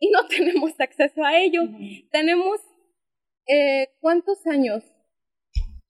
[0.00, 1.62] y no tenemos acceso a ello.
[2.10, 2.58] Tenemos,
[3.46, 4.82] eh, ¿cuántos años?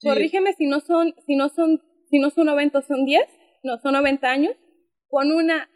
[0.02, 1.80] Corrígeme si no son, si no son,
[2.10, 3.24] si no son 90, son 10,
[3.64, 4.54] no, son 90 años,
[5.08, 5.68] con una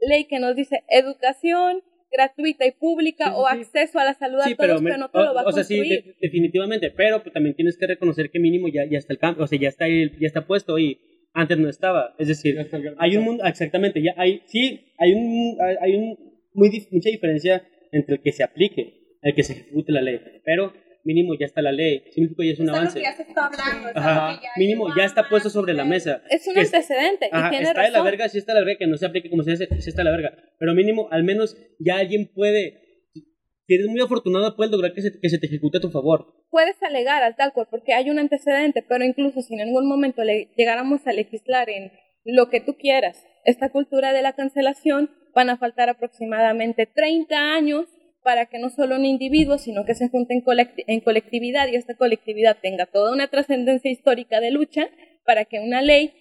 [0.00, 3.60] ley que nos dice educación gratuita y pública Sí, sí, o sí.
[3.60, 5.44] acceso a la salud Sí, a todos, pero, pero, me- no te lo va a
[5.44, 6.04] o, o sea, sí, construir.
[6.04, 9.44] de- definitivamente, pero pues, también tienes que reconocer que mínimo ya, ya está el cambio,
[9.44, 10.98] o sea, ya está, el- ya está puesto y
[11.34, 12.14] antes no estaba.
[12.18, 12.56] Es decir,
[12.98, 16.16] hay un mundo, exactamente, ya hay, sí, hay un, hay, un,
[16.54, 20.72] muy, mucha diferencia entre el que se aplique, el que se ejecute la ley, pero
[21.06, 22.98] mínimo ya está la ley, significa ya es un avance.
[22.98, 26.22] que ya se está hablando, Ajá, ya mínimo ya está más puesto sobre la mesa.
[26.28, 28.78] Es un antecedente Ajá, y tiene está de la verga, sí está de la verga,
[28.80, 30.36] que no se aplique como se hace, sí está de la verga.
[30.58, 35.18] Pero mínimo, al menos ya alguien puede, si eres muy afortunado, puedes lograr que se,
[35.18, 36.26] que se te ejecute a tu favor.
[36.50, 40.24] puedes alegar al tal cual porque hay un antecedente, pero incluso si en algún momento
[40.24, 41.92] le llegáramos a legislar en
[42.24, 47.86] lo que tú quieras, esta cultura de la cancelación, van a faltar aproximadamente 30 años
[48.26, 51.94] para que no solo un individuo, sino que se junten colect- en colectividad y esta
[51.94, 54.88] colectividad tenga toda una trascendencia histórica de lucha
[55.24, 56.12] para que una ley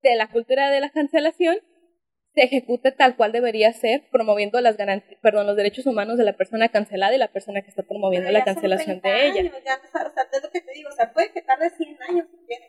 [0.00, 1.56] de la cultura de la cancelación
[2.34, 6.34] se ejecute tal cual debería ser, promoviendo las garanti- perdón, los derechos humanos de la
[6.36, 9.40] persona cancelada y la persona que está promoviendo Pero la ya cancelación 30 de ella.
[9.40, 11.42] años, ya, o sea, o sea, es lo que te digo, o sea, puede que
[11.42, 12.68] tarde 100 años si quieres,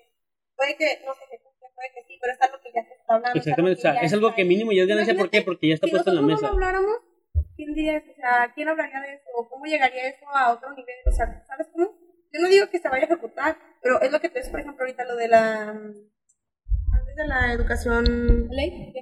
[0.57, 3.13] puede que no se ejecute, puede que sí, pero es algo que ya se está
[3.13, 3.37] hablando.
[3.37, 5.13] Exactamente, o sea, es algo que mínimo ya es ganancia.
[5.15, 5.43] ¿Por qué?
[5.43, 6.41] Porque ya está si puesto en la mesa.
[6.41, 6.95] no lo habláramos,
[7.61, 7.97] ¿quién diría?
[7.97, 9.25] O sea, ¿quién hablaría de eso?
[9.35, 10.95] ¿O cómo llegaría eso a otro nivel?
[11.05, 11.91] O sea, ¿sabes cómo?
[12.33, 14.61] Yo no digo que se vaya a ejecutar, pero es lo que te es, por
[14.61, 15.69] ejemplo, ahorita lo de la...
[15.69, 18.47] Antes de la educación...
[18.49, 18.93] Ley.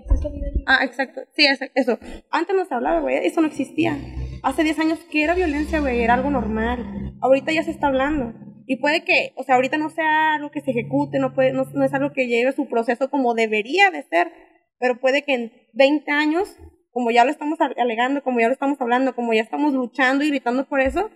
[0.66, 1.22] Ah, exacto.
[1.36, 1.46] Sí,
[1.76, 2.00] eso.
[2.32, 3.26] Antes no se hablaba, güey.
[3.26, 3.98] Eso no existía.
[4.44, 6.02] Hace 10 años que era violencia, güey.
[6.02, 7.16] Era algo normal.
[7.22, 8.34] Ahorita ya se está hablando.
[8.66, 11.66] Y puede que, o sea, ahorita no sea algo que se ejecute, no, puede, no,
[11.74, 14.32] no es algo que lleve su proceso como debería de ser.
[14.80, 16.56] Pero puede que en 20 años,
[16.92, 20.30] como ya lo estamos alegando, como ya lo estamos hablando, como ya estamos luchando y
[20.30, 21.10] gritando por eso,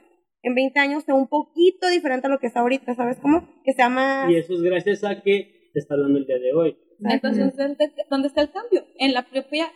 [0.44, 3.48] en 20 años sea un poquito diferente a lo que está ahorita, ¿sabes cómo?
[3.64, 4.30] Que sea más...
[4.30, 6.78] Y eso es gracias a que se está hablando el día de hoy.
[7.10, 8.86] Entonces, ¿dónde, dónde está el cambio?
[8.98, 9.72] En la propia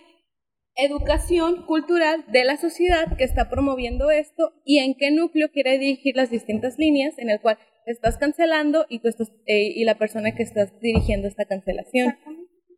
[0.76, 6.16] educación cultural de la sociedad que está promoviendo esto y en qué núcleo quiere dirigir
[6.16, 9.98] las distintas líneas en el cual te estás cancelando y, tú estás, eh, y la
[9.98, 12.16] persona que estás dirigiendo esta cancelación.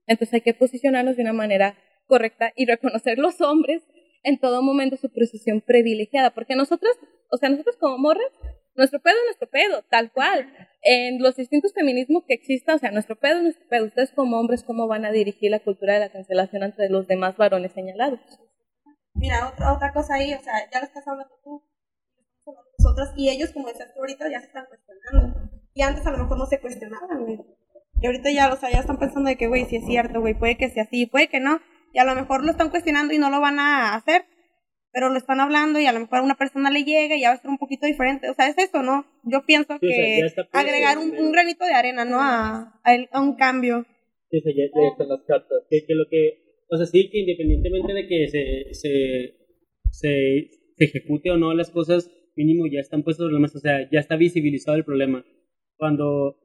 [0.08, 1.78] Entonces hay que posicionarnos de una manera
[2.10, 3.84] correcta y reconocer los hombres
[4.23, 6.91] en todo momento su posición privilegiada, porque nosotros,
[7.31, 8.31] o sea, nosotros como morras,
[8.76, 10.52] nuestro pedo es nuestro pedo, tal cual.
[10.81, 13.86] En los distintos feminismos que existan, o sea, nuestro pedo es nuestro pedo.
[13.86, 17.38] Ustedes como hombres, ¿cómo van a dirigir la cultura de la cancelación ante los demás
[17.38, 18.19] varones señalados?
[19.14, 21.64] Mira, otra, otra cosa ahí, o sea, ya lo estás hablando tú,
[22.77, 25.49] nosotros, y ellos, como decías tú ahorita, ya se están cuestionando.
[25.73, 27.26] Y antes a lo mejor no se cuestionaban.
[28.02, 30.34] Y ahorita ya, o sea, ya están pensando de que, güey, si es cierto, güey,
[30.34, 31.60] puede que sea así, puede que no.
[31.94, 34.24] Y a lo mejor lo están cuestionando y no lo van a hacer,
[34.91, 37.30] pero lo están hablando y a lo mejor a una persona le llega y ya
[37.30, 38.30] va a ser un poquito diferente.
[38.30, 39.06] O sea, es eso, ¿no?
[39.24, 42.18] Yo pienso Sí, o sea, que está puesto, agregar un, un granito de arena, ¿no?
[42.22, 43.86] A, a, el- a un cambio.
[44.32, 45.57] Sí, o sea, ya, ya están las cartas.
[45.70, 49.36] Que, que lo que, o sea, sí, que independientemente de que se, se,
[49.91, 53.90] se, se ejecute o no las cosas, mínimo ya están puestos los problemas, o sea,
[53.91, 55.26] ya está visibilizado el problema.
[55.78, 56.36] Cuando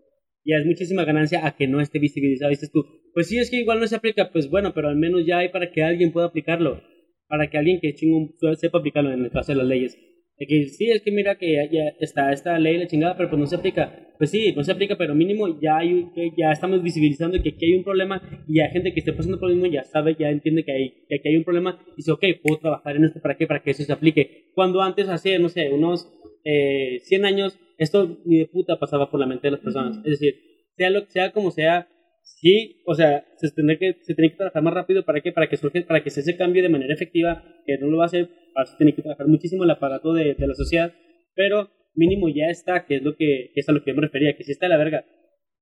[0.44, 3.58] ya es muchísima ganancia a que no esté visibilizado, dices tú, pues sí, es que
[3.58, 6.26] igual no se aplica, pues bueno, pero al menos ya hay para que alguien pueda
[6.26, 6.82] aplicarlo,
[7.28, 9.98] para que alguien que chingón sepa aplicarlo en el caso de las leyes.
[10.38, 13.30] De que sí, es que mira que ya, ya está esta ley la chingada, pero
[13.30, 14.04] pues no se aplica.
[14.18, 16.06] Pues sí, no se aplica, pero mínimo ya hay
[16.36, 19.48] ya estamos visibilizando que aquí hay un problema y hay gente que esté pasando por
[19.48, 22.12] lo mismo ya sabe, ya entiende que, hay, que aquí hay un problema y dice,
[22.12, 24.50] ok, puedo trabajar en esto para qué, para que eso se aplique.
[24.54, 26.12] Cuando antes, hace, no sé, unos
[26.44, 29.98] eh, 100 años, esto ni de puta pasaba por la mente de las personas.
[29.98, 30.34] Es decir,
[30.76, 31.88] sea lo sea como sea,
[32.22, 35.04] sí, o sea, se tendría que, se tiene que trabajar más rápido.
[35.04, 37.88] Para que, para que surge, para que se ese cambio de manera efectiva, que no
[37.88, 40.54] lo va a hacer, para eso tiene que trabajar muchísimo el aparato de, de la
[40.54, 40.92] sociedad,
[41.34, 44.02] pero mínimo ya está, que es lo que, que es a lo que yo me
[44.02, 45.04] refería, que sí está la verga,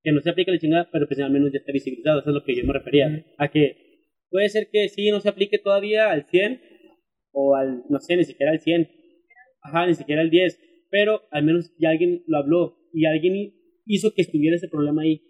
[0.02, 2.34] que no se aplica la chingada, pero pues al menos ya está visibilizado, eso es
[2.34, 3.76] lo que yo me refería, a que
[4.30, 6.60] puede ser que sí no se aplique todavía al 100,
[7.32, 8.88] o al, no sé, ni siquiera al 100,
[9.62, 10.58] ajá, ni siquiera al 10,
[10.92, 13.54] pero al menos ya alguien lo habló, y alguien
[13.86, 15.22] hizo que estuviera ese problema ahí,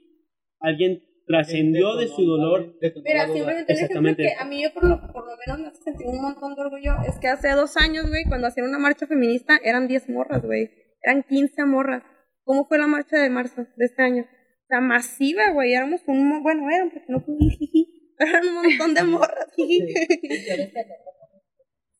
[0.58, 4.22] alguien trascendió de su dolor, Mira, simplemente un ejemplo Exactamente.
[4.24, 6.60] que a mí yo por lo, por lo menos me hace sentir un montón de
[6.62, 10.42] orgullo es que hace dos años, güey, cuando hacían una marcha feminista eran 10 morras,
[10.42, 10.68] güey.
[11.00, 12.02] Eran 15 morras.
[12.44, 14.22] ¿Cómo fue la marcha de marzo de este año?
[14.22, 15.74] O sea, masiva, güey.
[15.74, 16.42] Éramos un...
[16.42, 18.14] Bueno, eran porque no fui jiji.
[18.18, 19.94] Pero eran un montón de morras, jiji.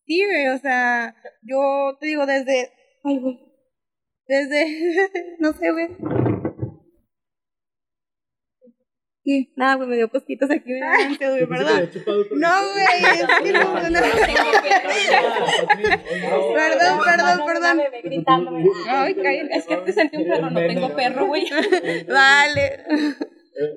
[0.05, 2.71] Sí, güey, o sea, yo te digo desde...
[3.05, 3.52] Ay, güey.
[4.27, 5.09] Desde...
[5.39, 5.89] no sé, güey.
[9.25, 11.89] Sí, nada, güey, me dio cosquitas aquí, güey, perdón.
[12.39, 14.01] No, güey, es que no, no.
[16.55, 17.81] Perdón, perdón, perdón.
[18.03, 18.65] gritándome.
[18.89, 21.45] Ay, cállate, es que te sentí un perro, no tengo perro, güey.
[22.09, 22.85] Vale.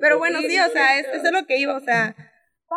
[0.00, 2.16] Pero bueno, sí, o sea, es- eso es lo que iba, o sea.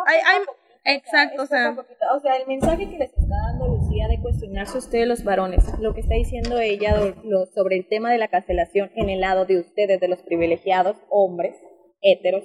[0.06, 1.74] Hay, hay, exacto, o sea.
[2.14, 3.69] O sea, el mensaje que les está dando
[4.10, 8.18] de cuestionarse ustedes los varones, lo que está diciendo ella lo- sobre el tema de
[8.18, 11.56] la cancelación en el lado de ustedes, de los privilegiados hombres
[12.02, 12.44] héteros,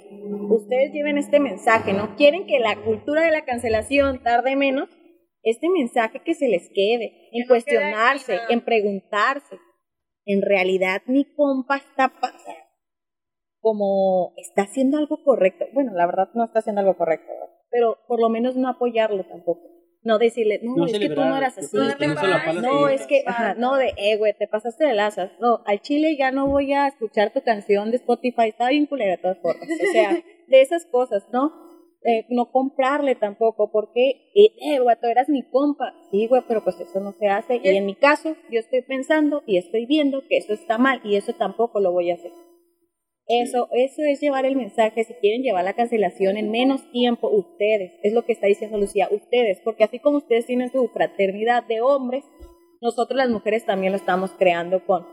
[0.50, 2.16] ustedes lleven este mensaje, ¿no?
[2.18, 4.90] Quieren que la cultura de la cancelación tarde menos,
[5.44, 9.58] este mensaje que se les quede, en cuestionarse, en preguntarse.
[10.26, 12.12] En realidad mi compa está
[13.60, 15.66] como está haciendo algo correcto.
[15.74, 17.32] Bueno, la verdad no está haciendo algo correcto,
[17.70, 19.75] pero por lo menos no apoyarlo tampoco.
[20.06, 21.76] No decirle, no, No es que tú no eras así.
[21.76, 22.96] no No, ahí.
[22.96, 25.32] es que, ajá, no, de, eh, güey, te pasaste de lazas.
[25.40, 29.12] No, al chile ya no voy a escuchar tu canción de Spotify, está bien culera
[29.12, 29.68] de todas formas.
[29.68, 31.66] O sea, de esas cosas, ¿no?
[32.08, 35.92] Eh, no comprarle tampoco, porque, eh, eh, güey, tú eras mi compa.
[36.12, 37.60] Sí, güey, pero pues eso no se hace.
[37.64, 41.16] Y en mi caso, yo estoy pensando y estoy viendo que eso está mal y
[41.16, 42.32] eso tampoco lo voy a hacer.
[43.28, 45.04] Eso, eso es llevar el mensaje.
[45.04, 49.08] Si quieren llevar la cancelación en menos tiempo, ustedes, es lo que está diciendo Lucía,
[49.12, 52.24] ustedes, porque así como ustedes tienen su fraternidad de hombres,
[52.82, 55.06] nosotros las mujeres también lo estamos creando con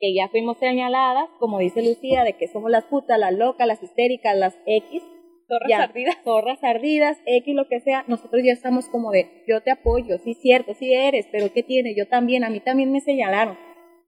[0.00, 3.82] que ya fuimos señaladas, como dice Lucía, de que somos las putas, las locas, las
[3.82, 5.02] histéricas, las X,
[5.46, 6.16] Zorras ya, ardidas.
[6.24, 10.34] zorras ardidas, X, lo que sea, nosotros ya estamos como de, yo te apoyo, sí,
[10.34, 11.94] cierto, sí eres, pero ¿qué tiene?
[11.94, 13.58] Yo también, a mí también me señalaron.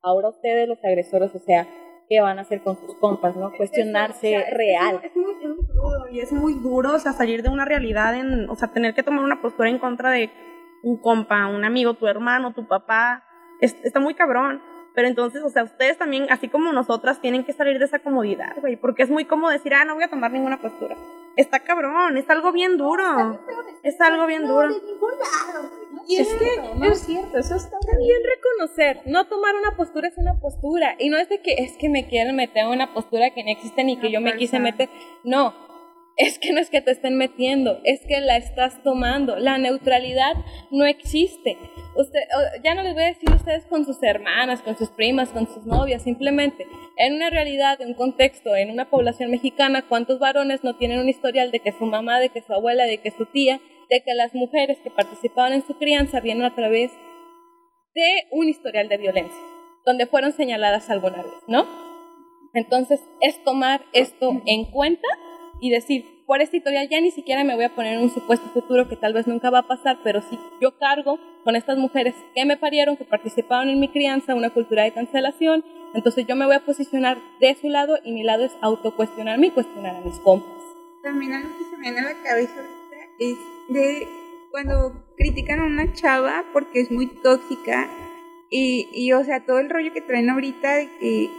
[0.03, 1.69] Ahora ustedes, los agresores, o sea,
[2.13, 3.51] ¿qué van a hacer con sus compas, no?
[3.57, 5.01] Cuestionarse O sea, es- real.
[5.03, 8.15] Es muy, es muy crudo y es muy duro, o sea, salir de una realidad
[8.15, 10.31] en, o sea, tener que tomar una postura en contra de
[10.83, 13.25] un compa, un amigo, tu hermano, tu papá,
[13.61, 14.61] es- está muy cabrón.
[14.95, 18.55] Pero entonces, o sea, ustedes también, así como nosotras, tienen que salir de esa comodidad,
[18.61, 20.97] güey, porque es muy cómodo decir, ah, no voy a tomar ninguna postura.
[21.37, 23.41] Está cabrón, es algo bien duro.
[23.83, 24.69] Es algo bien duro.
[26.07, 29.01] Y es que es cierto, eso está bien reconocer.
[29.07, 30.97] No tomar una postura es una postura.
[30.99, 33.51] Y no es de que es que me quieren meter en una postura que no
[33.51, 34.89] existe ni que yo me quise meter.
[35.25, 35.72] No.
[36.17, 39.37] Es que no es que te estén metiendo, es que la estás tomando.
[39.37, 40.35] La neutralidad
[40.71, 41.57] no existe.
[41.97, 42.21] Usted,
[42.63, 45.65] ya no les voy a decir ustedes con sus hermanas, con sus primas, con sus
[45.65, 46.67] novias, simplemente
[46.99, 51.09] en una realidad, en un contexto, en una población mexicana, ¿cuántos varones no tienen un
[51.09, 54.15] historial de que su mamá, de que su abuela, de que su tía, de que
[54.15, 56.93] las mujeres que participaban en su crianza vienen a través
[57.95, 59.43] de un historial de violencia,
[59.85, 61.67] donde fueron señaladas alguna vez, ¿no?
[62.55, 65.09] Entonces, es tomar esto en cuenta
[65.63, 68.49] y decir, por este historial ya ni siquiera me voy a poner en un supuesto
[68.49, 72.17] futuro que tal vez nunca va a pasar, pero sí yo cargo con estas mujeres
[72.35, 75.65] que me parieron, que participaron en mi crianza, una cultura de cancelación,
[75.95, 79.51] entonces yo me voy a posicionar de su lado y mi lado es autocuestionarme y
[79.53, 80.51] cuestionar a mis compas.
[81.05, 82.61] También algo que se me viene a la cabeza
[83.21, 83.37] es
[83.69, 84.09] de
[84.51, 87.89] cuando critican a una chava porque es muy tóxica
[88.51, 91.31] y, y o sea, todo el rollo que traen ahorita de que,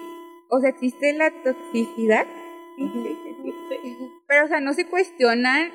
[0.50, 2.26] o sea, existe la toxicidad.
[4.28, 5.72] Pero, o sea, no se cuestionan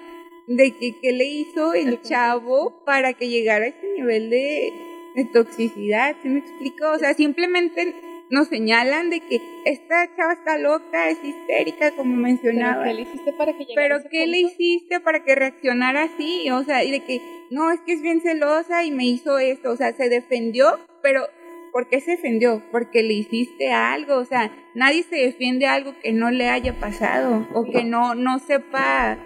[0.46, 4.72] de que qué le hizo el chavo para que llegara a ese nivel de,
[5.14, 6.90] de toxicidad, ¿sí me explico?
[6.90, 7.94] O sea, simplemente
[8.30, 12.84] nos señalan de que esta chava está loca, es histérica, como Pero, mencionaba.
[12.84, 16.02] ¿Qué le hiciste para que llegara a Pero ese ¿qué le hiciste para que reaccionara
[16.04, 16.50] así?
[16.50, 17.20] O sea, y de que
[17.50, 19.70] no, es que es bien celosa y me hizo esto.
[19.70, 21.26] O sea, se defendió, pero
[21.72, 22.62] ¿por qué se defendió?
[22.70, 24.16] Porque le hiciste algo.
[24.16, 28.38] O sea, nadie se defiende algo que no le haya pasado o que no, no
[28.38, 29.18] sepa.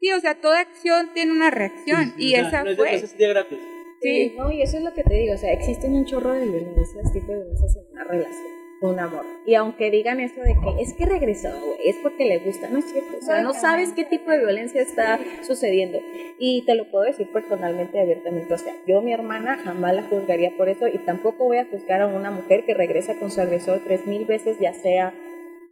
[0.00, 2.94] Sí, o sea, toda acción tiene una reacción y sea, esa no fue.
[2.94, 3.58] eso es día gratis.
[4.00, 4.34] Sí.
[4.36, 7.12] No, y eso es lo que te digo, o sea, existen un chorro de violencias,
[7.12, 9.24] tipo de violencias en una relación, un amor.
[9.44, 11.50] Y aunque digan eso de que es que regresó,
[11.84, 13.18] es porque le gusta, no es cierto.
[13.18, 15.98] O sea, no sabes qué tipo de violencia está sucediendo.
[16.38, 18.54] Y te lo puedo decir personalmente, abiertamente.
[18.54, 22.00] O sea, yo, mi hermana, jamás la juzgaría por eso y tampoco voy a juzgar
[22.00, 25.12] a una mujer que regresa con su agresor tres mil veces, ya sea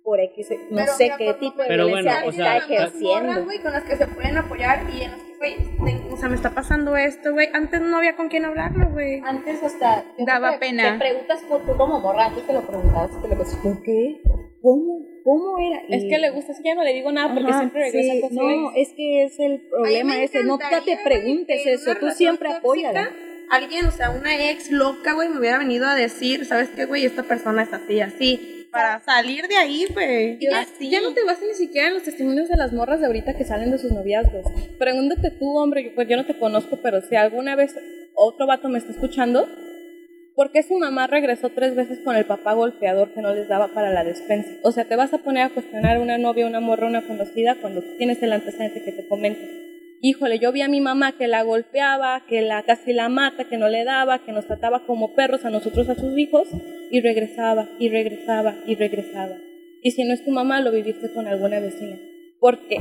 [0.09, 2.43] por X, no Pero sé mira, qué por- tipo de Pero violencia bueno, o está
[2.43, 3.44] sea, morras, ejerciendo.
[3.44, 5.35] güey, con las que se pueden apoyar y en las que,
[5.78, 7.48] güey, o sea, me está pasando esto, güey.
[7.52, 9.20] Antes no había con quién hablarlo, güey.
[9.24, 10.93] Antes hasta Daba te- pena.
[10.94, 14.20] Te preguntas por tú como morra, antes te lo preguntabas, te lo preguntas, ¿por qué?
[14.62, 15.05] ¿Cómo?
[15.24, 15.82] ¿Cómo era?
[15.90, 18.12] Es que le gusta, es que ya no le digo nada porque Ajá, siempre regresa
[18.14, 18.89] sí, con No, ex.
[18.89, 23.10] es que es el problema ese, no te preguntes eso, tú siempre apóyala.
[23.51, 27.06] Alguien, o sea, una ex loca, güey, me hubiera venido a decir, ¿sabes qué, güey?
[27.06, 28.57] Esta persona es así, así.
[28.70, 29.86] Para salir de ahí.
[30.40, 30.90] Y ya, Así.
[30.90, 33.45] ya no te basas ni siquiera en los testimonios de las morras de ahorita que
[33.45, 34.45] salen de sus noviazgos.
[34.78, 37.74] Pregúntate tú, hombre, yo, pues yo no te conozco, pero si alguna vez
[38.15, 39.49] otro vato me está escuchando,
[40.35, 43.69] ¿por qué su mamá regresó tres veces con el papá golpeador que no les daba
[43.69, 44.51] para la despensa?
[44.62, 47.57] O sea, te vas a poner a cuestionar a una novia, una morra, una conocida
[47.61, 49.40] cuando tienes el antecedente que te comento.
[50.01, 53.57] Híjole, yo vi a mi mamá que la golpeaba, que la casi la mata, que
[53.57, 56.47] no le daba, que nos trataba como perros a nosotros, a sus hijos,
[56.91, 59.37] y regresaba, y regresaba, y regresaba.
[59.83, 61.99] Y si no es tu mamá, lo viviste con alguna vecina.
[62.39, 62.81] ¿Por qué?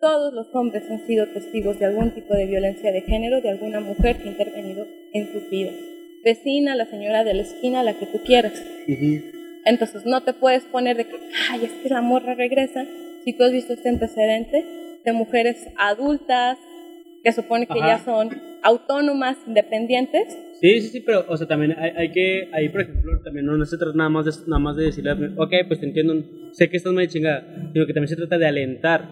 [0.00, 3.80] Todos los hombres han sido testigos de algún tipo de violencia de género de alguna
[3.80, 5.74] mujer que ha intervenido en sus vidas.
[6.24, 8.52] Vecina, la señora de la esquina, la que tú quieras.
[9.64, 11.16] Entonces no te puedes poner de que,
[11.50, 12.84] ay, es que la morra regresa.
[13.24, 14.64] Si tú has visto este antecedente
[15.08, 16.58] de mujeres adultas
[17.22, 17.98] que supone que Ajá.
[17.98, 18.30] ya son
[18.62, 23.20] autónomas, independientes, Sí, sí, sí, pero, o sea, también hay, hay que, ahí, por ejemplo,
[23.22, 25.86] también no, no se trata nada más de, nada más de decirle, ok, pues te
[25.86, 26.20] entiendo,
[26.50, 29.08] sé que estás muy chingada, sino que también se trata de alentar,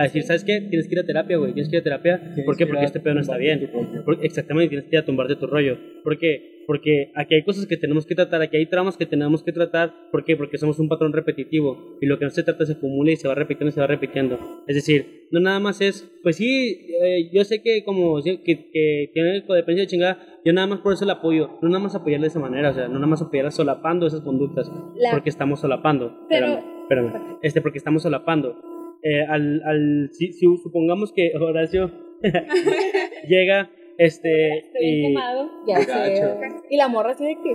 [0.00, 0.60] a decir, ¿sabes qué?
[0.60, 2.66] Tienes que ir a terapia, güey, tienes que ir a terapia, ¿por qué?
[2.66, 3.70] Porque este pedo no está bien.
[4.04, 6.60] Porque- exactamente, tienes que ir a tumbarte tu rollo, ¿por qué?
[6.66, 9.92] Porque aquí hay cosas que tenemos que tratar, aquí hay traumas que tenemos que tratar,
[10.12, 10.36] ¿por qué?
[10.36, 13.26] Porque somos un patrón repetitivo, y lo que no se trata se acumula y se
[13.28, 17.28] va repitiendo y se va repitiendo, es decir, no nada más es, pues sí, eh,
[17.32, 21.04] yo sé que como, que, que tiene codependencia de chingada, yo nada más por eso
[21.04, 23.50] la apoyo, no nada más apoyarla de esa manera, o sea, no nada más apoyarla
[23.50, 26.26] solapando esas conductas, La- porque estamos solapando.
[26.28, 26.46] Pero-
[26.90, 27.38] Espérame, espérame.
[27.42, 28.56] Este, porque estamos solapando.
[29.02, 31.90] Eh, al, al, si, si supongamos que Horacio
[33.28, 35.02] llega, este, estoy bien y...
[35.08, 35.50] quemado.
[35.66, 36.26] Ya sé.
[36.70, 37.54] Y la morra así de que,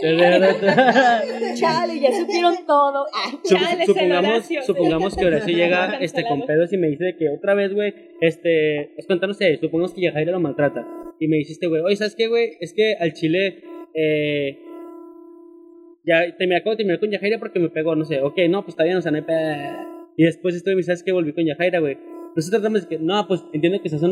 [1.54, 3.06] chale, ya supieron todo.
[3.14, 7.28] Ay, Chale, supongamos, supongamos que Horacio llega este, con pedos y me dice de que
[7.28, 10.86] otra vez, güey, este, es cuenta, no sé, supongamos que Yajaira lo maltrata.
[11.20, 12.56] Y me dijiste, güey, oye, ¿sabes qué, güey?
[12.60, 13.62] Es que al chile,
[13.94, 14.58] eh,
[16.04, 18.62] ya te me acabo de terminar con Yajaira porque me pegó, no sé, ok, no,
[18.62, 19.93] pues está bien, o sea, no hay pedo.
[20.16, 21.12] Y después estoy, ¿sabes qué?
[21.12, 21.96] Volví con Yajaira, güey.
[22.36, 24.02] Nosotros tratamos de que, no, pues entiendo que estás,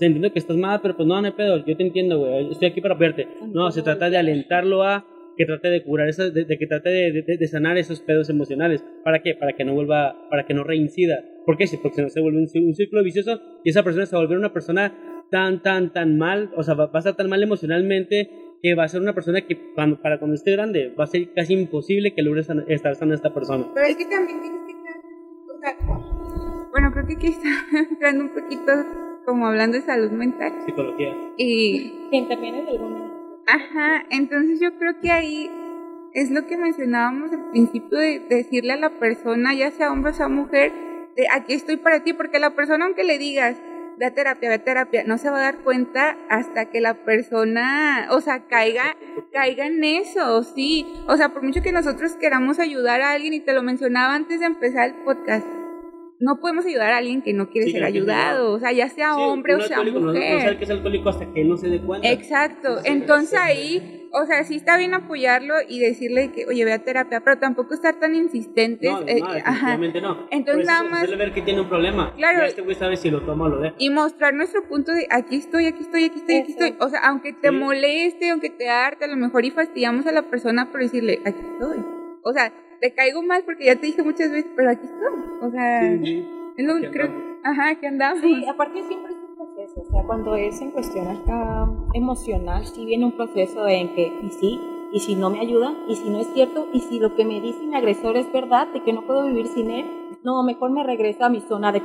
[0.00, 2.68] entiendo que estás mal, pero pues no, no hay pedo, yo te entiendo, güey, estoy
[2.68, 3.26] aquí para apoyarte.
[3.52, 5.04] No, se trata de alentarlo a
[5.36, 8.30] que trate de curar esas, de, de que trate de, de- de sanar esos pedos
[8.30, 8.84] emocionales.
[9.02, 9.34] ¿Para qué?
[9.34, 11.24] Para que no vuelva, para que no reincida.
[11.44, 11.64] ¿Por qué?
[11.82, 14.38] Porque no se vuelve un, un círculo vicioso y esa persona se va a volver
[14.38, 18.30] una persona tan, tan, tan mal, o sea, va, va a estar tan mal emocionalmente
[18.62, 21.32] que va a ser una persona que cuando, para cuando esté grande va a ser
[21.34, 23.66] casi imposible que logre san- estar sana esta persona.
[23.74, 24.60] Pero es que también tienes
[26.70, 27.48] bueno, creo que aquí está
[27.90, 28.72] entrando un poquito
[29.24, 30.52] como hablando de salud mental.
[30.66, 31.14] Psicología.
[31.36, 33.14] Y, Que interviene de alguna
[33.46, 35.50] ajá, entonces yo creo que ahí
[36.12, 40.12] es lo que mencionábamos al principio de, de decirle a la persona, ya sea hombre
[40.12, 40.72] o sea mujer,
[41.16, 43.60] de aquí estoy para ti, porque la persona aunque le digas,
[43.98, 47.04] ve a terapia, ve a terapia, no se va a dar cuenta hasta que la
[47.04, 48.96] persona, o sea, caiga,
[49.32, 50.86] caiga en eso, sí.
[51.06, 54.40] O sea, por mucho que nosotros queramos ayudar a alguien, y te lo mencionaba antes
[54.40, 55.46] de empezar el podcast,
[56.20, 59.14] no podemos ayudar a alguien que no quiere Sí, ser ayudado, o sea, ya sea
[59.14, 60.40] Sí, hombre o sea alcohólico no- No, mujer.
[60.42, 62.08] sabe que es alcohólico hasta que no se dé cuenta.
[62.10, 66.78] Exacto, entonces ahí, o sea, sí está bien apoyarlo y decirle que, oye, ve a
[66.84, 68.90] terapia, pero tampoco estar tan insistentes.
[68.90, 69.72] No, no, eh, ajá.
[69.76, 70.28] definitivamente no.
[70.30, 72.14] Entonces, Por eso nada más- ver que tiene un problema.
[72.16, 72.38] Claro.
[72.38, 73.74] Ya este güey sabe si lo toma o lo deja.
[73.78, 76.74] Y mostrar nuestro punto de aquí estoy, aquí estoy, aquí estoy, aquí estoy.
[76.80, 77.54] O sea, aunque te Sí.
[77.54, 81.40] moleste, aunque te arte, a lo mejor y fastidiamos a la persona por decirle, aquí
[81.52, 81.84] estoy.
[82.22, 85.22] O sea, te caigo mal porque ya te dije muchas veces, pero aquí estoy.
[85.42, 86.28] O sea, Sí, sí.
[86.56, 87.06] es lo Aquí creo.
[87.06, 87.34] andamos.
[87.44, 88.20] Ajá, que andamos.
[88.22, 89.12] Sí, aparte siempre.
[89.76, 94.30] O sea, cuando es en cuestión acá emocional, sí viene un proceso en que, y
[94.30, 94.60] sí,
[94.92, 97.40] y si no me ayuda, y si no es cierto, y si lo que me
[97.40, 99.86] dice mi agresor es verdad, de que no puedo vivir sin él,
[100.22, 101.82] no, mejor me regreso a mi zona de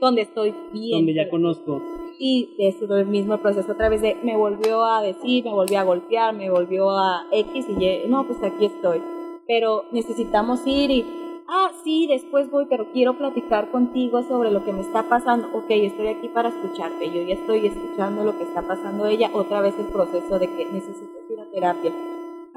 [0.00, 0.98] donde estoy bien.
[0.98, 1.80] Donde ya conozco.
[2.18, 5.84] Y es el mismo proceso otra vez de me volvió a decir, me volvió a
[5.84, 9.02] golpear, me volvió a X y Y, no, pues aquí estoy.
[9.46, 11.04] Pero necesitamos ir y,
[11.48, 15.48] ah, sí, después voy, pero quiero platicar contigo sobre lo que me está pasando.
[15.54, 19.60] Ok, estoy aquí para escucharte, yo ya estoy escuchando lo que está pasando ella, otra
[19.60, 21.92] vez el proceso de que necesito ir a terapia.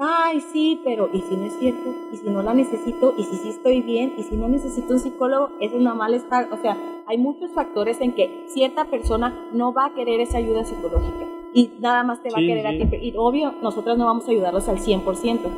[0.02, 1.90] Ay, sí, pero ¿y si no es cierto?
[2.10, 3.12] ¿Y si no la necesito?
[3.18, 4.14] ¿Y si sí estoy bien?
[4.16, 5.50] ¿Y si no necesito un psicólogo?
[5.60, 6.74] Eso es normal estar, o sea,
[7.06, 11.72] hay muchos factores en que cierta persona no va a querer esa ayuda psicológica y
[11.80, 12.82] nada más te va Sí, a querer sí.
[12.82, 12.96] a ti.
[13.08, 15.50] Y obvio, nosotros no vamos a ayudarlos al 100%.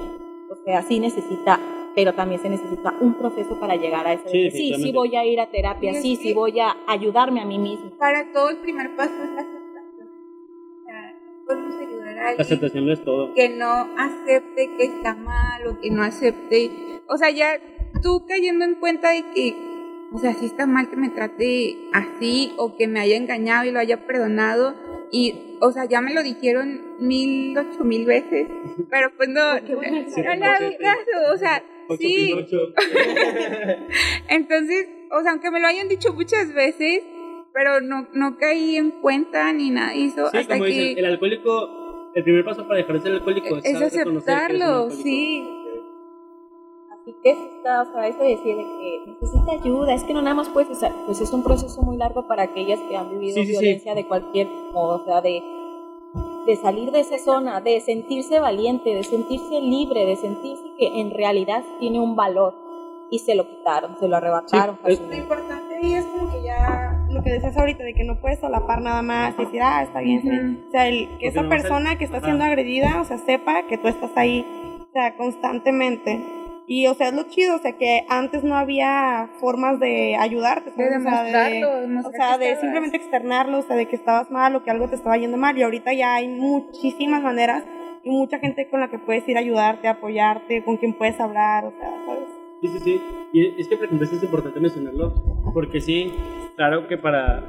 [0.51, 1.61] O sea, sí necesita,
[1.95, 4.25] pero también se necesita un proceso para llegar a eso.
[4.25, 7.45] de Sí, sí, sí voy a ir a terapia, sí, sí voy a ayudarme a
[7.45, 7.91] mí mismo.
[7.99, 10.09] Para todo el primer paso es la aceptación.
[10.81, 11.15] O sea,
[11.47, 13.35] podemos ayudar a La aceptación no es todo.
[13.35, 16.71] que no acepte que está mal o que no acepte.
[17.09, 17.61] O sea, ya
[18.03, 19.55] tú cayendo en cuenta de que,
[20.13, 23.71] o sea, sí está mal que me trate así o que me haya engañado y
[23.71, 24.75] lo haya perdonado.
[25.11, 28.49] Y, o sea, ya me lo dijeron mil, ocho mil veces.
[28.91, 31.35] Pero pues no, no le hago caso.
[31.35, 31.63] O sea,
[31.97, 32.33] sí.
[34.29, 37.03] Entonces, o sea, aunque me lo hayan dicho muchas veces,
[37.53, 41.05] pero no, no caí en cuenta ni nada hizo Sí, hasta como que dicen, el
[41.05, 45.47] alcohólico, el primer paso para dejar de ser alcohólico es, aceptarlo, sí.
[46.91, 50.23] Así que está, o sea, eso de decir de que necesita ayuda, es que no
[50.23, 53.11] nada más puedes, o sea, pues es un proceso muy largo para aquellas que han
[53.11, 53.61] vivido Sí, sí, sí.
[53.61, 55.43] violencia de cualquier modo, o sea, de,
[56.47, 61.11] de salir de esa zona, de sentirse valiente, de sentirse libre, de sentirse que en
[61.11, 62.55] realidad tiene un valor
[63.11, 64.77] y se lo quitaron, se lo arrebataron.
[64.87, 68.05] Sí, es- Lo importante ahí es como que ya lo que decías ahorita, de que
[68.05, 70.65] no puedes solapar nada más y decir, ah, está bien, está bien.
[70.67, 73.89] O sea, el, que esa persona que está siendo agredida, o sea, sepa que tú
[73.89, 74.45] estás ahí,
[74.81, 76.21] o sea, constantemente.
[76.75, 80.71] Y, o sea, es lo chido, o sea, que antes no había formas de ayudarte,
[80.71, 81.01] De ¿sabes?
[81.01, 84.65] O sea, demostrarlo, o sea, de simplemente externarlo, o sea, de que estabas mal o
[84.65, 85.59] que algo te estaba yendo mal.
[85.59, 87.63] Y ahorita ya hay muchísimas maneras
[88.03, 91.67] y mucha gente con la que puedes ir a ayudarte, apoyarte, con quien puedes hablar,
[91.67, 92.29] o sea, ¿sabes?
[92.63, 93.01] Sí, sí, sí.
[93.35, 95.13] Y es que, por ejemplo, es importante mencionarlo,
[95.53, 96.11] porque sí,
[96.57, 97.45] claro que para,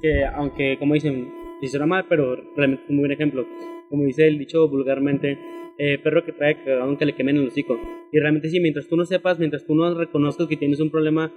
[0.00, 3.44] que aunque, como dicen, si suena mal, pero realmente es un buen ejemplo.
[3.90, 5.38] Como dice el dicho vulgarmente,
[5.78, 7.78] eh, perro que trae cagado aunque le quemen el hocico.
[8.12, 11.32] Y realmente sí, mientras tú no sepas, mientras tú no reconozcas que tienes un problema,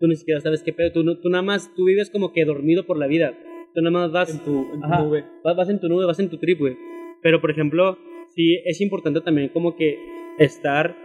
[0.00, 2.44] tú ni siquiera sabes qué pedo, tú, no- tú nada más, tú vives como que
[2.44, 3.34] dormido por la vida.
[3.74, 5.24] Tú nada más vas En tu, en tu Ajá, nube.
[5.44, 6.76] Vas, vas en tu nube, vas en tu trip, güey.
[7.22, 7.98] Pero, por ejemplo,
[8.34, 9.98] sí es importante también como que
[10.38, 10.96] estar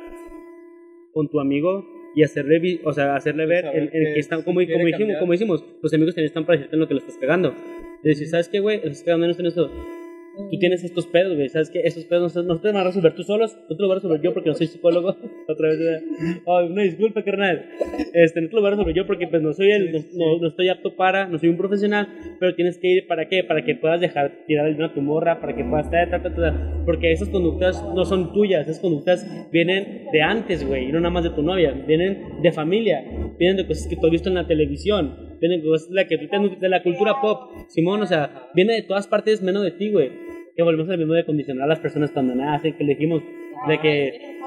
[1.14, 1.85] con tu amigo
[2.15, 5.15] y hacerle, o sea, hacerle ver el, el que que está, si como, como, dijimos,
[5.19, 5.34] como
[5.81, 7.53] los amigos también están para decirte en lo que lo estás cagando.
[8.03, 8.77] De decir, ¿sabes qué, güey?
[8.77, 9.72] Estás cagando en esto, en esto.
[10.35, 11.47] Tú tienes estos pedos, güey.
[11.49, 11.81] ¿Sabes qué?
[11.84, 13.55] Estos pedos no, no te van a resolver tú solos.
[13.69, 15.10] No te lo voy a resolver yo porque no soy psicólogo.
[15.47, 16.03] Otra vez.
[16.47, 17.65] Ay, una disculpa, carnal.
[18.14, 20.39] Este, no te lo voy a resolver yo porque pues no soy el, no, no-
[20.41, 22.07] no estoy apto para, no soy un profesional.
[22.39, 23.43] Pero tienes que ir, ¿para qué?
[23.43, 25.91] Para que puedas dejar tirar el vino a tu morra, para que puedas...
[25.91, 28.68] ta, ta, ta, ta, porque esas conductas no son tuyas.
[28.68, 30.89] Esas conductas vienen de antes, güey.
[30.89, 31.72] Y no nada más de tu novia.
[31.88, 33.03] Vienen de familia.
[33.38, 35.15] Vienen de cosas que tú has visto en la televisión.
[35.39, 37.51] Vienen de cosas de la, que de la cultura pop.
[37.68, 40.22] Simón, o sea, viene de todas partes menos de ti, güey
[40.55, 43.23] que volvemos al mismo de condicionar a las personas cuando nacen, que le dijimos
[43.67, 44.38] de que,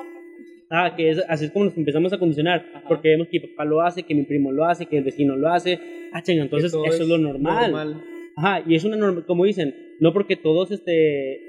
[0.71, 3.65] ah, que es, así es como nos empezamos a condicionar, porque vemos que mi papá
[3.65, 5.79] lo hace, que mi primo lo hace, que el vecino lo hace,
[6.13, 8.03] ah, chinga, entonces eso es lo normal.
[8.37, 11.41] Ajá, y es una norma, como dicen, no porque todos, este,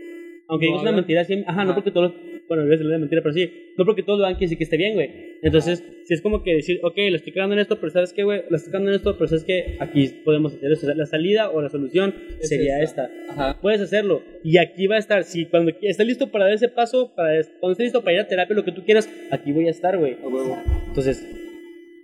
[0.47, 2.13] aunque digas una mentira, sí, ajá, no porque todos,
[2.47, 4.63] bueno, a decirle una mentira, pero sí, no porque todos lo hagan quiere decir que
[4.63, 5.09] esté bien, güey.
[5.41, 8.23] Entonces, si es como que decir, ok, lo estoy cagando en esto, pero ¿sabes qué,
[8.23, 8.43] güey?
[8.49, 9.75] Lo estoy cagando en esto, pero ¿sabes qué?
[9.79, 10.85] Aquí podemos hacer eso.
[10.85, 13.05] O sea, la salida o la solución Es sería esta.
[13.05, 13.31] esta.
[13.31, 13.61] Ajá.
[13.61, 14.23] Puedes hacerlo.
[14.43, 15.23] Y aquí va a estar.
[15.23, 18.27] Si cuando estés listo para dar ese paso, para cuando estés listo para ir a
[18.27, 20.17] terapia, lo que tú quieras, aquí voy a estar, güey.
[20.87, 21.27] Entonces,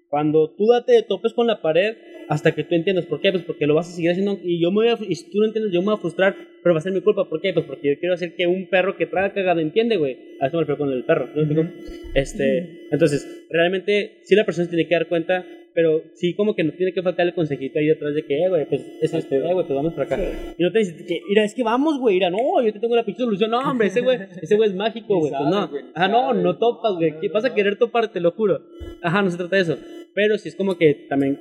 [0.10, 1.96] cuando tú date de topes con la pared,
[2.30, 4.40] hasta que tú entiendas por qué, pues porque lo vas a seguir haciendo.
[4.44, 6.36] Y yo me voy a, y si tú no entiendes, yo me voy a frustrar,
[6.62, 7.30] pero va a ser mi culpa.
[7.30, 7.54] ¿Por qué?
[7.54, 10.18] Pues porque yo quiero hacer que un perro que traga cagado entiende, güey.
[10.40, 11.28] A eso me refiero con el perro.
[11.28, 11.68] ¿no me explico?
[12.14, 16.64] Este, entonces, realmente, sí la persona se tiene que dar cuenta, pero sí como que
[16.64, 19.36] no tiene que faltar el consejito ahí detrás de que, eh, güey, pues es esto,
[19.36, 20.54] eh, güey, pues vamos para acá.
[20.58, 22.96] Y no te dices que, mira, es que vamos, güey, mira, no, yo te tengo
[22.96, 23.50] la pinche solución.
[23.50, 25.32] No, hombre, ese güey, ese güey es mágico, güey.
[25.32, 25.70] Pues no.
[25.96, 27.20] Ajá, no, no topas, güey.
[27.20, 28.12] ¿Qué vas a querer topar?
[28.12, 28.62] Te lo juro.
[29.02, 29.78] Ajá, no se trata de eso.
[30.14, 31.40] Pero sí es como que también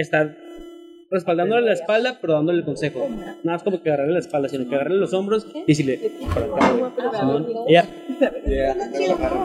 [0.00, 0.36] estar
[1.10, 3.08] respaldándole la espalda, pero dándole el consejo.
[3.08, 5.98] Nada más como que agarrarle la espalda, sino que agarrarle los hombros y decirle,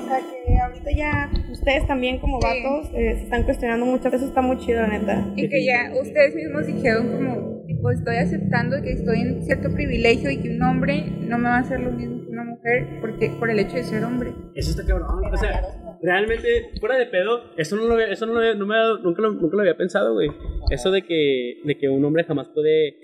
[0.01, 4.09] sea, que ahorita ya ustedes también como vatos eh, se están cuestionando mucho.
[4.09, 5.25] Eso está muy chido, neta.
[5.35, 10.29] Y que ya ustedes mismos dijeron como, tipo, estoy aceptando que estoy en cierto privilegio
[10.31, 13.29] y que un hombre no me va a hacer lo mismo que una mujer porque
[13.39, 14.33] por el hecho de ser hombre.
[14.55, 15.07] Eso está cabrón.
[15.31, 15.61] O sea,
[16.01, 19.21] realmente, fuera de pedo, eso no lo había, eso no lo había- no me nunca,
[19.21, 20.29] lo, nunca lo había pensado, güey.
[20.69, 22.97] Eso de que, de que un hombre jamás puede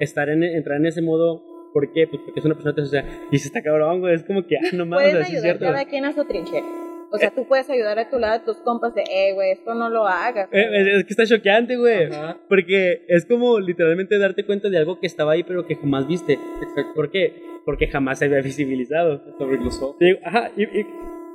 [0.00, 1.42] estar en, entrar en ese modo.
[1.72, 2.06] ¿Por qué?
[2.06, 4.14] Pues porque es una persona o sea, y se está cabrón, güey.
[4.14, 5.74] Es como que, ah, no mames, Pueden así es ayudar cierto.
[5.74, 6.64] cada quien a su trinchera.
[7.12, 9.74] O sea, tú puedes ayudar a tu lado a tus compas de, eh, güey, esto
[9.74, 10.48] no lo hagas.
[10.52, 12.06] Eh, es, es que está choqueante, güey.
[12.06, 12.38] Ajá.
[12.48, 16.32] Porque es como literalmente darte cuenta de algo que estaba ahí, pero que jamás viste.
[16.32, 16.94] Exacto.
[16.94, 17.42] ¿Por qué?
[17.66, 19.22] Porque jamás se había visibilizado.
[19.38, 19.74] Sobre los.
[19.98, 20.86] Sí, ajá, y, y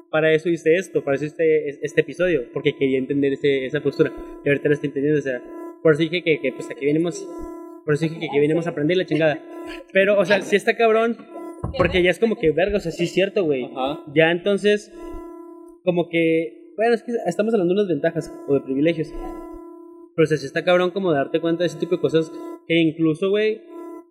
[0.10, 3.82] para eso hice esto, para eso hice es- este episodio, porque quería entender ese, esa
[3.82, 4.12] postura.
[4.44, 5.40] Y ahorita lo estoy entendiendo, o sea,
[5.84, 7.24] por eso dije que, que pues aquí venimos,
[7.86, 9.40] por eso dije que aquí venimos a aprender la chingada.
[9.94, 11.18] Pero, o sea, sí está cabrón,
[11.78, 13.66] porque ya es como que, verga, o sea, sí es cierto, güey.
[13.66, 14.04] Ajá.
[14.16, 14.92] Ya entonces,
[15.84, 19.14] como que, bueno, es que estamos hablando de unas ventajas o de privilegios.
[20.16, 22.32] Pero o sea, sí está cabrón como darte cuenta de ese tipo de cosas
[22.68, 23.62] que incluso, güey,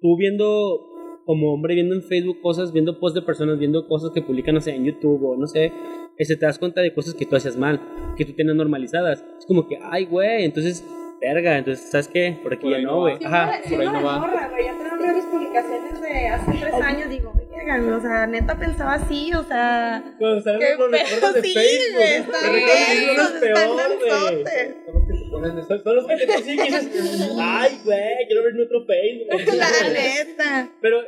[0.01, 0.87] tú viendo
[1.31, 4.61] como hombre, viendo en Facebook cosas, viendo posts de personas, viendo cosas que publican, no
[4.61, 5.73] sé, en YouTube o no sé,
[6.19, 7.81] ese, te das cuenta de cosas que tú hacías mal,
[8.17, 9.25] que tú tienes normalizadas.
[9.39, 10.85] Es como que, ay, güey, entonces,
[11.21, 12.37] verga, entonces, ¿sabes qué?
[12.43, 13.15] Por aquí Por ya no, no güey.
[13.23, 13.45] va.
[13.45, 13.61] Ajá.
[13.63, 14.19] Sí, por ahí no no va.
[14.19, 15.15] morra, güey.
[15.15, 17.09] Mis publicaciones de hace tres años.
[17.09, 20.03] Digo, o sea, neta pensaba así, o sea.
[20.19, 21.43] Cuando salen ¿Qué los recuerdos de?
[21.43, 25.10] Sí, Facebook, son los están peor, güey.
[25.31, 27.79] Son los que te ponen de Son son los que te sí, que dices, ay,
[27.85, 29.57] güey, quiero ver mi otro Facebook.
[29.57, 30.73] La neta.
[30.81, 31.01] Pero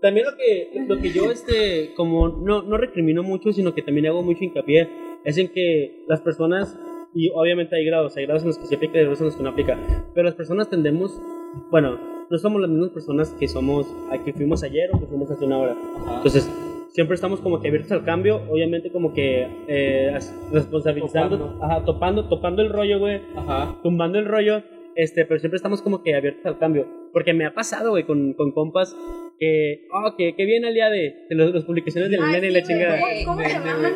[0.00, 4.06] también lo que, lo que yo, este, como no, no recrimino mucho, sino que también
[4.06, 4.88] hago mucho hincapié,
[5.24, 6.78] es en que las personas,
[7.14, 9.36] y obviamente hay grados, hay grados en los que se aplica y grados en los
[9.36, 9.78] que no aplica,
[10.14, 11.20] pero las personas tendemos,
[11.70, 11.98] bueno,
[12.30, 15.44] no somos las mismas personas que somos, a que fuimos ayer o que fuimos hace
[15.46, 15.76] una hora.
[16.16, 16.48] Entonces,
[16.90, 20.18] siempre estamos como que abiertos al cambio, obviamente como que eh,
[20.52, 21.64] responsabilizando, Topando.
[21.64, 23.76] ajá, topando, topando el rollo, güey, Ajá.
[23.82, 24.62] tumbando el rollo,
[24.96, 26.86] este, pero siempre estamos como que abiertos al cambio.
[27.12, 28.96] Porque me ha pasado, güey, con, con compas
[29.38, 32.62] que, oh, que, que bien día de, de los, las publicaciones del nene y la
[32.62, 32.98] chingada.
[32.98, 33.92] ¿Cómo, cómo se llaman?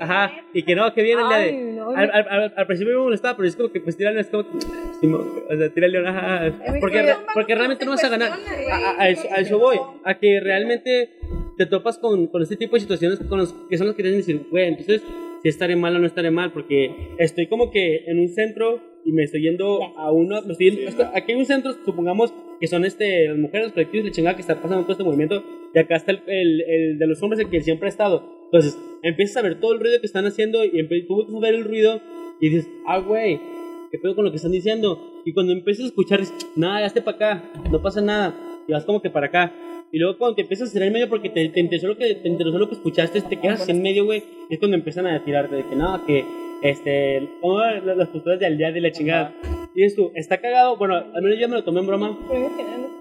[0.00, 1.44] Ajá, y que no, que bien el día de.
[1.44, 4.20] Ay, no, Al, al, al, al principio me molestaba, pero es como que, pues, tírale,
[4.20, 4.58] es como, que,
[5.06, 8.30] o sea, tírale, ajá, porque, que- porque realmente no vas a ganar.
[8.32, 11.10] A, a- a eso, a eso voy, a que realmente
[11.64, 14.10] te topas con, con este tipo de situaciones con los, que son los que te
[14.10, 15.02] dicen, güey, entonces,
[15.42, 19.12] si estaré mal o no estaré mal, porque estoy como que en un centro y
[19.12, 22.66] me estoy yendo a uno, me estoy yendo- que aquí hay un centro, supongamos que
[22.66, 25.78] son este, las mujeres, los colectivos de chingada que está pasando todo este movimiento, y
[25.78, 28.40] acá está el, el, el de los hombres, el que siempre ha estado.
[28.46, 30.76] Entonces, empiezas a ver todo el ruido que están haciendo y tú
[31.20, 32.00] empiezas a ver el ruido
[32.40, 33.38] y dices, ah, güey,
[33.90, 35.22] ¿qué pedo con lo que están diciendo?
[35.24, 38.34] Y cuando empiezas a escuchar, dices, nada, ya esté para acá, no pasa nada,
[38.66, 39.54] y vas como que para acá.
[39.92, 42.14] Y luego cuando te empiezas a hacer en medio porque te, te interesó lo que
[42.14, 45.24] te interesó lo que escuchaste, te quedas así en medio, güey, es cuando empiezan a
[45.24, 46.24] tirarte de que no, que
[46.62, 49.34] este, como las, las posturas de al día de la chingada.
[49.74, 52.18] Y dices tú, está cagado, bueno, al menos yo me lo tomé en broma,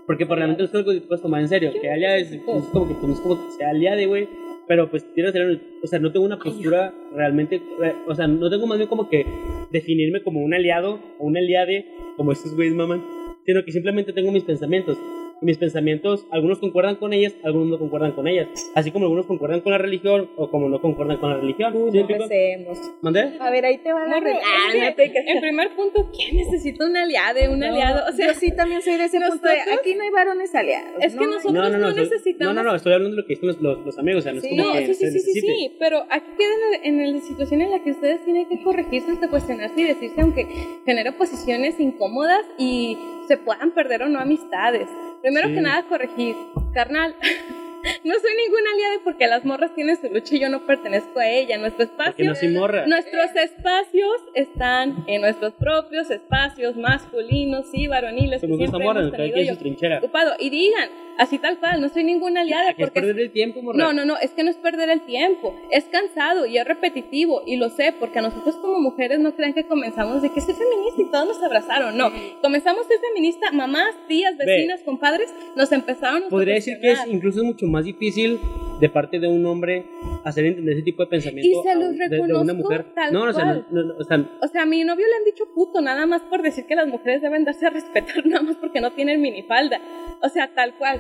[0.08, 2.32] porque pues, realmente no es algo que puedes tomar en serio, que al día es,
[2.32, 4.28] es como que no es como que sea al día de, güey,
[4.68, 8.66] pero pues ser- o sea, no tengo una postura realmente, eh, o sea, no tengo
[8.68, 9.26] más bien como que
[9.72, 11.86] definirme como un aliado o un aliade,
[12.18, 13.04] como estos güeyes maman,
[13.46, 14.98] sino que simplemente tengo mis pensamientos.
[15.42, 18.48] Y mis pensamientos, algunos concuerdan con ellas, algunos no concuerdan con ellas.
[18.76, 21.74] Así como algunos concuerdan con la religión o como no concuerdan con la religión.
[21.74, 22.24] ¿Sí me explico?
[22.24, 22.92] Empecemos.
[23.02, 23.38] ¿Mandé?
[23.40, 26.12] A ver, ahí te va la re- es Ah, que, no te en primer punto,
[26.16, 27.40] ¿quién necesita un aliado?
[27.54, 30.10] Un aliado, o sea, yo sí también soy de ese punto de aquí no hay
[30.10, 30.92] varones aliados.
[31.02, 32.54] es que no, nosotros No, no, no, no, necesitamos.
[32.56, 34.32] no, no, no, estoy hablando de lo que dicen los, los, los amigos, o sea,
[34.34, 34.50] no es Sí.
[34.50, 36.50] como No, que sí, sí, sí, sí, sí, pero aquí queda
[36.84, 40.20] en, en la situación en la que ustedes tienen que corregirse, ante cuestionarse y decirse,
[40.22, 40.46] aunque
[40.86, 42.98] genere posiciones incómodas y
[43.28, 44.88] se puedan perder o no amistades.
[45.22, 45.54] Primero Sí.
[45.56, 46.36] que nada, corregir.
[46.74, 47.16] Carnal,
[48.04, 51.28] no soy ninguna aliada porque las morras tienen su lucha y yo no pertenezco a
[51.30, 51.58] ella.
[51.58, 52.86] Nuestro espacio no soy morra.
[52.88, 58.42] Nuestros espacios están en nuestros propios espacios masculinos y varoniles.
[58.42, 59.98] Se que siempre hemos tenido y en su trinchera.
[60.00, 60.34] ocupado.
[60.40, 60.90] Y digan,
[61.20, 63.78] así tal cual, no soy ninguna aliada Que es porque perder el tiempo, morra.
[63.78, 67.44] no, no, no, es que no es perder el tiempo, es cansado y es repetitivo
[67.46, 70.56] y lo sé porque a nosotros como mujeres no crean que comenzamos de que soy
[70.56, 74.46] feminista y todos nos abrazaron, no, comenzamos ser feminista, mamás, tías, Ve.
[74.46, 78.40] vecinas, compadres, nos empezaron a Podría decir que es incluso es mucho más difícil
[78.80, 79.86] de parte de un hombre
[80.24, 82.86] hacer entender ese tipo de pensamiento Y se a los de, de reconozco una mujer.
[82.96, 83.68] tal no, no, o sea, cual.
[83.72, 86.22] no, no, o sea, O sea, a mi novio le han dicho puto nada más
[86.24, 89.82] por decir que las mujeres deben darse a respetar nada más porque no tienen minifalda.
[90.22, 91.00] O sea, tal cual.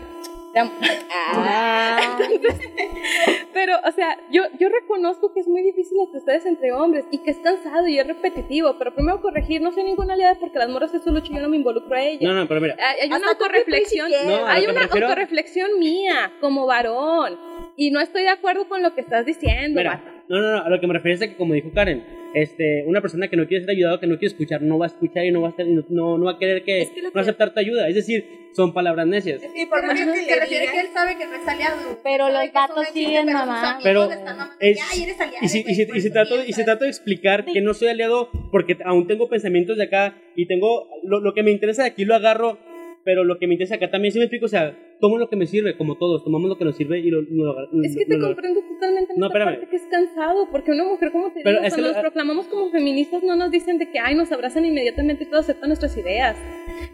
[0.53, 0.71] Te amo.
[1.11, 2.17] Ah.
[3.53, 7.19] Pero, o sea, yo, yo reconozco que es muy difícil entre ustedes entre hombres y
[7.19, 10.69] que es cansado y es repetitivo, pero primero corregir, no soy ninguna aliada porque las
[10.69, 12.27] morras es su lucha y yo no me involucro a ella.
[12.27, 12.75] No, no, pero mira.
[12.79, 14.11] Hay, hay una autorreflexión.
[14.25, 17.37] No, hay una refiero- autorreflexión mía como varón
[17.75, 20.69] y no estoy de acuerdo con lo que estás diciendo, Mira, no, no, no, a
[20.69, 23.63] lo que me refiero es que, como dijo Karen, este, una persona que no quiere
[23.65, 25.65] ser ayudado, que no quiere escuchar, no va a escuchar y no va a, estar,
[25.65, 27.87] no, no, va a querer que, Es que no que- aceptar tu ayuda.
[27.87, 29.41] Es decir, son palabras necias.
[29.55, 31.99] Sí, por más que se refiere que él sabe que no es aliado.
[32.03, 35.37] Pero los que chiste, siguen amigos Pero le están mamando, es- "Ya, y eres aliado,
[35.45, 36.65] Y si, y si, y si eso trato, y si piensas".
[36.65, 40.87] trato de explicar que no soy aliado porque aún tengo pensamientos de acá y tengo
[41.03, 42.57] lo, lo que me interesa de aquí lo agarro,
[43.05, 45.35] pero lo que me interesa acá también, si me explico, o sea, tomo lo que
[45.35, 48.05] me sirve, como todos, tomamos lo que nos sirve y lo, lo, lo- Es que
[48.05, 49.59] te lo- comprendo totalmente en No, esta espérame.
[49.59, 51.93] parte que es cansado, porque una mujer, como te Pero digo, es que cuando lo-
[51.93, 55.45] nos proclamamos como feministas no nos dicen de que, ay, nos abrazan inmediatamente y todos
[55.45, 56.35] aceptan nuestras ideas.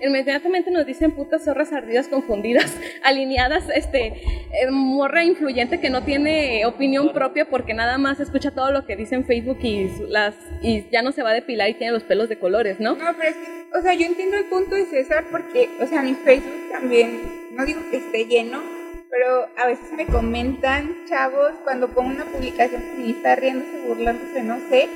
[0.05, 6.65] Inmediatamente nos dicen putas zorras ardidas, confundidas, alineadas, este, eh, morra influyente que no tiene
[6.65, 10.85] opinión propia porque nada más escucha todo lo que dice en Facebook y, las, y
[10.91, 12.95] ya no se va a depilar y tiene los pelos de colores, ¿no?
[12.95, 16.01] No, pero es que, o sea, yo entiendo el punto de César porque, o sea,
[16.01, 17.09] mi Facebook también,
[17.55, 18.61] no digo que esté lleno,
[19.09, 24.89] pero a veces me comentan chavos cuando pongo una publicación feminista riéndose, burlándose, no sé.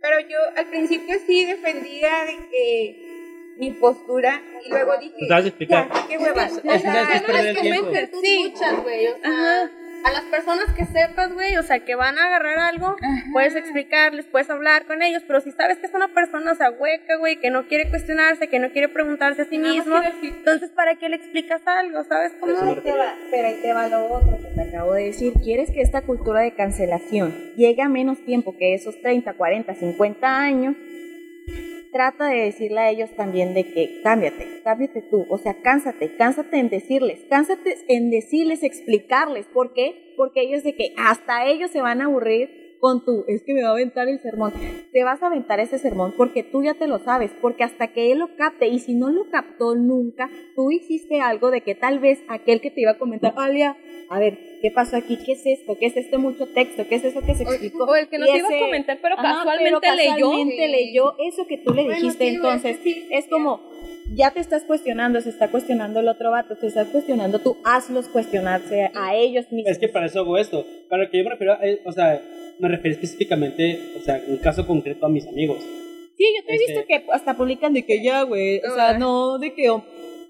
[0.00, 5.46] Pero yo al principio sí defendía de que mi postura y luego dije, Tú sabes
[5.46, 5.88] explicar.
[5.92, 6.52] ya, qué huevas.
[6.58, 7.84] Que que es no tiempo.
[7.86, 8.44] comentes tus Sí.
[8.44, 9.06] luchas, güey.
[9.06, 9.70] O sea, Ajá.
[10.04, 12.94] A las personas que sepas, güey, o sea, que van a agarrar algo,
[13.32, 16.70] puedes explicarles, puedes hablar con ellos, pero si sabes que es una persona, o sea,
[16.70, 20.96] hueca, güey, que no quiere cuestionarse, que no quiere preguntarse a sí mismo, entonces, ¿para
[20.96, 22.04] qué le explicas algo?
[22.04, 22.52] ¿Sabes cómo?
[22.52, 25.32] Me Ahí te va, pero ahí te va lo otro que te acabo de decir.
[25.42, 30.38] ¿Quieres que esta cultura de cancelación llegue a menos tiempo que esos 30, 40, 50
[30.38, 30.76] años?
[31.94, 36.58] Trata de decirle a ellos también de que cámbiate, cámbiate tú, o sea, cánsate, cánsate
[36.58, 40.12] en decirles, cánsate en decirles, explicarles, ¿por qué?
[40.16, 43.62] Porque ellos de que hasta ellos se van a aburrir con tu, es que me
[43.62, 44.52] va a aventar el sermón,
[44.92, 48.10] te vas a aventar ese sermón porque tú ya te lo sabes, porque hasta que
[48.10, 52.00] él lo capte, y si no lo captó nunca, tú hiciste algo de que tal
[52.00, 53.76] vez aquel que te iba a comentar, Alia,
[54.08, 55.18] a ver, ¿qué pasó aquí?
[55.24, 55.76] ¿Qué es esto?
[55.78, 56.86] ¿Qué es este mucho texto?
[56.88, 57.84] ¿Qué es eso que se explicó?
[57.84, 60.14] O el que no Y te iba a comentar, pero Ajá, casualmente pero leyó.
[60.30, 63.60] casualmente leyó eso que tú le Bueno, dijiste, sí, entonces sí, sí, es como
[64.14, 68.08] ya te estás cuestionando, se está cuestionando el otro vato, te estás cuestionando tú, hazlos
[68.08, 69.72] cuestionarse a ellos mismos.
[69.72, 70.64] Es que para eso hago esto.
[70.90, 72.20] Para lo que yo me refiero, eh, o sea,
[72.58, 75.58] me refiero específicamente, o sea, un caso concreto a mis amigos.
[76.16, 78.96] Sí, yo te he Este- visto que hasta publican de que ya, güey, o sea,
[78.98, 79.82] no de que oh,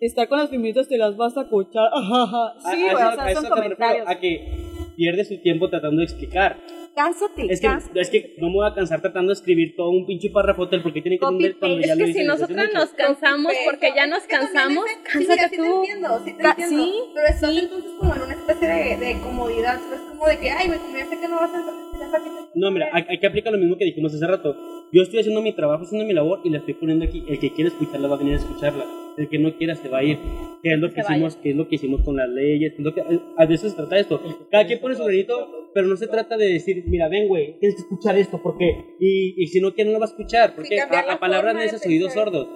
[0.07, 2.25] estar con las feministas te las vas a escuchar, ajá,
[2.65, 4.09] A- sí, a eso- o sea, a son que me refiero, comentarios.
[4.09, 4.49] A que
[4.97, 6.57] pierde su tiempo tratando de explicar.
[6.95, 8.01] Cánsate, Es que, cánsate.
[8.01, 11.03] es que no me voy a cansar tratando de escribir todo un pinche párrafo porque
[11.03, 12.73] tiene que entender cuando ya Es lo que hice si mucho.
[12.73, 15.65] nos cansamos porque ya es nos que cansamos, ese- sí, mira, cánsate sí te tú.
[15.81, 16.85] entiendo, sí te entiendo.
[16.85, 20.01] sí, pero estás entonces como en una especie de, de comodidad, ¿sabes?
[20.09, 23.05] Como de que, ay, como ya sé que no vas a que No, mira, hay,
[23.09, 24.55] hay que aplicar lo mismo que dijimos hace rato.
[24.93, 27.25] Yo estoy haciendo mi trabajo, haciendo mi labor y la estoy poniendo aquí.
[27.27, 28.85] El que quiere escucharla va a venir a escucharla.
[29.17, 30.19] El que no quiera se va a ir.
[30.63, 32.85] Que es lo que hicimos, que es lo que hicimos con las leyes, que es
[32.85, 34.21] lo que a eso se trata esto.
[34.51, 37.77] Cada quien pone su granito, pero no se trata de decir, mira, ven, güey, tienes
[37.77, 40.77] que escuchar esto, porque y, y si no quiere no lo va a escuchar, porque
[40.77, 42.49] cambiar a, la a palabras forma de necias oídos sordos.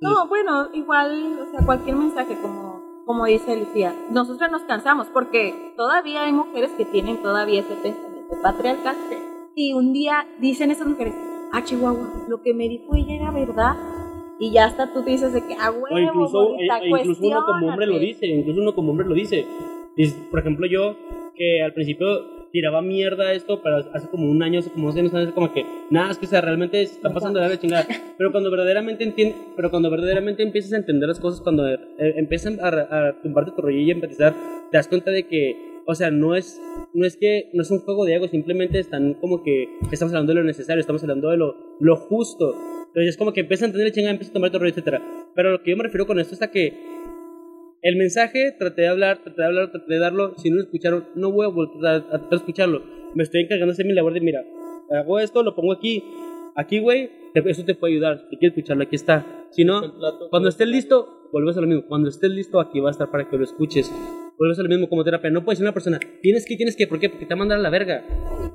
[0.00, 5.72] No, bueno, igual, o sea, cualquier mensaje como, como dice Lucía, nosotros nos cansamos porque
[5.76, 8.96] todavía hay mujeres que tienen todavía ese pensamiento patriarcal.
[9.56, 11.14] Y un día dicen esas mujeres,
[11.52, 13.74] ah, Chihuahua, lo que me dijo ella era verdad
[14.38, 17.44] y ya hasta tú dices de que, ah, huevo, O incluso, bonita, e incluso uno
[17.44, 18.06] como hombre lo cuestiónate".
[18.06, 19.46] dice, incluso uno como hombre lo dice.
[20.30, 20.96] Por ejemplo, yo
[21.34, 24.96] que al principio tiraba mierda a esto, pero hace como un año, hace como dos
[24.96, 27.58] años, hace como que, nada, es que o sea, realmente se está pasando de la
[27.58, 27.86] chingada.
[28.16, 32.58] Pero cuando verdaderamente entiendes, pero cuando verdaderamente empiezas a entender las cosas, cuando eh, empiezan
[32.60, 34.34] a, a tumbarte tu rollo y a empatizar,
[34.70, 36.60] te das cuenta de que, o sea, no es,
[36.94, 40.32] no es que, no es un juego de ego, simplemente están como que, estamos hablando
[40.32, 42.54] de lo necesario, estamos hablando de lo, lo justo.
[42.88, 45.02] Entonces es como que empiezas a entender la chingada, empiezas a tomar rollo, etcétera.
[45.34, 46.72] Pero lo que yo me refiero con esto es a que
[47.82, 50.34] el mensaje, traté de hablar, traté de hablar, traté de darlo.
[50.36, 52.82] Si no lo escucharon, no voy a volver a, a de escucharlo.
[53.14, 54.44] Me estoy encargando de hacer mi labor de, mira,
[54.90, 56.02] hago esto, lo pongo aquí.
[56.56, 58.26] Aquí, güey, eso te puede ayudar.
[58.30, 59.46] Si quieres escucharlo, aquí está.
[59.50, 59.80] Si no,
[60.30, 61.84] cuando estés listo, vuelves a lo mismo.
[61.86, 63.92] Cuando estés listo, aquí va a estar para que lo escuches.
[64.38, 65.30] Vuelves a lo mismo como terapia.
[65.30, 67.08] No puedes ser una persona, tienes que, tienes que, ¿por qué?
[67.08, 68.04] Porque te va a mandar a la verga.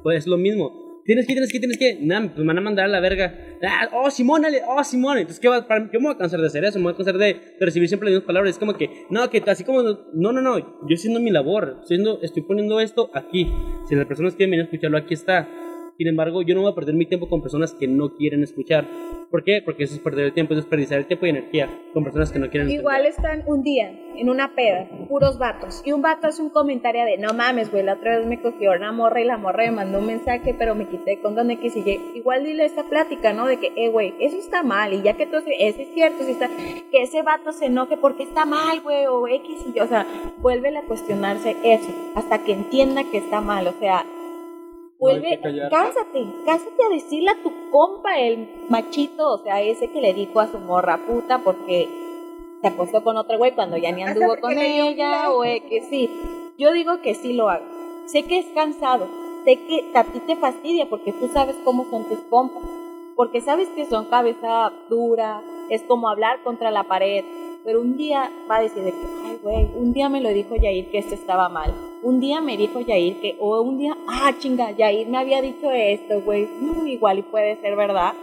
[0.03, 0.92] Pues es lo mismo.
[1.05, 1.97] Tienes que, tienes que, tienes que.
[2.01, 3.37] Nah, pues me van a mandar a la verga.
[3.61, 5.17] Ah, oh, Simón, ale, oh, Simón.
[5.17, 6.79] Entonces, ¿qué, va, para, ¿qué me voy a cansar de hacer eso?
[6.79, 7.25] Me voy a cansar de,
[7.59, 8.51] de recibir siempre las mismas palabras.
[8.51, 10.59] Es como que, no, que así como, no, no, no.
[10.59, 11.79] Yo haciendo mi labor.
[11.83, 13.51] Haciendo- estoy poniendo esto aquí.
[13.87, 15.47] Si las personas quieren venir a escucharlo, aquí está.
[15.97, 18.87] Sin embargo, yo no voy a perder mi tiempo con personas que no quieren escuchar.
[19.29, 19.61] ¿Por qué?
[19.63, 22.39] Porque eso es perder el tiempo, es desperdiciar el tiempo y energía con personas que
[22.39, 26.41] no quieren Igual están un día en una peda, puros vatos, y un vato hace
[26.41, 29.37] un comentario de, no mames, güey, la otra vez me cogió una morra y la
[29.37, 31.99] morra me mandó un mensaje, pero me quité con don X y Y.
[32.15, 33.47] Igual dile esta plática, ¿no?
[33.47, 36.31] De que, eh, güey, eso está mal, y ya que tú, eso es cierto, si
[36.31, 36.47] está,
[36.91, 40.05] que ese vato se enoje porque está mal, güey, o X y Y, o sea,
[40.39, 44.05] vuélvele a cuestionarse eso, hasta que entienda que está mal, o sea,
[45.03, 45.75] vuelve, callarse.
[45.75, 50.39] cásate, cásate a decirle a tu compa, el machito, o sea, ese que le dijo
[50.39, 51.87] a su morra puta porque
[52.61, 55.43] se acostó con otro güey cuando ya ni anduvo porque con le dio ella, o
[55.43, 56.09] eh, que sí.
[56.57, 57.65] Yo digo que sí lo hago.
[58.05, 59.07] Sé que es cansado,
[59.43, 62.63] sé que a ti te fastidia porque tú sabes cómo son tus compas,
[63.15, 67.23] porque sabes que son cabeza dura, es como hablar contra la pared,
[67.63, 70.55] pero un día va a decir de que, ay, güey, un día me lo dijo
[70.55, 74.31] Yair que esto estaba mal, un día me dijo Yair que, o un día, ah,
[74.39, 78.13] chinga, Yair me había dicho esto, güey, no, igual y puede ser verdad.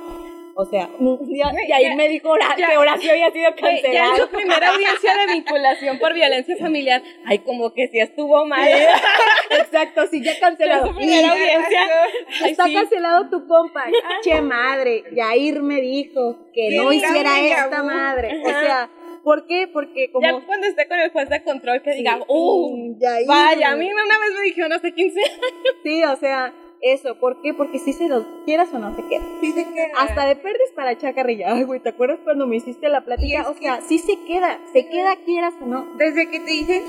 [0.53, 3.69] O sea, un día Yair ya- me dijo ya- que Horacio había sido Güey, ya
[3.79, 4.17] en cancelado.
[4.17, 8.69] su primera audiencia de vinculación por violencia familiar, ay, como que sí estuvo mal.
[9.51, 10.87] Exacto, sí, ya cancelado.
[10.87, 11.81] En su primera audiencia,
[12.45, 12.75] ay, Está sí.
[12.75, 13.85] cancelado tu compa.
[14.23, 18.43] Che madre, Yair me dijo que no hiciera esta madre.
[18.45, 18.91] O sea,
[19.23, 19.69] ¿por qué?
[19.73, 20.27] Porque como...
[20.27, 23.27] Ya cuando esté con el juez de control que diga, uh, Yair.
[23.27, 25.41] vaya, a mí una vez me dijeron hace 15 años.
[25.83, 26.53] Sí, o sea,
[26.83, 27.15] eso.
[27.19, 27.53] ¿Por qué?
[27.55, 29.23] Porque si se los quieras o no se queda.
[29.41, 29.89] Sí se queda.
[29.99, 31.53] Hasta de perdes para echar carrilla.
[31.53, 33.49] Ay, güey, ¿te acuerdas cuando me hiciste la plática?
[33.49, 34.59] O que- sea, sí se queda.
[34.73, 35.87] Se queda quieras o no.
[35.97, 36.83] Desde que te dicen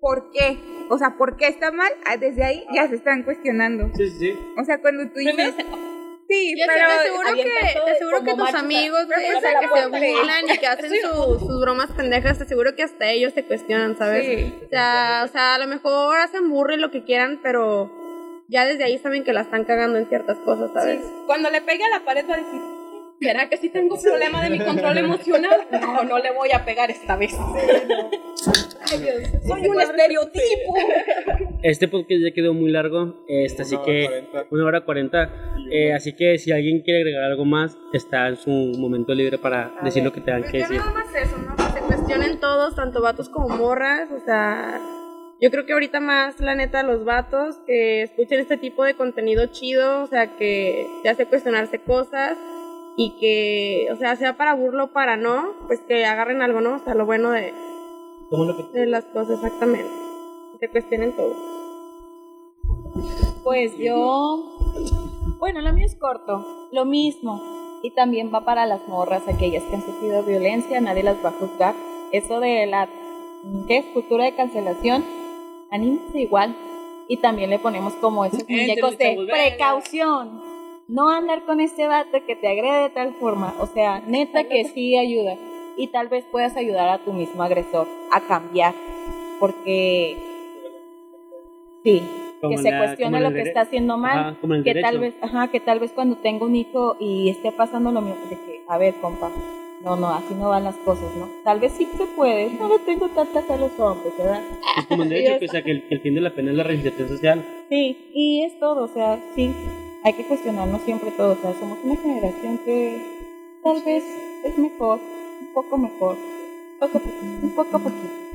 [0.00, 0.56] por qué,
[0.88, 3.90] o sea, por qué está mal, ah, desde ahí ya se están cuestionando.
[3.94, 4.38] Sí, sí, sí.
[4.58, 5.66] O sea, cuando tú Primero dices...
[6.30, 6.86] Sí, pero...
[6.86, 9.86] te aseguro avienta que, te aseguro como que tus amigos, güey, o sea, que se
[9.88, 13.96] burlan y que hacen su- sus bromas pendejas, te aseguro que hasta ellos se cuestionan,
[13.98, 14.24] ¿sabes?
[14.26, 14.54] Sí.
[14.64, 17.90] O sea, o sea, a lo mejor hacen burro y lo que quieran, pero
[18.48, 21.00] ya desde ahí saben que la están cagando en ciertas cosas, ¿sabes?
[21.02, 22.60] Sí, Cuando le pegue a la pared va a decir,
[23.20, 25.66] ¿será que sí tengo problema de mi control emocional?
[25.70, 27.32] No, no le voy a pegar esta vez.
[28.86, 30.74] Soy un estereotipo.
[31.62, 33.94] Este podcast ya quedó muy largo, este, así Una hora
[34.40, 35.54] que una hora cuarenta.
[35.70, 39.70] Eh, así que si alguien quiere agregar algo más, está en su momento libre para
[39.82, 40.78] decir lo que tengan Pues que decir.
[40.78, 41.56] nada más eso, ¿no?
[41.56, 44.80] Que se cuestionen todos, tanto vatos como morras, o sea,
[45.40, 49.46] yo creo que ahorita más, la neta, los vatos que escuchen este tipo de contenido
[49.46, 52.36] chido, o sea, que te hace cuestionarse cosas
[52.96, 56.76] y que, o sea, sea para burlo o para no, pues que agarren algo, ¿no?
[56.76, 57.54] O sea, lo bueno de,
[58.30, 59.90] lo que de las cosas, exactamente.
[60.60, 61.34] Que cuestionen todo.
[63.42, 64.44] Pues yo,
[65.38, 67.40] bueno, lo mío es corto, lo mismo.
[67.82, 71.32] Y también va para las morras, aquellas que han sufrido violencia, nadie las va a
[71.32, 71.74] juzgar.
[72.12, 72.90] Eso de la,
[73.66, 73.86] ¿qué es?
[73.86, 75.02] Cultura de cancelación,
[75.70, 76.54] anímense igual.
[77.08, 80.42] Y también le ponemos como esos muñecos de precaución.
[80.90, 83.54] No andar con este vato que te agrede de tal forma.
[83.60, 85.36] O sea, neta que sí ayuda.
[85.76, 88.74] Y tal vez puedas ayudar a tu mismo agresor a cambiar.
[89.38, 90.16] Porque,
[91.84, 92.02] sí,
[92.40, 94.70] Como que se la- cuestione lo el que está haciendo mal, Ajá, como el que
[94.74, 94.86] derecho.
[94.90, 98.20] tal vez, ajá, que tal vez cuando tenga un hijo y esté pasando lo mismo,
[98.28, 99.30] de que, a ver, compa,
[99.82, 101.28] no, no, así no van las cosas, ¿no?
[101.44, 104.42] Tal vez sí se puede, no le tengo tanta fe a los hombres, ¿verdad?
[104.74, 106.34] Pues como Y derecho, es- que, o sea, que el, que el fin de la
[106.34, 107.44] pena es la reinserción social.
[107.70, 109.54] Sí, y es todo, o sea, sí,
[110.02, 113.00] hay que cuestionarnos siempre todo, o sea, somos una generación que
[113.62, 114.04] tal vez
[114.44, 114.98] es mejor,
[115.40, 116.16] un poco mejor,
[116.78, 118.30] poco a poquito, un poco a poquito.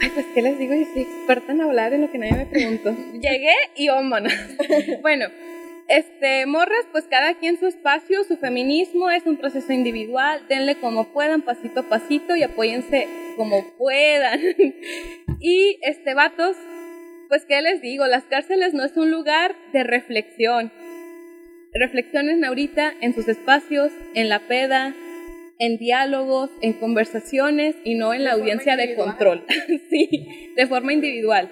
[0.00, 0.74] Ay, pues, ¿qué les digo?
[0.74, 2.92] Yo soy experta en hablar en lo que nadie me preguntó.
[3.12, 4.32] Llegué y vámonos.
[5.02, 5.26] bueno,
[5.88, 11.04] este, morras, pues cada quien su espacio, su feminismo es un proceso individual, denle como
[11.12, 14.40] puedan, pasito a pasito y apóyense como puedan.
[15.40, 16.56] y, este, vatos,
[17.28, 18.06] pues, ¿qué les digo?
[18.06, 20.72] Las cárceles no es un lugar de reflexión.
[21.72, 24.94] Reflexionen ahorita en sus espacios, en la peda,
[25.58, 29.44] en diálogos, en conversaciones y no en la audiencia de control.
[29.90, 31.50] sí, de forma individual.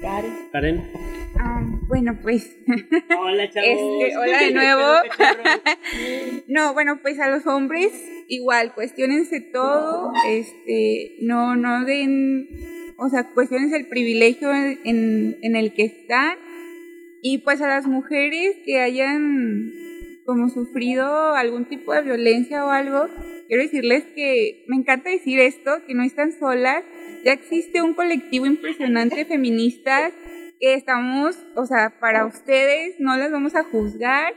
[0.00, 0.32] Karen.
[0.52, 0.90] Karen.
[1.38, 2.56] Ah, bueno, pues...
[3.18, 3.68] Hola, chavos.
[3.68, 4.82] Este, hola de nuevo.
[6.46, 7.90] No, bueno, pues a los hombres
[8.28, 12.48] igual, cuestionense todo, este, no, no den,
[12.96, 16.36] o sea, cuestionense el privilegio en, en, el que están.
[17.22, 19.72] Y pues a las mujeres que hayan
[20.26, 23.08] como sufrido algún tipo de violencia o algo,
[23.46, 26.84] quiero decirles que me encanta decir esto, que no están solas,
[27.24, 30.12] ya existe un colectivo impresionante de feministas
[30.60, 34.34] que estamos, o sea, para ustedes, no las vamos a juzgar.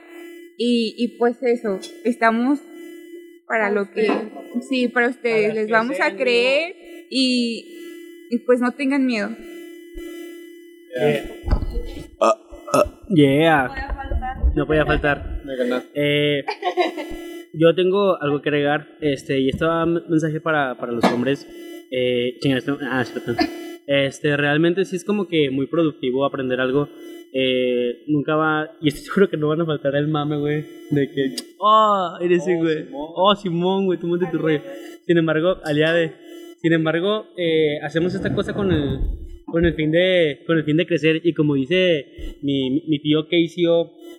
[0.60, 2.60] Y, y pues eso, estamos
[3.48, 4.12] para lo que,
[4.68, 6.76] sí, para ustedes, les vamos a creer
[7.10, 7.86] y,
[8.30, 9.30] y pues no tengan miedo.
[13.10, 13.70] Yeah.
[14.56, 15.41] No podía faltar.
[15.45, 15.90] Me ganaste.
[15.94, 16.45] Eh,
[17.54, 21.48] yo tengo algo que agregar, este, y esto va un mensaje para, para los hombres.
[21.91, 22.40] Eh,
[22.82, 23.36] ah, cierto.
[23.86, 26.90] Este, realmente sí es como que muy productivo aprender algo.
[27.34, 31.12] Eh, nunca va, y estoy seguro que no van a faltar el mame, güey, de
[31.12, 34.62] que, oh, eres ese, güey, oh, Simón, güey, tú monte tu rollo.
[35.06, 36.16] Sin embargo, aliade,
[36.62, 39.00] sin embargo, eh, hacemos esta cosa con el,
[39.46, 43.24] con el fin de, con el fin de crecer, y como dice mi, mi- tío
[43.26, 43.66] Casey,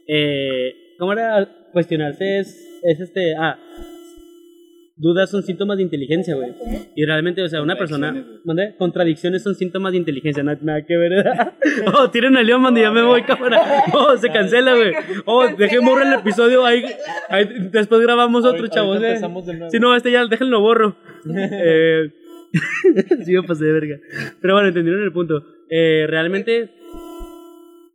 [0.07, 1.49] eh, ¿cómo era?
[1.73, 3.59] Cuestionarse es, es este, ah,
[4.97, 6.53] dudas son síntomas de inteligencia, güey.
[6.97, 8.75] Y realmente, o sea, una persona, ¿mande?
[8.77, 11.25] Contradicciones son síntomas de inteligencia, nada, nada que ver.
[11.95, 13.61] oh, tiren a León, mando, ya me voy, cámara.
[13.93, 14.93] Oh, se cancela, güey.
[15.25, 16.85] Oh, dejen borrar el episodio ahí,
[17.29, 19.21] ahí después grabamos otro, chavos, eh.
[19.71, 20.97] Si no, este ya, déjenlo borro.
[21.35, 22.11] eh,
[23.25, 24.01] sí, me pasé de verga.
[24.41, 25.45] Pero bueno, entendieron el punto.
[25.71, 26.71] Eh, realmente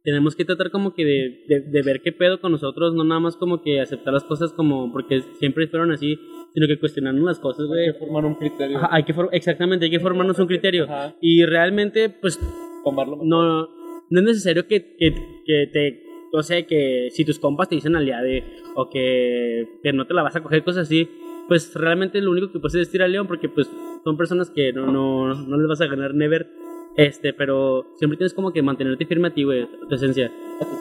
[0.03, 3.21] tenemos que tratar como que de, de, de ver qué pedo con nosotros, no nada
[3.21, 6.19] más como que aceptar las cosas como porque siempre fueron así,
[6.53, 7.88] sino que cuestionarnos las cosas, güey.
[7.88, 8.77] Hay que formar un criterio.
[8.77, 10.84] Ajá, hay que for- exactamente, hay que formarnos un criterio.
[10.85, 11.15] Ajá.
[11.21, 12.38] Y realmente, pues,
[12.84, 13.69] Tomarlo no,
[14.09, 15.13] no es necesario que, que,
[15.45, 16.03] que te,
[16.34, 18.43] o sea, que si tus compas te dicen aliade
[18.75, 21.07] o que, que no te la vas a coger, cosas así,
[21.48, 23.70] pues realmente lo único que puedes es tirar al león porque pues
[24.03, 26.48] son personas que no, no, no les vas a ganar never.
[26.95, 30.32] Este, pero siempre tienes como que mantenerte firme a ti, güey, a tu esencia.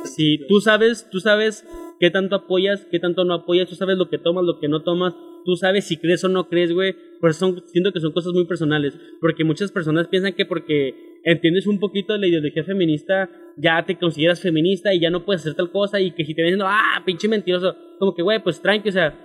[0.05, 1.67] Si tú sabes, tú sabes
[1.99, 4.83] qué tanto apoyas, qué tanto no apoyas, tú sabes lo que tomas, lo que no
[4.83, 5.15] tomas,
[5.45, 6.95] tú sabes si crees o no crees, güey.
[7.19, 11.21] Por eso son, siento que son cosas muy personales, porque muchas personas piensan que porque
[11.25, 15.43] entiendes un poquito de la ideología feminista, ya te consideras feminista y ya no puedes
[15.43, 18.43] hacer tal cosa y que si te ven diciendo, ah, pinche mentiroso, como que, güey,
[18.43, 19.19] pues tranqui, o sea,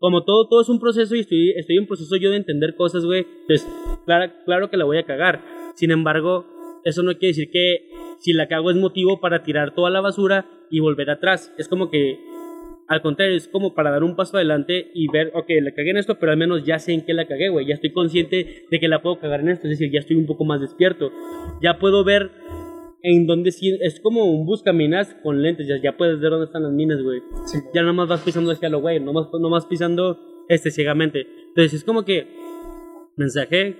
[0.00, 3.04] como todo, todo es un proceso y estoy, estoy en proceso yo de entender cosas,
[3.04, 3.26] güey.
[3.42, 3.68] Entonces,
[4.06, 5.44] claro, claro que la voy a cagar.
[5.74, 6.46] Sin embargo,
[6.84, 10.46] eso no quiere decir que si la cago es motivo para tirar toda la basura
[10.70, 11.52] y volver atrás.
[11.58, 12.18] Es como que,
[12.88, 15.98] al contrario, es como para dar un paso adelante y ver, ok, la cagué en
[15.98, 17.66] esto, pero al menos ya sé en qué la cagué, güey.
[17.66, 19.66] Ya estoy consciente de que la puedo cagar en esto.
[19.66, 21.12] Es decir, ya estoy un poco más despierto.
[21.60, 22.30] Ya puedo ver
[23.02, 23.76] en dónde sí.
[23.80, 25.66] Es como un buscaminas con lentes.
[25.68, 27.20] Ya, ya puedes ver dónde están las minas, güey
[27.74, 30.18] ya nomás vas pisando hacia lo güey, nomás, nomás pisando
[30.48, 31.26] este ciegamente.
[31.48, 32.26] Entonces es como que,
[33.16, 33.76] mensaje,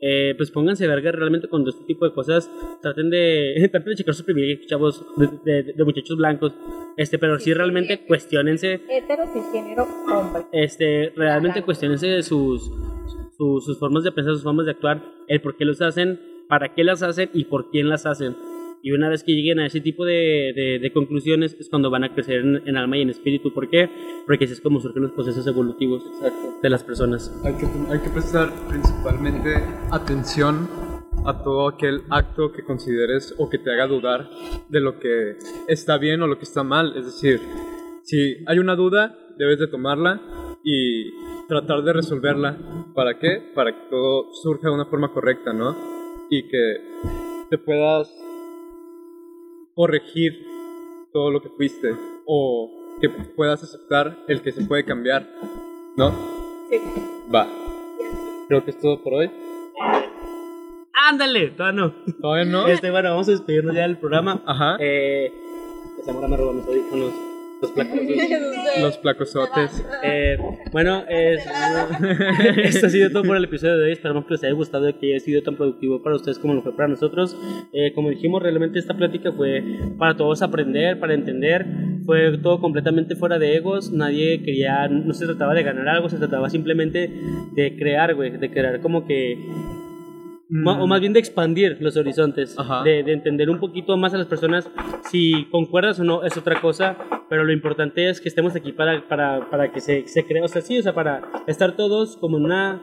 [0.00, 2.50] eh, pues pónganse verga realmente con este tipo de cosas.
[2.82, 5.28] Traten de, traten de checar sus privilegios, chavos, de,
[5.62, 6.52] de- de muchachos blancos.
[6.96, 10.42] Este, pero sí realmente cuestionense, Hetero, cisgénero, hombre.
[10.52, 12.70] este, realmente cuestionense sus,
[13.36, 16.74] sus, sus formas de pensar, sus formas de actuar, el por qué los hacen, para
[16.74, 18.34] qué las hacen y por quién las hacen.
[18.82, 22.04] Y una vez que lleguen a ese tipo de, de, de conclusiones es cuando van
[22.04, 23.52] a crecer en, en alma y en espíritu.
[23.52, 23.90] ¿Por qué?
[24.26, 26.04] Porque así es como surgen los procesos evolutivos
[26.62, 27.32] de las personas.
[27.44, 29.54] Hay que, hay que prestar principalmente
[29.90, 30.68] atención
[31.26, 34.30] a todo aquel acto que consideres o que te haga dudar
[34.68, 35.36] de lo que
[35.66, 36.96] está bien o lo que está mal.
[36.96, 37.40] Es decir,
[38.02, 40.20] si hay una duda, debes de tomarla
[40.64, 41.10] y
[41.48, 42.58] tratar de resolverla.
[42.94, 43.42] ¿Para qué?
[43.54, 45.76] Para que todo surja de una forma correcta, ¿no?
[46.30, 46.76] Y que
[47.50, 48.10] te puedas
[49.78, 50.44] corregir
[51.12, 51.94] todo lo que fuiste
[52.26, 55.24] o que puedas aceptar el que se puede cambiar,
[55.96, 56.10] ¿no?
[56.68, 56.80] Sí.
[57.32, 57.46] Va.
[58.48, 59.30] Creo que es todo por hoy.
[60.92, 61.52] ¡Ándale!
[61.52, 61.94] Todavía no.
[62.20, 62.66] Todavía no.
[62.66, 64.42] Este, bueno, vamos a despedirnos ya del programa.
[64.44, 64.78] Ajá.
[64.80, 65.32] Eh,
[66.04, 67.12] Zamora me robó mis audífonos,
[67.60, 67.98] los placos.
[68.80, 69.84] Los placosotes.
[70.04, 70.36] Eh,
[70.70, 71.42] bueno, es,
[72.62, 73.92] esto ha sido todo por el episodio de hoy.
[73.92, 76.62] Esperamos que les haya gustado y que haya sido tan productivo para ustedes como lo
[76.62, 77.36] fue para nosotros.
[77.72, 79.62] Eh, como dijimos, realmente esta plática fue
[79.98, 81.66] para todos aprender, para entender.
[82.04, 83.90] Fue todo completamente fuera de egos.
[83.90, 87.10] Nadie quería, no se trataba de ganar algo, se trataba simplemente
[87.52, 89.38] de crear, güey, de crear como que
[90.50, 94.26] o más bien de expandir los horizontes, de, de entender un poquito más a las
[94.26, 94.70] personas.
[95.10, 96.96] Si concuerdas o no es otra cosa,
[97.28, 100.48] pero lo importante es que estemos aquí para, para, para que se, se cree, o
[100.48, 102.80] sea, sí, o sea, para estar todos como en una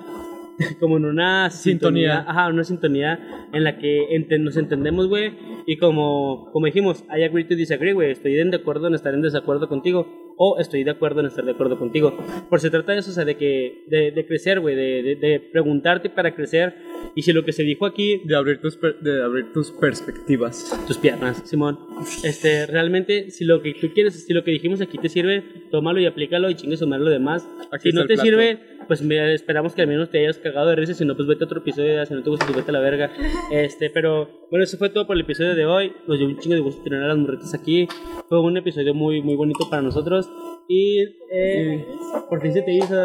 [0.79, 2.31] como en una sintonía, Sintonía.
[2.31, 5.33] ajá, una sintonía en la que ente- nos entendemos, güey,
[5.67, 9.21] y como, como dijimos, I agree to disagree, güey, estoy de acuerdo en estar en
[9.21, 12.17] desacuerdo contigo, o estoy de acuerdo en estar de acuerdo contigo.
[12.49, 15.15] Por se trata de eso, o sea, de que, de, de crecer, güey, de, de,
[15.15, 16.73] de preguntarte para crecer,
[17.15, 20.77] y si lo que se dijo aquí, De abrir tus, per- de abrir tus perspectivas.
[20.87, 21.79] tus piernas, Simón.
[22.23, 25.99] Este, realmente, si lo que tú quieres, si lo que dijimos aquí te sirve, tómalo
[25.99, 27.47] y aplícalo y chingue sumar lo demás.
[27.71, 28.21] Aquí si no te plato.
[28.23, 31.27] sirve, pues me- esperamos que al menos te hayas cagado de risa, si no, pues
[31.27, 33.11] vete a otro episodio, si no te gusta, pues vete a la verga.
[33.51, 35.91] Este, pero bueno, eso fue todo por el episodio de hoy.
[36.07, 37.87] Nos dio un chingo de gusto tener a las morritas aquí.
[38.27, 40.29] Fue un episodio muy, muy bonito para nosotros.
[40.67, 40.99] Y
[41.31, 41.85] eh,
[42.29, 42.95] por fin se te hizo.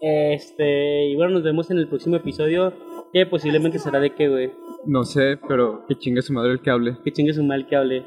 [0.00, 2.72] Este, y bueno, nos vemos en el próximo episodio,
[3.12, 4.50] que posiblemente será de qué, güey.
[4.86, 6.96] No sé, pero que chingue su madre el que hable.
[7.04, 8.04] Que chingue su mal que hable.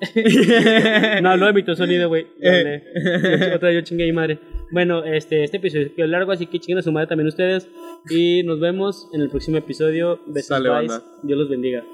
[1.22, 2.26] no, no emitió sonido, güey.
[2.40, 4.38] Yo- Otra vez yo chingue mi madre.
[4.72, 7.68] Bueno, este, este episodio quedó largo, así que chinguen a su madre también ustedes.
[8.10, 10.20] Y nos vemos en el próximo episodio.
[10.26, 10.88] Besos, Sale.
[11.22, 11.84] Dios los bendiga.